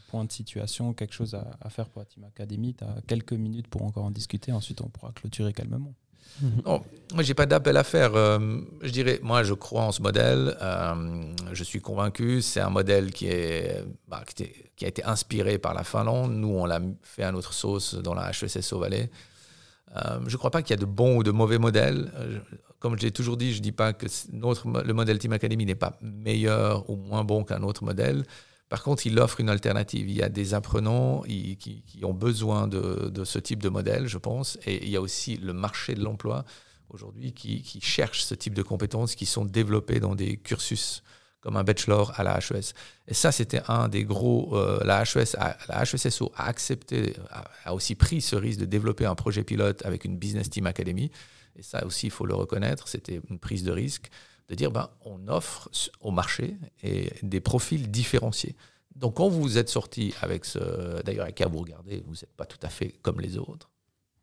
point 0.09 0.25
de 0.25 0.31
situation, 0.31 0.93
quelque 0.93 1.13
chose 1.13 1.33
à, 1.36 1.45
à 1.62 1.69
faire 1.69 1.89
pour 1.89 1.99
la 2.01 2.05
Team 2.05 2.23
Academy? 2.23 2.73
Tu 2.73 2.83
as 2.83 3.01
quelques 3.05 3.33
minutes 3.33 3.67
pour 3.67 3.83
encore 3.83 4.05
en 4.05 4.12
discuter. 4.12 4.51
Ensuite, 4.51 4.81
on 4.81 4.89
pourra 4.89 5.12
clôturer 5.12 5.53
calmement. 5.53 5.93
Mhm. 6.41 6.62
Non, 6.65 6.81
moi, 7.13 7.23
j'ai 7.23 7.33
pas 7.33 7.45
d'appel 7.45 7.77
à 7.77 7.83
faire. 7.83 8.15
Euh, 8.15 8.39
je 8.81 8.91
dirais, 8.91 9.19
moi, 9.21 9.43
je 9.43 9.53
crois 9.53 9.83
en 9.83 9.91
ce 9.91 10.01
modèle. 10.01 10.57
Euh, 10.62 11.23
je 11.53 11.63
suis 11.63 11.79
convaincu. 11.79 12.41
C'est 12.41 12.59
un 12.59 12.69
modèle 12.69 13.12
qui, 13.12 13.27
est, 13.27 13.83
bah, 14.07 14.23
qui, 14.36 14.86
a 14.86 14.88
été 14.88 15.03
inspiré 15.03 15.57
par 15.57 15.73
la 15.73 15.83
Finlande. 15.83 16.33
Nous, 16.33 16.49
on 16.49 16.65
l'a 16.65 16.79
fait 17.03 17.23
à 17.23 17.31
notre 17.31 17.53
sauce 17.53 17.95
dans 17.95 18.13
la 18.13 18.31
HESSO 18.31 18.79
Valais. 18.79 19.12
Euh, 19.95 20.19
je 20.25 20.33
ne 20.33 20.38
crois 20.38 20.49
pas 20.49 20.63
qu'il 20.63 20.71
y 20.71 20.79
a 20.79 20.81
de 20.81 20.86
bons 20.89 21.17
ou 21.17 21.23
de 21.23 21.31
mauvais 21.31 21.59
modèles. 21.59 22.12
comme 22.79 22.97
je 22.97 23.03
l'ai 23.03 23.12
toujours 23.12 23.38
dit, 23.38 23.53
je 23.53 23.59
ne 23.59 23.63
dis 23.63 23.71
pas 23.71 23.93
que 23.93 24.07
notre, 24.31 24.67
le 24.67 24.93
modèle 24.93 25.19
Team 25.19 25.33
Academy 25.33 25.65
n'est 25.65 25.75
pas 25.75 25.97
meilleur 26.01 26.89
ou 26.89 26.95
moins 26.95 27.23
bon 27.23 27.43
qu'un 27.43 27.62
autre 27.62 27.83
modèle. 27.83 28.23
Par 28.73 28.81
contre, 28.81 29.05
il 29.05 29.19
offre 29.19 29.39
une 29.39 29.49
alternative. 29.49 30.09
Il 30.09 30.15
y 30.15 30.23
a 30.23 30.29
des 30.29 30.55
apprenants 30.55 31.21
qui, 31.21 31.83
ont 32.01 32.12
besoin 32.15 32.67
de, 32.67 33.23
ce 33.23 33.38
type 33.38 33.62
de 33.62 33.69
modèle, 33.69 34.07
je 34.07 34.17
pense. 34.17 34.57
Et 34.65 34.83
il 34.83 34.89
y 34.89 34.95
a 34.95 35.01
aussi 35.01 35.38
le 35.38 35.53
marché 35.53 35.93
de 35.93 36.03
l'emploi 36.03 36.43
aujourd'hui 36.89 37.33
qui, 37.33 37.79
cherche 37.83 38.23
ce 38.23 38.33
type 38.33 38.55
de 38.55 38.63
compétences 38.63 39.13
qui 39.13 39.27
sont 39.27 39.45
développées 39.45 39.99
dans 39.99 40.15
des 40.15 40.38
cursus 40.38 41.03
comme 41.39 41.55
un 41.55 41.63
bachelor 41.63 42.19
à 42.19 42.23
la 42.23 42.39
HES. 42.39 42.73
Et 43.07 43.13
ça, 43.13 43.31
c'était 43.31 43.62
un 43.67 43.89
des 43.89 44.05
gros. 44.05 44.57
Euh, 44.57 44.83
la, 44.83 45.03
HES, 45.03 45.36
la 45.69 45.83
HESSO 45.83 46.31
a 46.36 46.47
accepté, 46.47 47.15
a, 47.65 47.75
aussi 47.75 47.93
pris 47.93 48.21
ce 48.21 48.36
risque 48.36 48.59
de 48.59 48.65
développer 48.65 49.05
un 49.05 49.13
projet 49.13 49.43
pilote 49.43 49.86
avec 49.86 50.03
une 50.03 50.17
Business 50.17 50.49
Team 50.49 50.65
Academy. 50.65 51.12
Et 51.55 51.62
ça 51.62 51.86
aussi, 51.86 52.07
il 52.07 52.12
faut 52.12 52.25
le 52.25 52.33
reconnaître, 52.33 52.88
c'était 52.88 53.21
une 53.29 53.38
prise 53.38 53.63
de 53.63 53.71
risque 53.71 54.09
de 54.49 54.56
dire 54.56 54.71
ben, 54.71 54.89
on 55.06 55.27
offre 55.27 55.69
au 56.01 56.12
marché 56.12 56.58
et 56.82 57.12
des 57.23 57.39
profils 57.39 57.89
différenciés. 57.89 58.56
Donc 58.95 59.15
quand 59.15 59.29
vous 59.29 59.58
êtes 59.58 59.69
sorti 59.69 60.13
avec 60.21 60.45
ce... 60.45 61.01
D'ailleurs, 61.03 61.23
avec 61.23 61.41
vous 61.47 61.60
regarder, 61.60 62.03
vous 62.06 62.13
n'êtes 62.13 62.34
pas 62.36 62.45
tout 62.45 62.60
à 62.62 62.69
fait 62.69 62.95
comme 63.01 63.21
les 63.21 63.38
autres. 63.38 63.69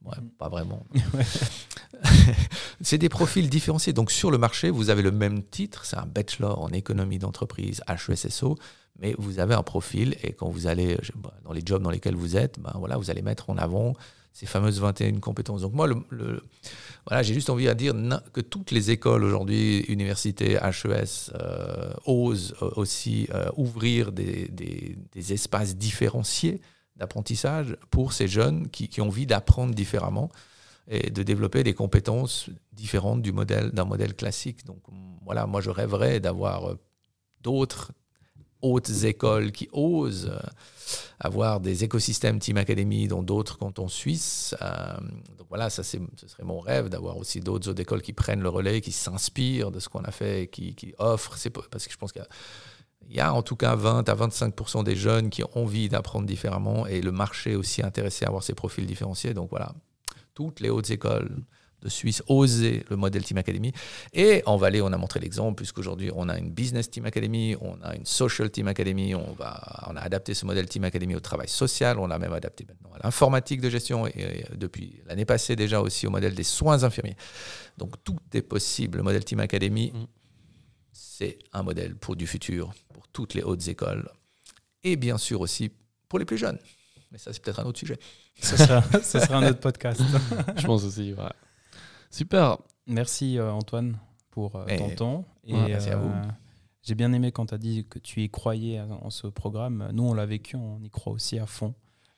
Ouais, 0.04 0.16
mm. 0.20 0.30
pas 0.38 0.48
vraiment. 0.48 0.87
c'est 2.80 2.98
des 2.98 3.09
profils 3.09 3.48
différenciés. 3.48 3.92
Donc 3.92 4.11
sur 4.11 4.30
le 4.30 4.38
marché, 4.38 4.70
vous 4.70 4.90
avez 4.90 5.02
le 5.02 5.11
même 5.11 5.42
titre, 5.42 5.85
c'est 5.85 5.96
un 5.96 6.06
bachelor 6.06 6.61
en 6.62 6.68
économie 6.70 7.18
d'entreprise, 7.18 7.83
HESSO, 7.88 8.56
mais 8.98 9.14
vous 9.18 9.38
avez 9.38 9.54
un 9.54 9.62
profil 9.62 10.16
et 10.22 10.33
quand 10.33 10.48
vous 10.48 10.66
allez 10.66 10.96
dans 11.44 11.52
les 11.52 11.62
jobs 11.64 11.83
dans 11.83 11.90
lesquels 11.90 12.16
vous 12.16 12.37
êtes, 12.37 12.59
ben 12.61 12.72
voilà, 12.76 12.96
vous 12.96 13.11
allez 13.11 13.22
mettre 13.22 13.50
en 13.50 13.56
avant 13.56 13.94
ces 14.32 14.46
fameuses 14.46 14.80
21 14.80 15.18
compétences. 15.20 15.62
Donc 15.62 15.72
moi, 15.72 15.88
voilà, 17.06 17.22
j'ai 17.22 17.34
juste 17.34 17.50
envie 17.50 17.66
de 17.66 17.72
dire 17.72 17.94
que 18.32 18.40
toutes 18.40 18.70
les 18.70 18.90
écoles 18.90 19.24
aujourd'hui, 19.24 19.80
universités, 19.88 20.52
HES, 20.54 21.32
euh, 21.34 21.92
osent 22.06 22.54
euh, 22.62 22.70
aussi 22.76 23.28
euh, 23.34 23.50
ouvrir 23.56 24.12
des, 24.12 24.48
des, 24.48 25.32
espaces 25.32 25.76
différenciés 25.76 26.60
d'apprentissage 26.96 27.76
pour 27.90 28.12
ces 28.12 28.28
jeunes 28.28 28.68
qui, 28.68 28.88
qui 28.88 29.00
ont 29.00 29.06
envie 29.08 29.26
d'apprendre 29.26 29.74
différemment 29.74 30.30
et 30.88 31.10
de 31.10 31.22
développer 31.22 31.62
des 31.62 31.74
compétences 31.74 32.50
différentes 32.72 33.22
du 33.22 33.32
modèle 33.32 33.70
d'un 33.70 33.84
modèle 33.84 34.14
classique. 34.14 34.64
Donc 34.64 34.82
voilà, 35.24 35.46
moi 35.46 35.60
je 35.60 35.70
rêverais 35.70 36.20
d'avoir 36.20 36.74
d'autres 37.42 37.92
hautes 38.62 39.04
écoles 39.04 39.52
qui 39.52 39.68
osent 39.72 40.32
avoir 41.18 41.60
des 41.60 41.84
écosystèmes 41.84 42.38
Team 42.38 42.56
Academy 42.56 43.08
dans 43.08 43.22
d'autres 43.22 43.58
cantons 43.58 43.88
suisses. 43.88 44.54
Euh, 44.62 44.96
donc 45.38 45.46
voilà, 45.48 45.70
ça, 45.70 45.82
ce 45.82 45.98
serait 46.26 46.44
mon 46.44 46.60
rêve 46.60 46.88
d'avoir 46.88 47.16
aussi 47.16 47.40
d'autres 47.40 47.78
écoles 47.80 48.02
qui 48.02 48.12
prennent 48.12 48.40
le 48.40 48.48
relais, 48.48 48.80
qui 48.80 48.92
s'inspirent 48.92 49.70
de 49.70 49.80
ce 49.80 49.88
qu'on 49.88 50.02
a 50.02 50.10
fait 50.10 50.48
qui, 50.50 50.74
qui 50.74 50.94
offrent. 50.98 51.36
Parce 51.70 51.86
que 51.86 51.92
je 51.92 51.98
pense 51.98 52.12
qu'il 52.12 52.24
y, 53.10 53.20
a 53.20 53.32
en 53.32 53.42
tout 53.42 53.56
cas 53.56 53.74
20 53.74 54.08
à 54.08 54.14
25% 54.14 54.84
des 54.84 54.96
jeunes 54.96 55.30
qui 55.30 55.44
ont 55.44 55.50
envie 55.54 55.88
d'apprendre 55.88 56.26
différemment 56.26 56.86
et 56.86 57.02
le 57.02 57.12
marché 57.12 57.56
aussi 57.56 57.82
intéressé 57.82 58.24
à 58.24 58.28
avoir 58.28 58.42
ces 58.42 58.54
profils 58.54 58.86
différenciés. 58.86 59.34
Donc 59.34 59.50
voilà, 59.50 59.72
toutes 60.34 60.60
les 60.60 60.70
hautes 60.70 60.90
écoles 60.90 61.44
de 61.82 61.88
Suisse 61.88 62.22
oser 62.28 62.84
le 62.90 62.96
modèle 62.96 63.24
Team 63.24 63.38
Academy. 63.38 63.72
Et 64.12 64.42
en 64.46 64.56
Valais, 64.56 64.80
on 64.80 64.92
a 64.92 64.96
montré 64.96 65.20
l'exemple, 65.20 65.56
puisqu'aujourd'hui, 65.56 66.10
on 66.14 66.28
a 66.28 66.38
une 66.38 66.50
Business 66.50 66.90
Team 66.90 67.06
Academy, 67.06 67.56
on 67.60 67.80
a 67.82 67.96
une 67.96 68.06
Social 68.06 68.50
Team 68.50 68.68
Academy, 68.68 69.14
on, 69.14 69.32
va, 69.32 69.88
on 69.88 69.96
a 69.96 70.00
adapté 70.00 70.34
ce 70.34 70.44
modèle 70.46 70.66
Team 70.66 70.84
Academy 70.84 71.14
au 71.14 71.20
travail 71.20 71.48
social, 71.48 71.98
on 71.98 72.06
l'a 72.06 72.18
même 72.18 72.32
adapté 72.32 72.66
maintenant 72.68 72.90
à 72.94 73.04
l'informatique 73.04 73.60
de 73.60 73.70
gestion, 73.70 74.06
et, 74.06 74.44
depuis 74.54 75.00
l'année 75.06 75.24
passée 75.24 75.56
déjà 75.56 75.80
aussi 75.80 76.06
au 76.06 76.10
modèle 76.10 76.34
des 76.34 76.44
soins 76.44 76.84
infirmiers. 76.84 77.16
Donc 77.78 78.02
tout 78.04 78.18
est 78.34 78.42
possible. 78.42 78.98
Le 78.98 79.04
modèle 79.04 79.24
Team 79.24 79.40
Academy, 79.40 79.92
mm. 79.94 80.06
c'est 80.92 81.38
un 81.52 81.62
modèle 81.62 81.96
pour 81.96 82.16
du 82.16 82.26
futur, 82.26 82.72
pour 82.92 83.08
toutes 83.08 83.34
les 83.34 83.42
hautes 83.42 83.68
écoles, 83.68 84.08
et 84.82 84.96
bien 84.96 85.18
sûr 85.18 85.40
aussi 85.40 85.70
pour 86.08 86.18
les 86.18 86.24
plus 86.24 86.38
jeunes. 86.38 86.58
Mais 87.10 87.18
ça, 87.18 87.32
c'est 87.32 87.42
peut-être 87.42 87.60
un 87.60 87.64
autre 87.64 87.78
sujet. 87.78 87.98
Ce 88.40 88.56
sera, 88.56 88.82
ce 89.02 89.18
sera 89.18 89.38
un 89.38 89.48
autre 89.48 89.60
podcast. 89.60 90.00
Je 90.56 90.66
pense 90.66 90.84
aussi, 90.84 91.12
ouais. 91.12 91.24
Super. 92.10 92.58
Merci 92.86 93.38
euh, 93.38 93.52
Antoine 93.52 93.98
pour 94.30 94.56
euh, 94.56 94.66
ton 94.76 94.94
temps. 94.94 95.24
Et, 95.44 95.54
merci 95.54 95.90
à 95.90 95.96
vous. 95.96 96.08
Euh, 96.08 96.24
j'ai 96.82 96.96
bien 96.96 97.12
aimé 97.12 97.30
quand 97.30 97.46
tu 97.46 97.54
as 97.54 97.58
dit 97.58 97.86
que 97.88 97.98
tu 97.98 98.22
y 98.22 98.30
croyais 98.30 98.80
en 98.80 99.10
ce 99.10 99.28
programme. 99.28 99.88
Nous, 99.92 100.02
on 100.02 100.14
l'a 100.14 100.26
vécu, 100.26 100.56
on 100.56 100.82
y 100.82 100.90
croit 100.90 101.12
aussi 101.12 101.38
à 101.38 101.46
fond. 101.46 101.74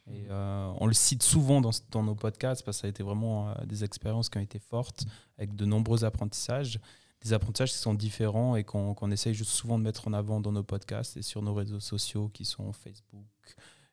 Et 0.08 0.26
on 0.30 0.86
le 0.86 0.94
cite 0.94 1.22
souvent 1.22 1.60
dans, 1.60 1.70
dans, 1.90 2.02
nos 2.02 2.14
podcasts 2.14 2.64
parce 2.64 2.78
que 2.78 2.80
ça 2.82 2.86
a 2.86 2.90
été 2.90 3.02
vraiment 3.02 3.54
des 3.64 3.84
expériences 3.84 4.28
qui 4.28 4.38
ont 4.38 4.42
été 4.42 4.58
fortes 4.58 5.04
avec 5.38 5.54
de 5.54 5.64
nombreux 5.64 6.04
apprentissages. 6.04 6.80
Des 7.22 7.32
apprentissages 7.32 7.72
qui 7.72 7.78
sont 7.78 7.94
différents 7.94 8.56
et 8.56 8.64
qu'on 8.64 9.10
essaye 9.10 9.34
juste 9.34 9.50
souvent 9.50 9.78
de 9.78 9.84
mettre 9.84 10.08
en 10.08 10.12
avant 10.12 10.40
dans 10.40 10.52
nos 10.52 10.64
podcasts 10.64 11.16
et 11.16 11.22
sur 11.22 11.42
nos 11.42 11.54
réseaux 11.54 11.80
sociaux 11.80 12.28
qui 12.28 12.44
sont 12.44 12.72
Facebook, 12.72 13.26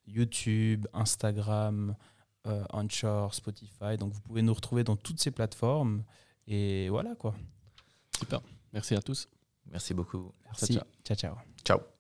YouTube, 0.08 0.88
Instagram, 0.94 1.96
euh, 2.48 2.64
Onshore, 2.74 3.34
Spotify. 3.34 3.98
Donc 3.98 4.14
vous 4.14 4.22
pouvez 4.22 4.42
nous 4.42 4.54
retrouver 4.54 4.84
dans 4.84 4.96
toutes 4.96 5.20
ces 5.20 5.32
plateformes. 5.32 6.04
Et 6.48 6.90
voilà 6.90 7.16
quoi. 7.16 7.36
Super. 8.18 8.42
Merci 8.74 8.96
à 8.96 9.02
tous. 9.02 9.28
Merci 9.66 9.94
beaucoup. 9.94 10.34
Merci. 10.46 10.80
ciao. 11.04 11.16
ciao. 11.16 11.36
ciao. 11.64 11.99